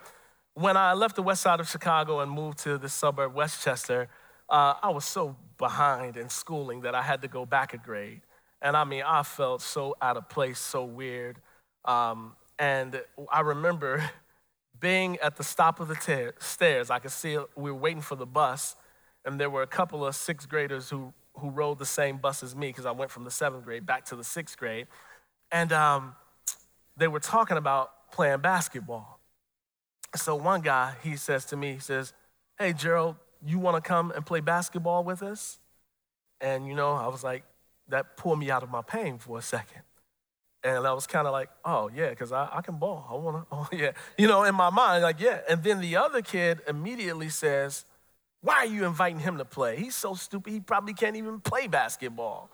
when 0.54 0.76
I 0.76 0.94
left 0.94 1.16
the 1.16 1.22
west 1.22 1.42
side 1.42 1.60
of 1.60 1.68
Chicago 1.68 2.20
and 2.20 2.32
moved 2.32 2.58
to 2.60 2.78
the 2.78 2.88
suburb, 2.88 3.34
Westchester, 3.34 4.08
uh, 4.48 4.74
I 4.82 4.88
was 4.88 5.04
so 5.04 5.36
behind 5.58 6.16
in 6.16 6.30
schooling 6.30 6.80
that 6.80 6.94
I 6.94 7.02
had 7.02 7.20
to 7.22 7.28
go 7.28 7.44
back 7.44 7.74
a 7.74 7.78
grade. 7.78 8.22
And 8.62 8.76
I 8.76 8.84
mean, 8.84 9.02
I 9.06 9.22
felt 9.22 9.60
so 9.60 9.94
out 10.00 10.16
of 10.16 10.28
place, 10.30 10.58
so 10.58 10.84
weird. 10.84 11.40
Um, 11.84 12.34
and 12.58 13.02
I 13.30 13.40
remember 13.40 14.02
being 14.80 15.18
at 15.18 15.36
the 15.36 15.44
stop 15.44 15.80
of 15.80 15.88
the 15.88 15.94
ta- 15.94 16.32
stairs. 16.38 16.90
I 16.90 16.98
could 16.98 17.10
see 17.10 17.38
we 17.56 17.70
were 17.70 17.78
waiting 17.78 18.02
for 18.02 18.16
the 18.16 18.26
bus, 18.26 18.76
and 19.24 19.40
there 19.40 19.50
were 19.50 19.62
a 19.62 19.66
couple 19.66 20.06
of 20.06 20.14
sixth 20.14 20.48
graders 20.48 20.90
who, 20.90 21.12
who 21.34 21.50
rode 21.50 21.78
the 21.78 21.86
same 21.86 22.18
bus 22.18 22.42
as 22.42 22.54
me 22.54 22.68
because 22.68 22.86
I 22.86 22.92
went 22.92 23.10
from 23.10 23.24
the 23.24 23.30
seventh 23.30 23.64
grade 23.64 23.86
back 23.86 24.04
to 24.06 24.16
the 24.16 24.24
sixth 24.24 24.56
grade. 24.56 24.86
And 25.50 25.72
um, 25.72 26.14
they 26.96 27.08
were 27.08 27.20
talking 27.20 27.56
about 27.56 28.10
playing 28.12 28.40
basketball. 28.40 29.20
So 30.16 30.34
one 30.34 30.60
guy, 30.62 30.94
he 31.02 31.16
says 31.16 31.44
to 31.46 31.56
me, 31.56 31.74
he 31.74 31.80
says, 31.80 32.12
Hey, 32.58 32.72
Gerald, 32.72 33.16
you 33.44 33.58
want 33.58 33.82
to 33.82 33.86
come 33.86 34.10
and 34.10 34.24
play 34.24 34.40
basketball 34.40 35.04
with 35.04 35.22
us? 35.22 35.58
And, 36.40 36.66
you 36.66 36.74
know, 36.74 36.92
I 36.92 37.08
was 37.08 37.22
like, 37.22 37.44
that 37.88 38.16
pulled 38.16 38.38
me 38.38 38.50
out 38.50 38.62
of 38.62 38.70
my 38.70 38.82
pain 38.82 39.18
for 39.18 39.38
a 39.38 39.42
second. 39.42 39.82
And 40.64 40.86
I 40.86 40.92
was 40.92 41.06
kind 41.06 41.26
of 41.26 41.32
like, 41.32 41.50
oh, 41.64 41.88
yeah, 41.94 42.10
because 42.10 42.32
I, 42.32 42.48
I 42.52 42.62
can 42.62 42.78
ball. 42.78 43.06
I 43.10 43.14
want 43.14 43.36
to, 43.36 43.46
oh, 43.56 43.68
yeah. 43.72 43.92
You 44.16 44.26
know, 44.26 44.42
in 44.44 44.54
my 44.54 44.70
mind, 44.70 45.02
like, 45.02 45.20
yeah. 45.20 45.40
And 45.48 45.62
then 45.62 45.80
the 45.80 45.96
other 45.96 46.22
kid 46.22 46.60
immediately 46.66 47.28
says, 47.28 47.84
why 48.40 48.56
are 48.56 48.66
you 48.66 48.84
inviting 48.84 49.20
him 49.20 49.38
to 49.38 49.44
play? 49.44 49.76
He's 49.76 49.94
so 49.94 50.14
stupid, 50.14 50.52
he 50.52 50.60
probably 50.60 50.94
can't 50.94 51.16
even 51.16 51.40
play 51.40 51.66
basketball. 51.66 52.50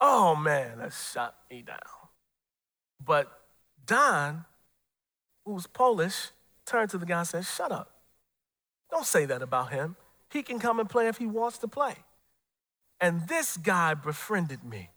Oh, 0.00 0.34
man, 0.36 0.78
that 0.78 0.92
shot 0.92 1.36
me 1.50 1.62
down. 1.62 1.78
But 3.02 3.30
Don, 3.86 4.44
who's 5.44 5.66
Polish, 5.66 6.30
turned 6.66 6.90
to 6.90 6.98
the 6.98 7.06
guy 7.06 7.18
and 7.18 7.28
said, 7.28 7.44
shut 7.44 7.72
up. 7.72 7.90
Don't 8.90 9.06
say 9.06 9.24
that 9.26 9.42
about 9.42 9.72
him. 9.72 9.96
He 10.30 10.42
can 10.42 10.58
come 10.58 10.80
and 10.80 10.88
play 10.88 11.08
if 11.08 11.18
he 11.18 11.26
wants 11.26 11.58
to 11.58 11.68
play. 11.68 11.94
And 13.00 13.28
this 13.28 13.56
guy 13.56 13.94
befriended 13.94 14.64
me. 14.64 14.90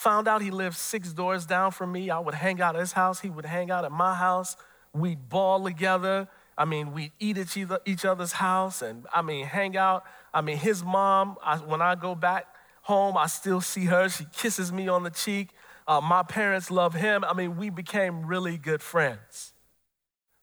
Found 0.00 0.28
out 0.28 0.40
he 0.40 0.50
lived 0.50 0.76
six 0.76 1.12
doors 1.12 1.44
down 1.44 1.72
from 1.72 1.92
me. 1.92 2.08
I 2.08 2.18
would 2.18 2.32
hang 2.34 2.58
out 2.62 2.74
at 2.74 2.80
his 2.80 2.92
house, 2.92 3.20
he 3.20 3.28
would 3.28 3.44
hang 3.44 3.70
out 3.70 3.84
at 3.84 3.92
my 3.92 4.14
house. 4.14 4.56
We'd 4.94 5.28
ball 5.28 5.62
together. 5.62 6.26
I 6.56 6.64
mean, 6.64 6.94
we'd 6.94 7.12
eat 7.18 7.36
at 7.36 7.54
each 7.84 8.04
other's 8.06 8.32
house 8.32 8.80
and 8.80 9.04
I 9.12 9.20
mean, 9.20 9.44
hang 9.44 9.76
out. 9.76 10.04
I 10.32 10.40
mean, 10.40 10.56
his 10.56 10.82
mom, 10.82 11.36
I, 11.44 11.58
when 11.58 11.82
I 11.82 11.96
go 11.96 12.14
back 12.14 12.46
home, 12.80 13.18
I 13.18 13.26
still 13.26 13.60
see 13.60 13.84
her. 13.84 14.08
She 14.08 14.24
kisses 14.32 14.72
me 14.72 14.88
on 14.88 15.02
the 15.02 15.10
cheek. 15.10 15.50
Uh, 15.86 16.00
my 16.00 16.22
parents 16.22 16.70
love 16.70 16.94
him. 16.94 17.22
I 17.22 17.34
mean, 17.34 17.58
we 17.58 17.68
became 17.68 18.24
really 18.24 18.56
good 18.56 18.80
friends. 18.80 19.52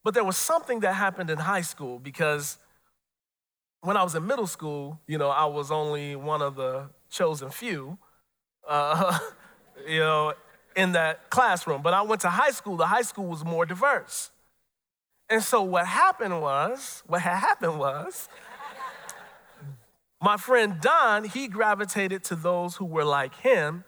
But 0.03 0.13
there 0.13 0.23
was 0.23 0.37
something 0.37 0.81
that 0.81 0.93
happened 0.93 1.31
in 1.31 1.39
high 1.39 1.61
school 1.61 1.97
because 1.97 2.59
when 3.81 3.97
I 3.97 4.03
was 4.03 4.13
in 4.13 4.27
middle 4.27 4.45
school, 4.45 5.01
you 5.07 5.17
know, 5.17 5.29
I 5.29 5.45
was 5.45 5.71
only 5.71 6.15
one 6.15 6.43
of 6.43 6.55
the 6.55 6.91
chosen 7.09 7.49
few. 7.49 7.97
Uh, 8.67 9.17
you 9.85 9.99
know, 9.99 10.33
in 10.75 10.93
that 10.93 11.29
classroom. 11.29 11.81
But 11.81 11.93
I 11.93 12.01
went 12.03 12.21
to 12.21 12.29
high 12.29 12.51
school. 12.51 12.77
The 12.77 12.85
high 12.87 13.01
school 13.01 13.25
was 13.25 13.43
more 13.43 13.65
diverse. 13.65 14.31
And 15.29 15.43
so 15.43 15.61
what 15.61 15.85
happened 15.87 16.41
was, 16.41 17.03
what 17.07 17.21
had 17.21 17.37
happened 17.37 17.79
was, 17.79 18.29
my 20.21 20.37
friend 20.37 20.79
Don, 20.81 21.25
he 21.25 21.47
gravitated 21.47 22.23
to 22.25 22.35
those 22.35 22.75
who 22.75 22.85
were 22.85 23.03
like 23.03 23.35
him, 23.35 23.83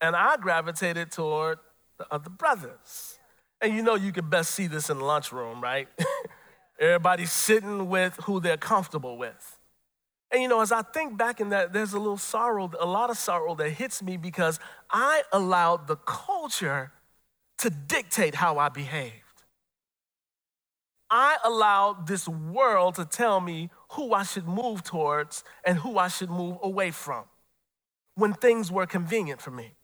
and 0.00 0.16
I 0.16 0.36
gravitated 0.36 1.12
toward 1.12 1.58
the 1.98 2.06
other 2.12 2.30
brothers. 2.30 3.18
And 3.60 3.74
you 3.74 3.82
know 3.82 3.94
you 3.94 4.12
can 4.12 4.28
best 4.28 4.50
see 4.50 4.66
this 4.66 4.90
in 4.90 4.98
the 4.98 5.04
lunchroom, 5.04 5.62
right? 5.62 5.88
Everybody's 6.80 7.30
sitting 7.30 7.88
with 7.88 8.14
who 8.24 8.40
they're 8.40 8.56
comfortable 8.56 9.16
with. 9.16 9.58
And 10.32 10.40
you 10.40 10.48
know, 10.48 10.62
as 10.62 10.72
I 10.72 10.80
think 10.80 11.18
back 11.18 11.40
in 11.40 11.50
that, 11.50 11.74
there's 11.74 11.92
a 11.92 11.98
little 11.98 12.16
sorrow, 12.16 12.70
a 12.80 12.86
lot 12.86 13.10
of 13.10 13.18
sorrow 13.18 13.54
that 13.56 13.70
hits 13.70 14.02
me 14.02 14.16
because 14.16 14.58
I 14.90 15.22
allowed 15.30 15.86
the 15.86 15.96
culture 15.96 16.92
to 17.58 17.68
dictate 17.68 18.36
how 18.36 18.58
I 18.58 18.70
behaved. 18.70 19.12
I 21.10 21.36
allowed 21.44 22.06
this 22.06 22.26
world 22.26 22.94
to 22.94 23.04
tell 23.04 23.42
me 23.42 23.68
who 23.90 24.14
I 24.14 24.22
should 24.22 24.48
move 24.48 24.82
towards 24.82 25.44
and 25.62 25.78
who 25.78 25.98
I 25.98 26.08
should 26.08 26.30
move 26.30 26.56
away 26.62 26.90
from 26.90 27.24
when 28.14 28.32
things 28.32 28.72
were 28.72 28.86
convenient 28.86 29.42
for 29.42 29.50
me. 29.50 29.74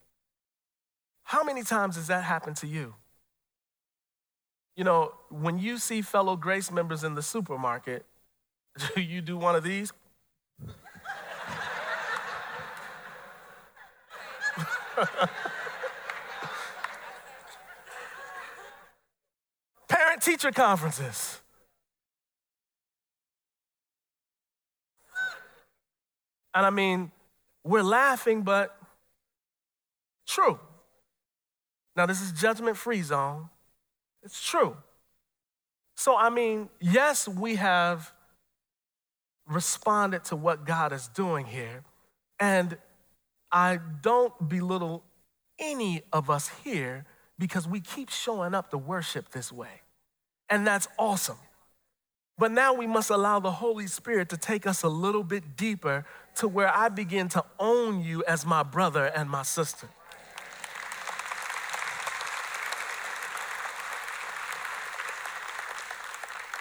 How 1.25 1.45
many 1.45 1.63
times 1.63 1.97
has 1.97 2.07
that 2.07 2.25
happened 2.25 2.57
to 2.57 2.67
you? 2.67 2.95
You 4.75 4.85
know, 4.85 5.13
when 5.29 5.59
you 5.59 5.77
see 5.77 6.01
fellow 6.01 6.37
grace 6.37 6.71
members 6.71 7.05
in 7.05 7.15
the 7.15 7.23
supermarket, 7.23 8.07
do 8.95 9.01
you 9.03 9.21
do 9.21 9.37
one 9.37 9.55
of 9.55 9.63
these? 9.63 9.93
Parent 19.89 20.23
teacher 20.23 20.53
conferences. 20.53 21.41
And 26.55 26.67
I 26.67 26.71
mean, 26.71 27.13
we're 27.65 27.83
laughing, 27.83 28.43
but 28.43 28.77
true. 30.27 30.59
Now, 31.95 32.07
this 32.07 32.21
is 32.21 32.33
judgment 32.33 32.77
free 32.77 33.03
zone. 33.03 33.49
It's 34.23 34.43
true. 34.43 34.77
So, 35.97 36.17
I 36.17 36.31
mean, 36.31 36.69
yes, 36.81 37.27
we 37.29 37.57
have 37.57 38.13
responded 39.47 40.25
to 40.25 40.37
what 40.37 40.65
God 40.65 40.93
is 40.93 41.09
doing 41.09 41.47
here. 41.47 41.83
And 42.39 42.77
I 43.51 43.79
don't 44.03 44.49
belittle 44.49 45.05
any 45.59 46.03
of 46.13 46.31
us 46.31 46.51
here 46.63 47.05
because 47.39 47.67
we 47.67 47.81
keep 47.81 48.11
showing 48.11 48.55
up 48.55 48.71
to 48.71 48.79
worship 48.79 49.31
this 49.31 49.53
way. 49.53 49.83
And 50.51 50.67
that's 50.67 50.89
awesome. 50.99 51.39
But 52.39 52.53
now 52.53 52.73
we 52.73 52.87
must 52.87 53.11
allow 53.11 53.41
the 53.41 53.51
Holy 53.51 53.87
Spirit 53.87 54.29
to 54.31 54.37
take 54.37 54.67
us 54.67 54.83
a 54.83 54.89
little 54.89 55.25
bit 55.25 55.57
deeper 55.57 56.05
to 56.37 56.47
where 56.47 56.73
I 56.73 56.89
begin 56.89 57.29
to 57.31 57.45
own 57.59 58.01
you 58.01 58.23
as 58.29 58.47
my 58.47 58.63
brother 58.63 59.07
and 59.07 59.29
my 59.29 59.43
sister. 59.43 59.89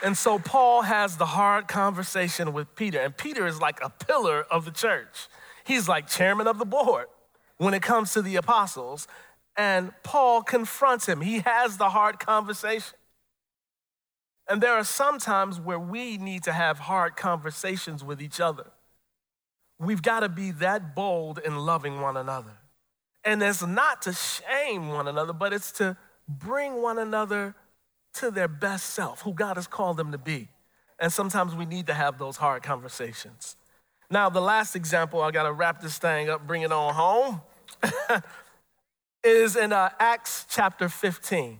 And 0.04 0.18
so 0.18 0.40
Paul 0.40 0.84
has 0.84 1.18
the 1.18 1.26
hard 1.26 1.68
conversation 1.68 2.54
with 2.54 2.76
Peter, 2.76 3.00
and 3.00 3.16
Peter 3.16 3.48
is 3.48 3.60
like 3.60 3.80
a 3.84 3.90
pillar 3.90 4.46
of 4.50 4.66
the 4.66 4.72
church. 4.72 5.28
He's 5.68 5.90
like 5.90 6.08
chairman 6.08 6.48
of 6.48 6.60
the 6.60 6.66
board 6.66 7.08
when 7.58 7.74
it 7.74 7.82
comes 7.82 8.14
to 8.14 8.22
the 8.22 8.38
apostles. 8.38 9.06
And 9.58 9.92
Paul 10.02 10.42
confronts 10.42 11.08
him. 11.08 11.20
He 11.20 11.40
has 11.40 11.76
the 11.76 11.90
hard 11.90 12.20
conversation. 12.20 12.98
And 14.48 14.64
there 14.64 14.72
are 14.74 14.86
some 14.86 15.20
times 15.20 15.60
where 15.60 15.80
we 15.80 16.18
need 16.18 16.44
to 16.44 16.54
have 16.54 16.80
hard 16.80 17.18
conversations 17.18 18.02
with 18.02 18.22
each 18.22 18.40
other. 18.40 18.68
We've 19.78 20.02
got 20.02 20.22
to 20.22 20.30
be 20.30 20.52
that 20.52 20.96
bold 20.96 21.38
in 21.44 21.58
loving 21.58 22.00
one 22.00 22.16
another. 22.16 22.54
And 23.26 23.44
it's 23.44 23.66
not 23.66 24.04
to 24.04 24.14
shame 24.14 24.88
one 24.88 25.10
another, 25.10 25.34
but 25.34 25.52
it's 25.52 25.74
to 25.74 25.98
bring 26.30 26.82
one 26.82 26.98
another 26.98 27.56
to 28.14 28.32
their 28.32 28.48
best 28.48 28.92
self, 28.92 29.24
who 29.24 29.34
God 29.34 29.58
has 29.58 29.68
called 29.68 29.98
them 29.98 30.14
to 30.14 30.18
be. 30.18 30.48
And 30.98 31.12
sometimes 31.12 31.54
we 31.54 31.66
need 31.66 31.88
to 31.88 31.94
have 31.94 32.18
those 32.18 32.38
hard 32.38 32.64
conversations. 32.64 33.58
Now, 34.10 34.30
the 34.30 34.42
last 34.42 34.76
example, 34.76 35.22
I 35.22 35.32
got 35.32 35.44
to 35.44 35.52
wrap 35.52 35.82
this 35.82 35.98
thing 35.98 36.30
up, 36.30 36.48
bring 36.48 36.62
it 36.62 36.72
on 36.72 36.94
home, 36.94 37.42
is 39.24 39.56
in 39.58 39.74
uh, 39.74 39.90
Acts 40.00 40.46
chapter 40.50 40.88
15. 40.88 41.60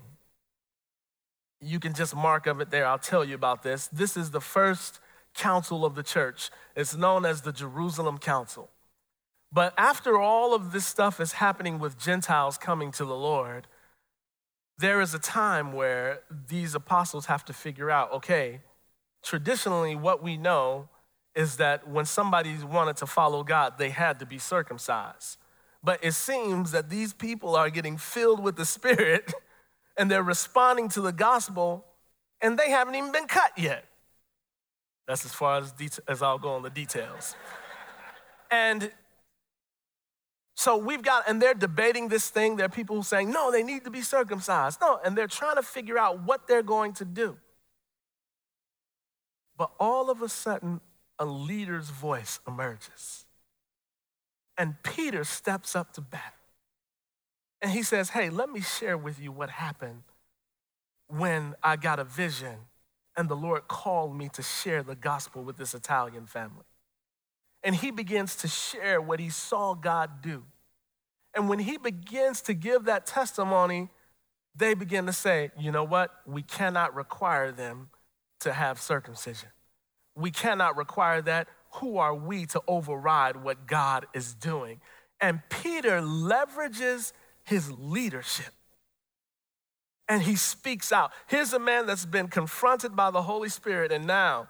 You 1.60 1.80
can 1.80 1.94
just 1.94 2.16
mark 2.16 2.48
of 2.48 2.62
it 2.62 2.70
there. 2.70 2.86
I'll 2.86 3.00
tell 3.00 3.26
you 3.26 3.36
about 3.36 3.64
this. 3.64 3.88
This 3.88 4.16
is 4.16 4.32
the 4.32 4.40
first 4.40 5.00
council 5.34 5.86
of 5.86 5.96
the 5.96 6.04
church. 6.04 6.50
It's 6.76 6.96
known 6.96 7.26
as 7.26 7.42
the 7.42 7.52
Jerusalem 7.52 8.18
Council. 8.18 8.70
But 9.52 9.74
after 9.78 10.18
all 10.18 10.54
of 10.54 10.72
this 10.72 10.86
stuff 10.86 11.20
is 11.20 11.34
happening 11.34 11.80
with 11.80 12.00
Gentiles 12.00 12.58
coming 12.58 12.92
to 12.94 13.06
the 13.06 13.16
Lord, 13.16 13.68
there 14.78 15.02
is 15.02 15.14
a 15.14 15.20
time 15.20 15.74
where 15.74 16.22
these 16.48 16.76
apostles 16.76 17.26
have 17.26 17.44
to 17.46 17.54
figure 17.54 17.90
out 17.90 18.12
okay, 18.14 18.62
traditionally, 19.24 19.96
what 19.96 20.24
we 20.24 20.38
know 20.38 20.90
is 21.38 21.58
that 21.58 21.88
when 21.88 22.04
somebody 22.04 22.56
wanted 22.64 22.98
to 22.98 23.06
follow 23.06 23.44
God, 23.44 23.78
they 23.78 23.92
had 23.92 24.18
to 24.20 24.26
be 24.26 24.40
circumcised. 24.40 25.38
But 25.84 26.04
it 26.04 26.14
seems 26.14 26.72
that 26.72 26.90
these 26.90 27.14
people 27.14 27.56
are 27.56 27.70
getting 27.70 27.96
filled 27.96 28.44
with 28.44 28.56
the 28.56 28.66
Spirit 28.66 29.32
and 29.98 30.10
they're 30.10 30.24
responding 30.24 30.90
to 30.90 31.02
the 31.02 31.12
gospel 31.14 31.86
and 32.42 32.58
they 32.58 32.72
haven't 32.72 32.96
even 32.96 33.12
been 33.12 33.28
cut 33.28 33.52
yet. 33.56 33.86
That's 35.08 35.26
as 35.26 35.34
far 35.34 35.60
as, 35.60 35.74
as 36.08 36.24
I'll 36.24 36.40
go 36.40 36.50
on 36.50 36.64
the 36.64 36.72
details. 36.72 37.36
and 38.52 38.92
so 40.56 40.76
we've 40.76 41.04
got, 41.04 41.30
and 41.30 41.40
they're 41.40 41.54
debating 41.54 42.08
this 42.08 42.32
thing. 42.32 42.56
There 42.56 42.66
are 42.66 42.70
people 42.70 43.04
saying, 43.04 43.30
no, 43.30 43.52
they 43.52 43.62
need 43.62 43.84
to 43.84 43.92
be 43.92 44.02
circumcised. 44.02 44.82
No, 44.82 45.00
and 45.06 45.16
they're 45.16 45.28
trying 45.28 45.58
to 45.58 45.62
figure 45.62 46.00
out 46.00 46.24
what 46.24 46.48
they're 46.48 46.64
going 46.64 46.94
to 46.94 47.06
do. 47.06 47.38
But 49.56 49.70
all 49.80 50.10
of 50.10 50.24
a 50.24 50.30
sudden, 50.30 50.82
a 51.20 51.26
leader's 51.26 51.90
voice 51.90 52.40
emerges. 52.48 53.26
And 54.58 54.76
Peter 54.84 55.24
steps 55.24 55.76
up 55.76 55.94
to 55.94 56.02
bat. 56.02 56.34
And 57.62 57.72
he 57.72 57.84
says, 57.84 58.10
Hey, 58.10 58.30
let 58.30 58.50
me 58.50 58.62
share 58.62 58.98
with 58.98 59.20
you 59.20 59.32
what 59.32 59.50
happened 59.50 60.04
when 61.08 61.56
I 61.64 61.76
got 61.76 62.00
a 62.00 62.04
vision 62.04 62.58
and 63.16 63.28
the 63.28 63.36
Lord 63.36 63.68
called 63.68 64.16
me 64.16 64.30
to 64.30 64.44
share 64.44 64.84
the 64.84 64.96
gospel 64.96 65.44
with 65.44 65.58
this 65.58 65.74
Italian 65.74 66.28
family. 66.28 66.66
And 67.64 67.76
he 67.76 67.90
begins 67.90 68.36
to 68.38 68.48
share 68.48 69.02
what 69.02 69.20
he 69.20 69.30
saw 69.30 69.74
God 69.74 70.22
do. 70.22 70.44
And 71.34 71.50
when 71.50 71.60
he 71.60 71.78
begins 71.78 72.42
to 72.42 72.54
give 72.54 72.86
that 72.86 73.08
testimony, 73.08 73.90
they 74.56 74.76
begin 74.76 75.08
to 75.08 75.14
say, 75.14 75.50
you 75.58 75.72
know 75.72 75.84
what? 75.84 76.12
We 76.26 76.44
cannot 76.44 76.96
require 76.96 77.52
them 77.52 77.90
to 78.42 78.54
have 78.54 78.80
circumcision. 78.80 79.50
We 80.18 80.32
cannot 80.32 80.76
require 80.78 81.22
that. 81.24 81.48
Who 81.76 81.98
are 81.98 82.16
we 82.16 82.46
to 82.48 82.62
override 82.68 83.38
what 83.44 83.68
God 83.68 84.08
is 84.14 84.34
doing? 84.34 84.82
And 85.22 85.42
Peter 85.50 86.02
leverages 86.02 87.14
his 87.44 87.72
leadership 87.72 88.54
and 90.08 90.22
he 90.22 90.36
speaks 90.36 90.92
out. 90.92 91.12
Here's 91.28 91.54
a 91.54 91.60
man 91.60 91.86
that's 91.86 92.06
been 92.06 92.28
confronted 92.28 92.96
by 92.96 93.12
the 93.12 93.22
Holy 93.22 93.50
Spirit, 93.50 93.92
and 93.92 94.08
now, 94.08 94.48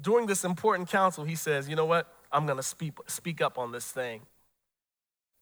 during 0.00 0.26
this 0.26 0.44
important 0.44 0.88
council, 0.88 1.24
he 1.24 1.36
says, 1.36 1.68
You 1.68 1.76
know 1.76 1.86
what? 1.86 2.12
I'm 2.32 2.46
gonna 2.46 2.62
speak, 2.62 2.94
speak 3.06 3.40
up 3.40 3.58
on 3.58 3.72
this 3.72 3.90
thing. 3.90 4.22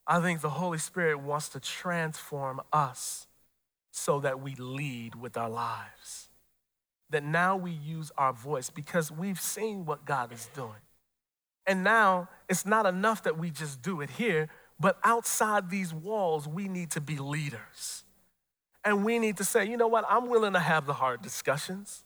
I 0.06 0.20
think 0.20 0.40
the 0.40 0.50
Holy 0.50 0.78
Spirit 0.78 1.20
wants 1.20 1.48
to 1.50 1.60
transform 1.60 2.60
us 2.72 3.26
so 3.90 4.20
that 4.20 4.40
we 4.40 4.54
lead 4.56 5.14
with 5.14 5.36
our 5.36 5.48
lives. 5.48 6.28
That 7.12 7.22
now 7.22 7.56
we 7.56 7.70
use 7.70 8.10
our 8.18 8.32
voice 8.32 8.70
because 8.70 9.12
we've 9.12 9.40
seen 9.40 9.84
what 9.84 10.04
God 10.04 10.32
is 10.32 10.48
doing. 10.54 10.82
And 11.66 11.84
now 11.84 12.28
it's 12.48 12.66
not 12.66 12.86
enough 12.86 13.22
that 13.22 13.38
we 13.38 13.50
just 13.50 13.82
do 13.82 14.00
it 14.00 14.10
here, 14.10 14.48
but 14.80 14.98
outside 15.04 15.70
these 15.70 15.94
walls, 15.94 16.48
we 16.48 16.66
need 16.68 16.90
to 16.90 17.00
be 17.00 17.16
leaders. 17.18 18.04
And 18.84 19.04
we 19.04 19.18
need 19.18 19.36
to 19.36 19.44
say, 19.44 19.64
you 19.64 19.76
know 19.76 19.86
what, 19.86 20.04
I'm 20.08 20.28
willing 20.28 20.54
to 20.54 20.58
have 20.58 20.86
the 20.86 20.94
hard 20.94 21.22
discussions. 21.22 22.04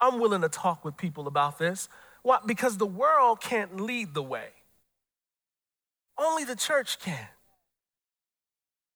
I'm 0.00 0.18
willing 0.18 0.40
to 0.42 0.48
talk 0.48 0.84
with 0.84 0.96
people 0.96 1.28
about 1.28 1.58
this. 1.58 1.88
Why? 2.22 2.38
Because 2.44 2.78
the 2.78 2.86
world 2.86 3.40
can't 3.40 3.80
lead 3.80 4.14
the 4.14 4.22
way, 4.22 4.48
only 6.18 6.44
the 6.44 6.56
church 6.56 6.98
can. 6.98 7.28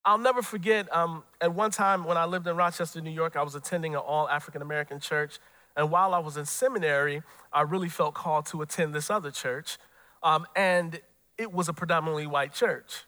I'll 0.09 0.16
never 0.16 0.40
forget, 0.40 0.90
um, 0.90 1.22
at 1.38 1.54
one 1.54 1.70
time 1.70 2.02
when 2.02 2.16
I 2.16 2.24
lived 2.24 2.46
in 2.46 2.56
Rochester, 2.56 2.98
New 3.02 3.11
York, 3.11 3.36
I 3.36 3.42
was 3.42 3.54
attending 3.54 3.94
an 3.94 4.00
all 4.00 4.26
African 4.26 4.62
American 4.62 5.00
church. 5.00 5.38
And 5.76 5.90
while 5.90 6.14
I 6.14 6.18
was 6.18 6.38
in 6.38 6.46
seminary, 6.46 7.22
I 7.52 7.61
really 7.61 7.90
felt 7.90 8.14
called 8.14 8.46
to 8.46 8.62
attend 8.62 8.94
this 8.94 9.11
other 9.11 9.30
church. 9.30 9.76
Um, 10.22 10.46
and 10.56 10.98
it 11.36 11.52
was 11.52 11.68
a 11.68 11.74
predominantly 11.74 12.26
white 12.26 12.54
church. 12.54 13.04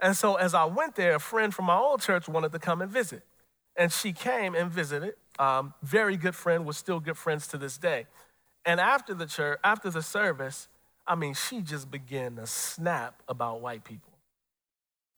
And 0.00 0.16
so 0.16 0.34
as 0.34 0.54
I 0.54 0.64
went 0.64 0.96
there, 0.96 1.14
a 1.14 1.20
friend 1.20 1.54
from 1.54 1.66
my 1.66 1.76
old 1.76 2.02
church 2.02 2.26
wanted 2.26 2.50
to 2.50 2.58
come 2.58 2.82
and 2.82 2.90
visit. 2.90 3.22
And 3.76 3.92
she 3.92 4.12
came 4.12 4.56
and 4.56 4.72
visited. 4.72 5.14
Um, 5.38 5.72
very 5.84 6.16
good 6.16 6.34
friend, 6.34 6.66
we're 6.66 6.72
still 6.72 6.98
good 6.98 7.16
friends 7.16 7.46
to 7.48 7.58
this 7.58 7.78
day. 7.78 8.08
And 8.64 8.80
after 8.80 9.14
the 9.14 9.26
church, 9.26 9.60
after 9.62 9.88
the 9.88 10.02
service, 10.02 10.66
I 11.06 11.14
mean, 11.14 11.34
she 11.34 11.60
just 11.60 11.92
began 11.92 12.34
to 12.36 12.46
snap 12.48 13.22
about 13.28 13.60
white 13.60 13.84
people. 13.84 14.13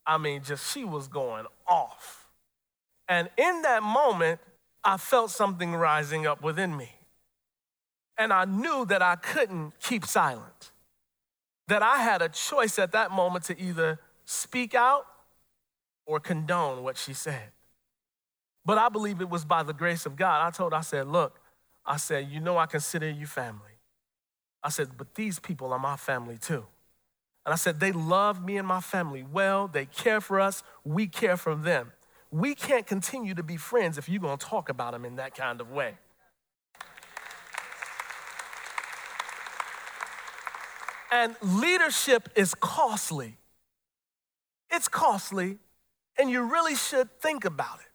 I 0.07 0.19
mean, 0.19 0.43
just 0.43 0.73
she 0.73 0.85
was 0.85 1.09
going 1.09 1.47
off. 1.67 2.27
And 3.09 3.29
in 3.37 3.63
that 3.63 3.83
moment, 3.83 4.41
I 4.85 4.97
felt 4.97 5.31
something 5.31 5.75
rising 5.75 6.27
up 6.27 6.43
within 6.43 6.77
me. 6.77 6.91
And 8.19 8.33
I 8.33 8.45
knew 8.45 8.87
that 8.87 9.03
I 9.03 9.17
couldn't 9.17 9.79
keep 9.81 10.07
silent, 10.07 10.71
that 11.69 11.83
I 11.83 11.99
had 11.99 12.23
a 12.23 12.29
choice 12.29 12.79
at 12.79 12.93
that 12.93 13.11
moment 13.11 13.45
to 13.47 13.61
either 13.61 13.99
speak 14.25 14.75
out 14.75 15.07
or 16.07 16.21
condone 16.21 16.83
what 16.83 16.97
she 16.97 17.13
said. 17.13 17.51
But 18.65 18.79
I 18.79 18.89
believe 18.89 19.21
it 19.21 19.29
was 19.29 19.45
by 19.45 19.63
the 19.63 19.73
grace 19.73 20.07
of 20.07 20.17
God. 20.17 20.47
I 20.47 20.51
told 20.51 20.73
I 20.73 20.81
said, 20.81 21.09
look, 21.09 21.39
I 21.85 21.99
said, 21.99 22.29
you 22.31 22.41
know, 22.41 22.59
I 22.59 22.67
consider 22.67 23.09
you 23.09 23.27
family. 23.27 23.61
I 24.63 24.71
said, 24.71 24.97
but 24.97 25.15
these 25.15 25.39
people 25.39 25.73
are 25.73 25.79
my 25.79 25.97
family 25.97 26.39
too. 26.39 26.65
And 27.47 27.53
I 27.53 27.57
said, 27.57 27.79
they 27.79 27.93
love 27.93 28.45
me 28.45 28.57
and 28.57 28.67
my 28.67 28.81
family 28.81 29.23
well. 29.23 29.69
They 29.69 29.87
care 29.87 30.21
for 30.21 30.41
us. 30.41 30.65
We 30.85 31.07
care 31.07 31.37
for 31.37 31.55
them. 31.55 31.93
We 32.33 32.57
can't 32.57 32.85
continue 32.85 33.35
to 33.35 33.45
be 33.45 33.57
friends 33.57 33.99
if 33.99 34.09
you're 34.09 34.21
going 34.21 34.37
to 34.37 34.45
talk 34.45 34.69
about 34.69 34.93
them 34.93 35.05
in 35.05 35.15
that 35.17 35.37
kind 35.37 35.61
of 35.61 35.71
way. 35.71 35.95
And 41.13 41.37
leadership 41.41 42.29
is 42.35 42.53
costly. 42.53 43.39
It's 44.69 44.89
costly, 44.89 45.59
and 46.19 46.29
you 46.29 46.43
really 46.43 46.75
should 46.75 47.09
think 47.21 47.45
about 47.45 47.79
it 47.79 47.87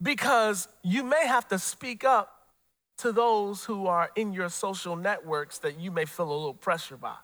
because 0.00 0.68
you 0.84 1.02
may 1.02 1.26
have 1.26 1.48
to 1.48 1.58
speak 1.58 2.04
up 2.04 2.32
to 2.98 3.10
those 3.10 3.64
who 3.64 3.88
are 3.88 4.10
in 4.14 4.32
your 4.32 4.48
social 4.48 4.94
networks 4.94 5.58
that 5.58 5.80
you 5.80 5.90
may 5.90 6.04
feel 6.04 6.26
a 6.26 6.32
little 6.32 6.54
pressure 6.54 6.96
by. 6.96 7.16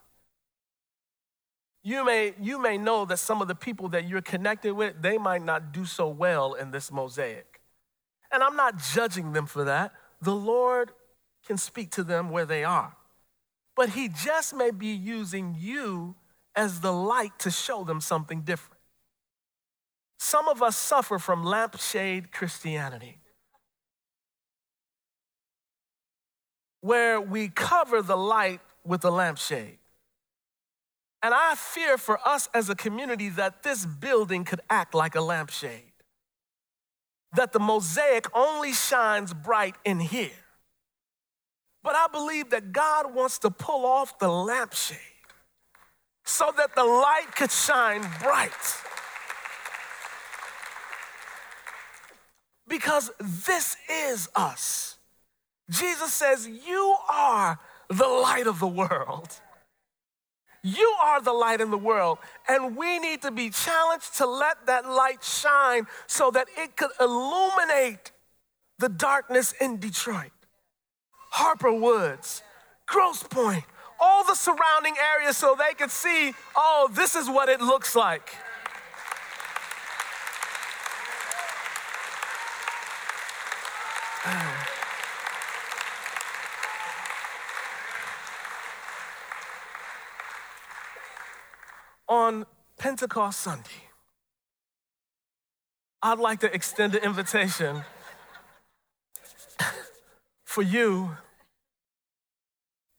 You 1.87 2.03
may, 2.03 2.33
you 2.41 2.59
may 2.59 2.79
know 2.79 3.05
that 3.05 3.19
some 3.19 3.43
of 3.43 3.49
the 3.49 3.55
people 3.55 3.91
that 3.91 4.09
you're 4.09 4.23
connected 4.23 4.73
with, 4.73 5.03
they 5.03 5.19
might 5.19 5.45
not 5.45 5.71
do 5.71 5.85
so 5.85 6.09
well 6.09 6.55
in 6.55 6.71
this 6.71 6.91
mosaic. 6.91 7.61
And 8.33 8.43
I'm 8.43 8.57
not 8.57 8.79
judging 8.79 9.35
them 9.35 9.45
for 9.45 9.65
that. 9.65 9.93
The 10.23 10.35
Lord 10.35 10.93
can 11.47 11.59
speak 11.59 11.91
to 11.93 12.03
them 12.03 12.31
where 12.31 12.47
they 12.47 12.65
are. 12.65 12.97
But 13.77 13.91
He 13.91 14.09
just 14.09 14.57
may 14.57 14.71
be 14.71 14.89
using 14.89 15.55
you 15.59 16.15
as 16.57 16.81
the 16.81 16.93
light 16.93 17.39
to 17.41 17.51
show 17.51 17.85
them 17.85 18.01
something 18.01 18.41
different. 18.41 18.81
Some 20.19 20.49
of 20.49 20.63
us 20.63 20.79
suffer 20.79 21.19
from 21.19 21.45
lampshade 21.45 22.33
Christianity, 22.33 23.19
where 26.81 27.21
we 27.21 27.49
cover 27.49 28.01
the 28.01 28.17
light 28.17 28.61
with 28.87 29.05
a 29.05 29.11
lampshade. 29.11 29.79
And 31.25 31.33
I 31.33 31.55
fear 31.55 31.97
for 31.97 32.19
us 32.29 32.51
as 32.53 32.69
a 32.69 32.75
community 32.75 33.31
that 33.31 33.63
this 33.63 33.87
building 33.87 34.45
could 34.45 34.61
act 34.69 34.95
like 34.95 35.15
a 35.15 35.23
lampshade, 35.23 35.95
that 37.33 37.53
the 37.53 37.59
mosaic 37.59 38.27
only 38.37 38.75
shines 38.75 39.33
bright 39.33 39.75
in 39.87 40.01
here. 40.01 40.45
But 41.83 41.95
I 41.95 42.09
believe 42.13 42.51
that 42.51 42.75
God 42.75 43.15
wants 43.15 43.39
to 43.39 43.51
pull 43.51 43.87
off 43.87 44.19
the 44.19 44.29
lampshade 44.29 44.99
so 46.27 46.53
that 46.59 46.75
the 46.75 46.85
light 46.85 47.35
could 47.35 47.51
shine 47.51 48.03
bright. 48.23 48.53
Because 52.69 53.11
this 53.49 53.79
is 53.91 54.29
us. 54.37 54.99
Jesus 55.71 56.13
says, 56.13 56.47
You 56.47 56.97
are 57.09 57.59
the 57.89 58.09
light 58.09 58.47
of 58.47 58.59
the 58.61 58.67
world. 58.67 59.41
You 60.67 60.97
are 61.03 61.21
the 61.21 61.35
light 61.35 61.61
in 61.61 61.71
the 61.71 61.77
world, 61.77 62.19
and 62.49 62.75
we 62.75 62.99
need 62.99 63.21
to 63.21 63.31
be 63.31 63.51
challenged 63.51 64.17
to 64.17 64.27
let 64.27 64.65
that 64.65 64.87
light 64.89 65.23
shine 65.23 65.87
so 66.07 66.31
that 66.31 66.49
it 66.57 66.75
could 66.75 66.91
illuminate 66.99 68.13
the 68.79 68.89
darkness 68.89 69.53
in 69.61 69.79
Detroit, 69.79 70.33
Harper 71.33 71.71
Woods, 71.71 72.43
Grosse 72.87 73.23
Pointe, 73.25 73.65
all 74.01 74.25
the 74.25 74.35
surrounding 74.35 74.95
areas 75.15 75.37
so 75.37 75.55
they 75.55 75.75
could 75.75 75.91
see, 75.91 76.33
oh, 76.57 76.89
this 76.93 77.15
is 77.15 77.29
what 77.29 77.51
it 77.51 77.61
looks 77.61 77.95
like. 77.95 78.35
On 92.15 92.47
Pentecost 92.79 93.41
Sunday, 93.41 93.91
I'd 96.01 96.21
like 96.21 96.39
to 96.41 96.55
extend 96.55 96.95
an 96.95 97.03
invitation 97.03 97.83
for 100.45 100.63
you 100.63 101.17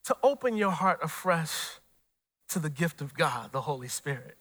to 0.03 0.17
open 0.21 0.57
your 0.57 0.71
heart 0.71 0.99
afresh 1.01 1.79
to 2.49 2.59
the 2.59 2.69
gift 2.69 2.99
of 2.99 3.13
God, 3.13 3.53
the 3.53 3.61
Holy 3.61 3.87
Spirit. 3.87 4.35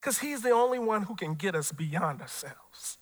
Because 0.00 0.20
He's 0.20 0.40
the 0.40 0.52
only 0.52 0.78
one 0.78 1.02
who 1.02 1.14
can 1.14 1.34
get 1.34 1.54
us 1.54 1.70
beyond 1.70 2.22
ourselves. 2.22 2.96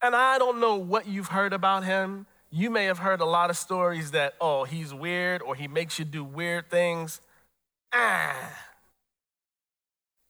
And 0.00 0.16
I 0.16 0.38
don't 0.38 0.60
know 0.60 0.76
what 0.76 1.06
you've 1.06 1.28
heard 1.28 1.52
about 1.52 1.84
Him. 1.84 2.24
You 2.50 2.70
may 2.70 2.86
have 2.86 3.00
heard 3.00 3.20
a 3.20 3.26
lot 3.26 3.50
of 3.50 3.58
stories 3.58 4.12
that, 4.12 4.32
oh, 4.40 4.64
He's 4.64 4.94
weird 4.94 5.42
or 5.42 5.54
He 5.54 5.68
makes 5.68 5.98
you 5.98 6.06
do 6.06 6.24
weird 6.24 6.70
things. 6.70 7.20
Ah. 7.92 8.62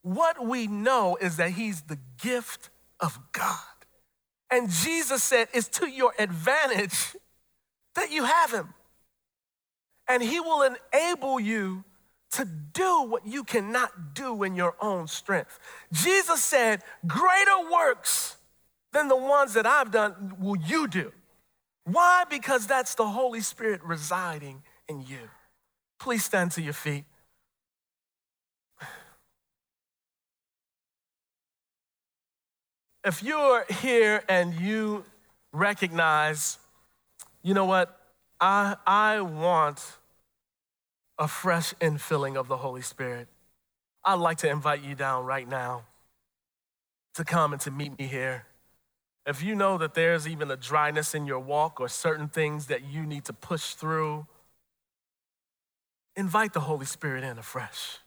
What 0.06 0.46
we 0.46 0.68
know 0.68 1.16
is 1.20 1.36
that 1.38 1.50
He's 1.50 1.82
the 1.82 1.98
gift 2.22 2.70
of 3.00 3.18
God. 3.32 3.58
And 4.52 4.70
Jesus 4.70 5.20
said 5.20 5.48
it's 5.52 5.66
to 5.80 5.88
your 5.90 6.12
advantage 6.16 7.16
that 7.96 8.12
you 8.12 8.22
have 8.22 8.52
Him. 8.52 8.72
and 10.06 10.22
He 10.22 10.38
will 10.38 10.62
enable 10.62 11.40
you 11.40 11.82
to 12.30 12.44
do 12.44 13.02
what 13.02 13.26
you 13.26 13.42
cannot 13.42 14.14
do 14.14 14.44
in 14.44 14.54
your 14.54 14.76
own 14.80 15.08
strength. 15.08 15.58
Jesus 15.92 16.40
said, 16.40 16.82
Greater 17.04 17.68
works 17.72 18.36
than 18.92 19.08
the 19.08 19.16
ones 19.16 19.54
that 19.54 19.66
I've 19.66 19.90
done 19.90 20.36
will 20.38 20.56
you 20.56 20.86
do. 20.86 21.10
Why? 21.82 22.22
Because 22.30 22.68
that's 22.68 22.94
the 22.94 23.08
Holy 23.08 23.40
Spirit 23.40 23.80
residing 23.82 24.62
in 24.88 25.00
you. 25.00 25.30
Please 25.98 26.24
stand 26.24 26.52
to 26.52 26.62
your 26.62 26.74
feet. 26.74 27.06
If 33.06 33.22
you're 33.22 33.64
here 33.70 34.24
and 34.28 34.52
you 34.52 35.04
recognize, 35.52 36.58
you 37.40 37.54
know 37.54 37.64
what, 37.64 37.96
I, 38.40 38.74
I 38.84 39.20
want 39.20 39.80
a 41.16 41.28
fresh 41.28 41.72
infilling 41.74 42.34
of 42.34 42.48
the 42.48 42.56
Holy 42.56 42.82
Spirit, 42.82 43.28
I'd 44.04 44.14
like 44.14 44.38
to 44.38 44.50
invite 44.50 44.82
you 44.82 44.96
down 44.96 45.24
right 45.24 45.48
now 45.48 45.84
to 47.14 47.24
come 47.24 47.52
and 47.52 47.62
to 47.62 47.70
meet 47.70 47.96
me 47.96 48.08
here. 48.08 48.44
If 49.24 49.40
you 49.40 49.54
know 49.54 49.78
that 49.78 49.94
there's 49.94 50.26
even 50.26 50.50
a 50.50 50.56
dryness 50.56 51.14
in 51.14 51.26
your 51.26 51.38
walk 51.38 51.80
or 51.80 51.88
certain 51.88 52.26
things 52.26 52.66
that 52.66 52.90
you 52.90 53.06
need 53.06 53.24
to 53.26 53.32
push 53.32 53.74
through, 53.74 54.26
invite 56.16 56.54
the 56.54 56.60
Holy 56.60 56.86
Spirit 56.86 57.22
in 57.22 57.38
afresh. 57.38 57.98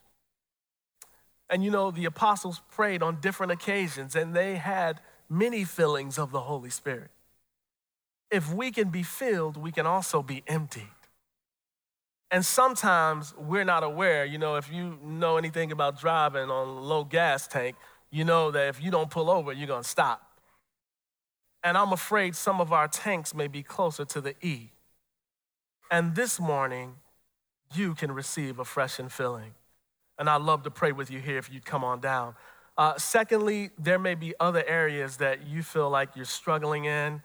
And 1.50 1.64
you 1.64 1.70
know, 1.70 1.90
the 1.90 2.04
apostles 2.04 2.62
prayed 2.70 3.02
on 3.02 3.20
different 3.20 3.50
occasions 3.50 4.14
and 4.14 4.34
they 4.34 4.54
had 4.54 5.00
many 5.28 5.64
fillings 5.64 6.16
of 6.16 6.30
the 6.30 6.40
Holy 6.40 6.70
Spirit. 6.70 7.10
If 8.30 8.54
we 8.54 8.70
can 8.70 8.90
be 8.90 9.02
filled, 9.02 9.56
we 9.56 9.72
can 9.72 9.84
also 9.84 10.22
be 10.22 10.44
emptied. 10.46 10.86
And 12.30 12.46
sometimes 12.46 13.34
we're 13.36 13.64
not 13.64 13.82
aware. 13.82 14.24
You 14.24 14.38
know, 14.38 14.54
if 14.54 14.72
you 14.72 14.96
know 15.02 15.36
anything 15.36 15.72
about 15.72 15.98
driving 15.98 16.48
on 16.48 16.82
low 16.82 17.02
gas 17.02 17.48
tank, 17.48 17.74
you 18.12 18.24
know 18.24 18.52
that 18.52 18.68
if 18.68 18.80
you 18.80 18.92
don't 18.92 19.10
pull 19.10 19.28
over, 19.28 19.52
you're 19.52 19.66
gonna 19.66 19.82
stop. 19.82 20.22
And 21.64 21.76
I'm 21.76 21.92
afraid 21.92 22.36
some 22.36 22.60
of 22.60 22.72
our 22.72 22.86
tanks 22.86 23.34
may 23.34 23.48
be 23.48 23.64
closer 23.64 24.04
to 24.04 24.20
the 24.20 24.34
E. 24.40 24.70
And 25.90 26.14
this 26.14 26.38
morning, 26.38 26.94
you 27.74 27.94
can 27.96 28.12
receive 28.12 28.60
a 28.60 28.64
fresh 28.64 28.98
infilling. 28.98 29.52
And 30.20 30.28
I'd 30.28 30.42
love 30.42 30.64
to 30.64 30.70
pray 30.70 30.92
with 30.92 31.10
you 31.10 31.18
here 31.18 31.38
if 31.38 31.50
you'd 31.50 31.64
come 31.64 31.82
on 31.82 32.00
down. 32.00 32.34
Uh, 32.76 32.96
secondly, 32.98 33.70
there 33.78 33.98
may 33.98 34.14
be 34.14 34.34
other 34.38 34.62
areas 34.66 35.16
that 35.16 35.46
you 35.46 35.62
feel 35.62 35.88
like 35.88 36.10
you're 36.14 36.26
struggling 36.26 36.84
in. 36.84 37.22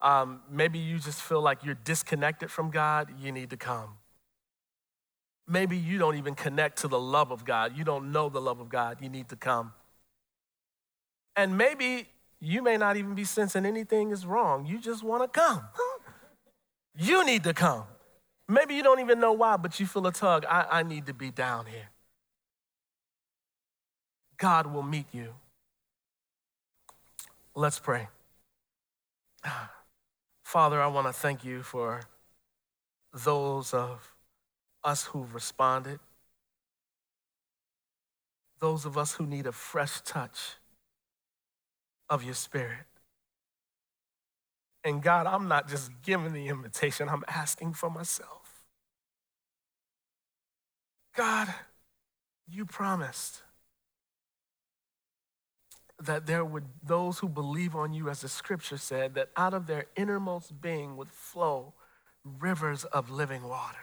Um, 0.00 0.42
maybe 0.48 0.78
you 0.78 1.00
just 1.00 1.20
feel 1.20 1.42
like 1.42 1.64
you're 1.64 1.74
disconnected 1.74 2.48
from 2.48 2.70
God. 2.70 3.10
You 3.20 3.32
need 3.32 3.50
to 3.50 3.56
come. 3.56 3.96
Maybe 5.48 5.76
you 5.76 5.98
don't 5.98 6.16
even 6.16 6.36
connect 6.36 6.78
to 6.82 6.88
the 6.88 7.00
love 7.00 7.32
of 7.32 7.44
God. 7.44 7.76
You 7.76 7.82
don't 7.82 8.12
know 8.12 8.28
the 8.28 8.40
love 8.40 8.60
of 8.60 8.68
God. 8.68 8.98
You 9.00 9.08
need 9.08 9.28
to 9.30 9.36
come. 9.36 9.72
And 11.34 11.58
maybe 11.58 12.06
you 12.38 12.62
may 12.62 12.76
not 12.76 12.96
even 12.96 13.16
be 13.16 13.24
sensing 13.24 13.66
anything 13.66 14.12
is 14.12 14.24
wrong. 14.24 14.66
You 14.66 14.80
just 14.80 15.02
want 15.02 15.22
to 15.24 15.28
come. 15.28 15.64
you 16.96 17.24
need 17.24 17.42
to 17.42 17.54
come. 17.54 17.84
Maybe 18.48 18.76
you 18.76 18.84
don't 18.84 19.00
even 19.00 19.18
know 19.18 19.32
why, 19.32 19.56
but 19.56 19.80
you 19.80 19.86
feel 19.86 20.06
a 20.06 20.12
tug. 20.12 20.44
I, 20.48 20.66
I 20.70 20.82
need 20.84 21.06
to 21.06 21.14
be 21.14 21.32
down 21.32 21.66
here. 21.66 21.90
God 24.38 24.72
will 24.72 24.82
meet 24.82 25.06
you. 25.12 25.34
Let's 27.54 27.78
pray. 27.78 28.08
Father, 30.44 30.80
I 30.80 30.86
want 30.88 31.06
to 31.06 31.12
thank 31.12 31.44
you 31.44 31.62
for 31.62 32.02
those 33.12 33.72
of 33.72 34.14
us 34.84 35.04
who've 35.06 35.32
responded, 35.34 35.98
those 38.60 38.84
of 38.84 38.96
us 38.96 39.14
who 39.14 39.26
need 39.26 39.46
a 39.46 39.52
fresh 39.52 40.00
touch 40.02 40.56
of 42.08 42.22
your 42.22 42.34
spirit. 42.34 42.86
And 44.84 45.02
God, 45.02 45.26
I'm 45.26 45.48
not 45.48 45.68
just 45.68 45.90
giving 46.02 46.32
the 46.32 46.46
invitation, 46.46 47.08
I'm 47.08 47.24
asking 47.26 47.72
for 47.72 47.90
myself. 47.90 48.64
God, 51.16 51.52
you 52.46 52.64
promised 52.64 53.42
that 56.02 56.26
there 56.26 56.44
would 56.44 56.64
those 56.82 57.18
who 57.18 57.28
believe 57.28 57.74
on 57.74 57.92
you, 57.92 58.08
as 58.08 58.20
the 58.20 58.28
scripture 58.28 58.76
said, 58.76 59.14
that 59.14 59.30
out 59.36 59.54
of 59.54 59.66
their 59.66 59.86
innermost 59.96 60.60
being 60.60 60.96
would 60.96 61.10
flow 61.10 61.72
rivers 62.24 62.84
of 62.84 63.10
living 63.10 63.44
water. 63.44 63.78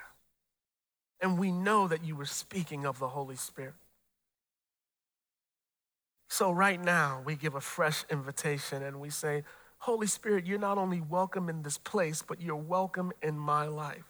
And 1.22 1.39
we 1.39 1.51
know 1.51 1.88
that 1.88 2.03
you 2.03 2.16
were 2.16 2.26
speaking 2.26 2.86
of 2.86 2.99
the 2.99 3.07
Holy 3.07 3.36
Spirit. 3.36 3.74
So, 6.30 6.51
right 6.51 6.84
now, 6.84 7.22
we 7.26 7.36
give 7.36 7.55
a 7.55 7.61
fresh 7.61 8.03
invitation 8.09 8.84
and 8.84 8.99
we 8.99 9.09
say, 9.09 9.43
Holy 9.80 10.07
Spirit, 10.07 10.45
you're 10.45 10.59
not 10.59 10.78
only 10.78 11.01
welcome 11.01 11.49
in 11.49 11.61
this 11.61 11.78
place, 11.78 12.24
but 12.26 12.41
you're 12.41 12.55
welcome 12.55 13.11
in 13.22 13.38
my 13.38 13.66
life. 13.66 14.05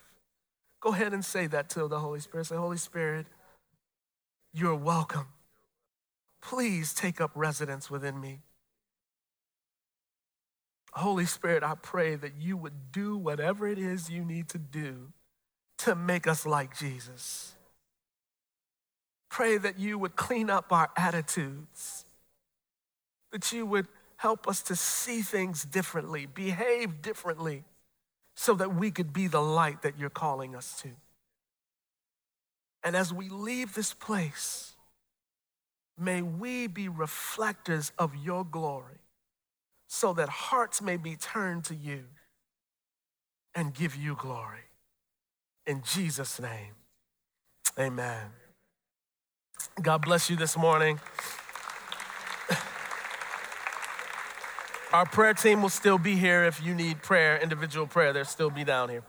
Go 0.79 0.93
ahead 0.93 1.13
and 1.13 1.23
say 1.23 1.47
that 1.47 1.69
to 1.69 1.87
the 1.87 1.99
Holy 1.99 2.19
Spirit. 2.19 2.47
Say, 2.47 2.55
Holy 2.55 2.77
Spirit, 2.77 3.27
you're 4.53 4.75
welcome 4.75 5.27
please 6.43 6.93
take 6.93 7.21
up 7.21 7.31
residence 7.33 7.89
within 7.89 8.19
me. 8.19 8.39
Holy 10.91 11.25
Spirit, 11.25 11.63
I 11.63 11.73
pray 11.81 12.15
that 12.15 12.33
you 12.37 12.55
would 12.57 12.91
do 12.91 13.17
whatever 13.17 13.67
it 13.67 13.79
is 13.79 14.09
you 14.09 14.23
need 14.23 14.49
to 14.49 14.59
do 14.59 15.13
to 15.79 15.95
make 15.95 16.27
us 16.27 16.45
like 16.45 16.77
Jesus. 16.77 17.55
Pray 19.29 19.57
that 19.57 19.79
you 19.79 19.97
would 19.97 20.15
clean 20.15 20.51
up 20.51 20.71
our 20.71 20.91
attitudes, 20.95 22.05
that 23.31 23.51
you 23.51 23.65
would 23.65 23.87
help 24.17 24.47
us 24.47 24.61
to 24.63 24.75
see 24.75 25.21
things 25.21 25.63
differently, 25.65 26.27
behave 26.27 27.01
differently, 27.01 27.63
so 28.35 28.53
that 28.53 28.75
we 28.75 28.91
could 28.91 29.11
be 29.11 29.27
the 29.27 29.41
light 29.41 29.81
that 29.81 29.97
you're 29.97 30.09
calling 30.09 30.55
us 30.55 30.79
to. 30.81 30.89
And 32.83 32.95
as 32.95 33.11
we 33.11 33.29
leave 33.29 33.73
this 33.73 33.93
place, 33.93 34.72
May 35.97 36.21
we 36.21 36.67
be 36.67 36.87
reflectors 36.87 37.91
of 37.97 38.15
your 38.15 38.43
glory 38.43 38.99
so 39.87 40.13
that 40.13 40.29
hearts 40.29 40.81
may 40.81 40.97
be 40.97 41.15
turned 41.15 41.63
to 41.65 41.75
you 41.75 42.05
and 43.55 43.73
give 43.73 43.95
you 43.95 44.15
glory. 44.15 44.65
In 45.67 45.83
Jesus' 45.83 46.39
name, 46.39 46.73
amen. 47.79 48.31
God 49.81 50.01
bless 50.01 50.29
you 50.29 50.35
this 50.35 50.57
morning. 50.57 50.99
Our 54.91 55.05
prayer 55.05 55.33
team 55.33 55.61
will 55.61 55.69
still 55.69 55.97
be 55.97 56.15
here 56.15 56.43
if 56.43 56.61
you 56.63 56.75
need 56.75 57.01
prayer, 57.01 57.39
individual 57.41 57.87
prayer, 57.87 58.13
they'll 58.13 58.25
still 58.25 58.51
be 58.51 58.63
down 58.63 58.89
here. 58.89 59.03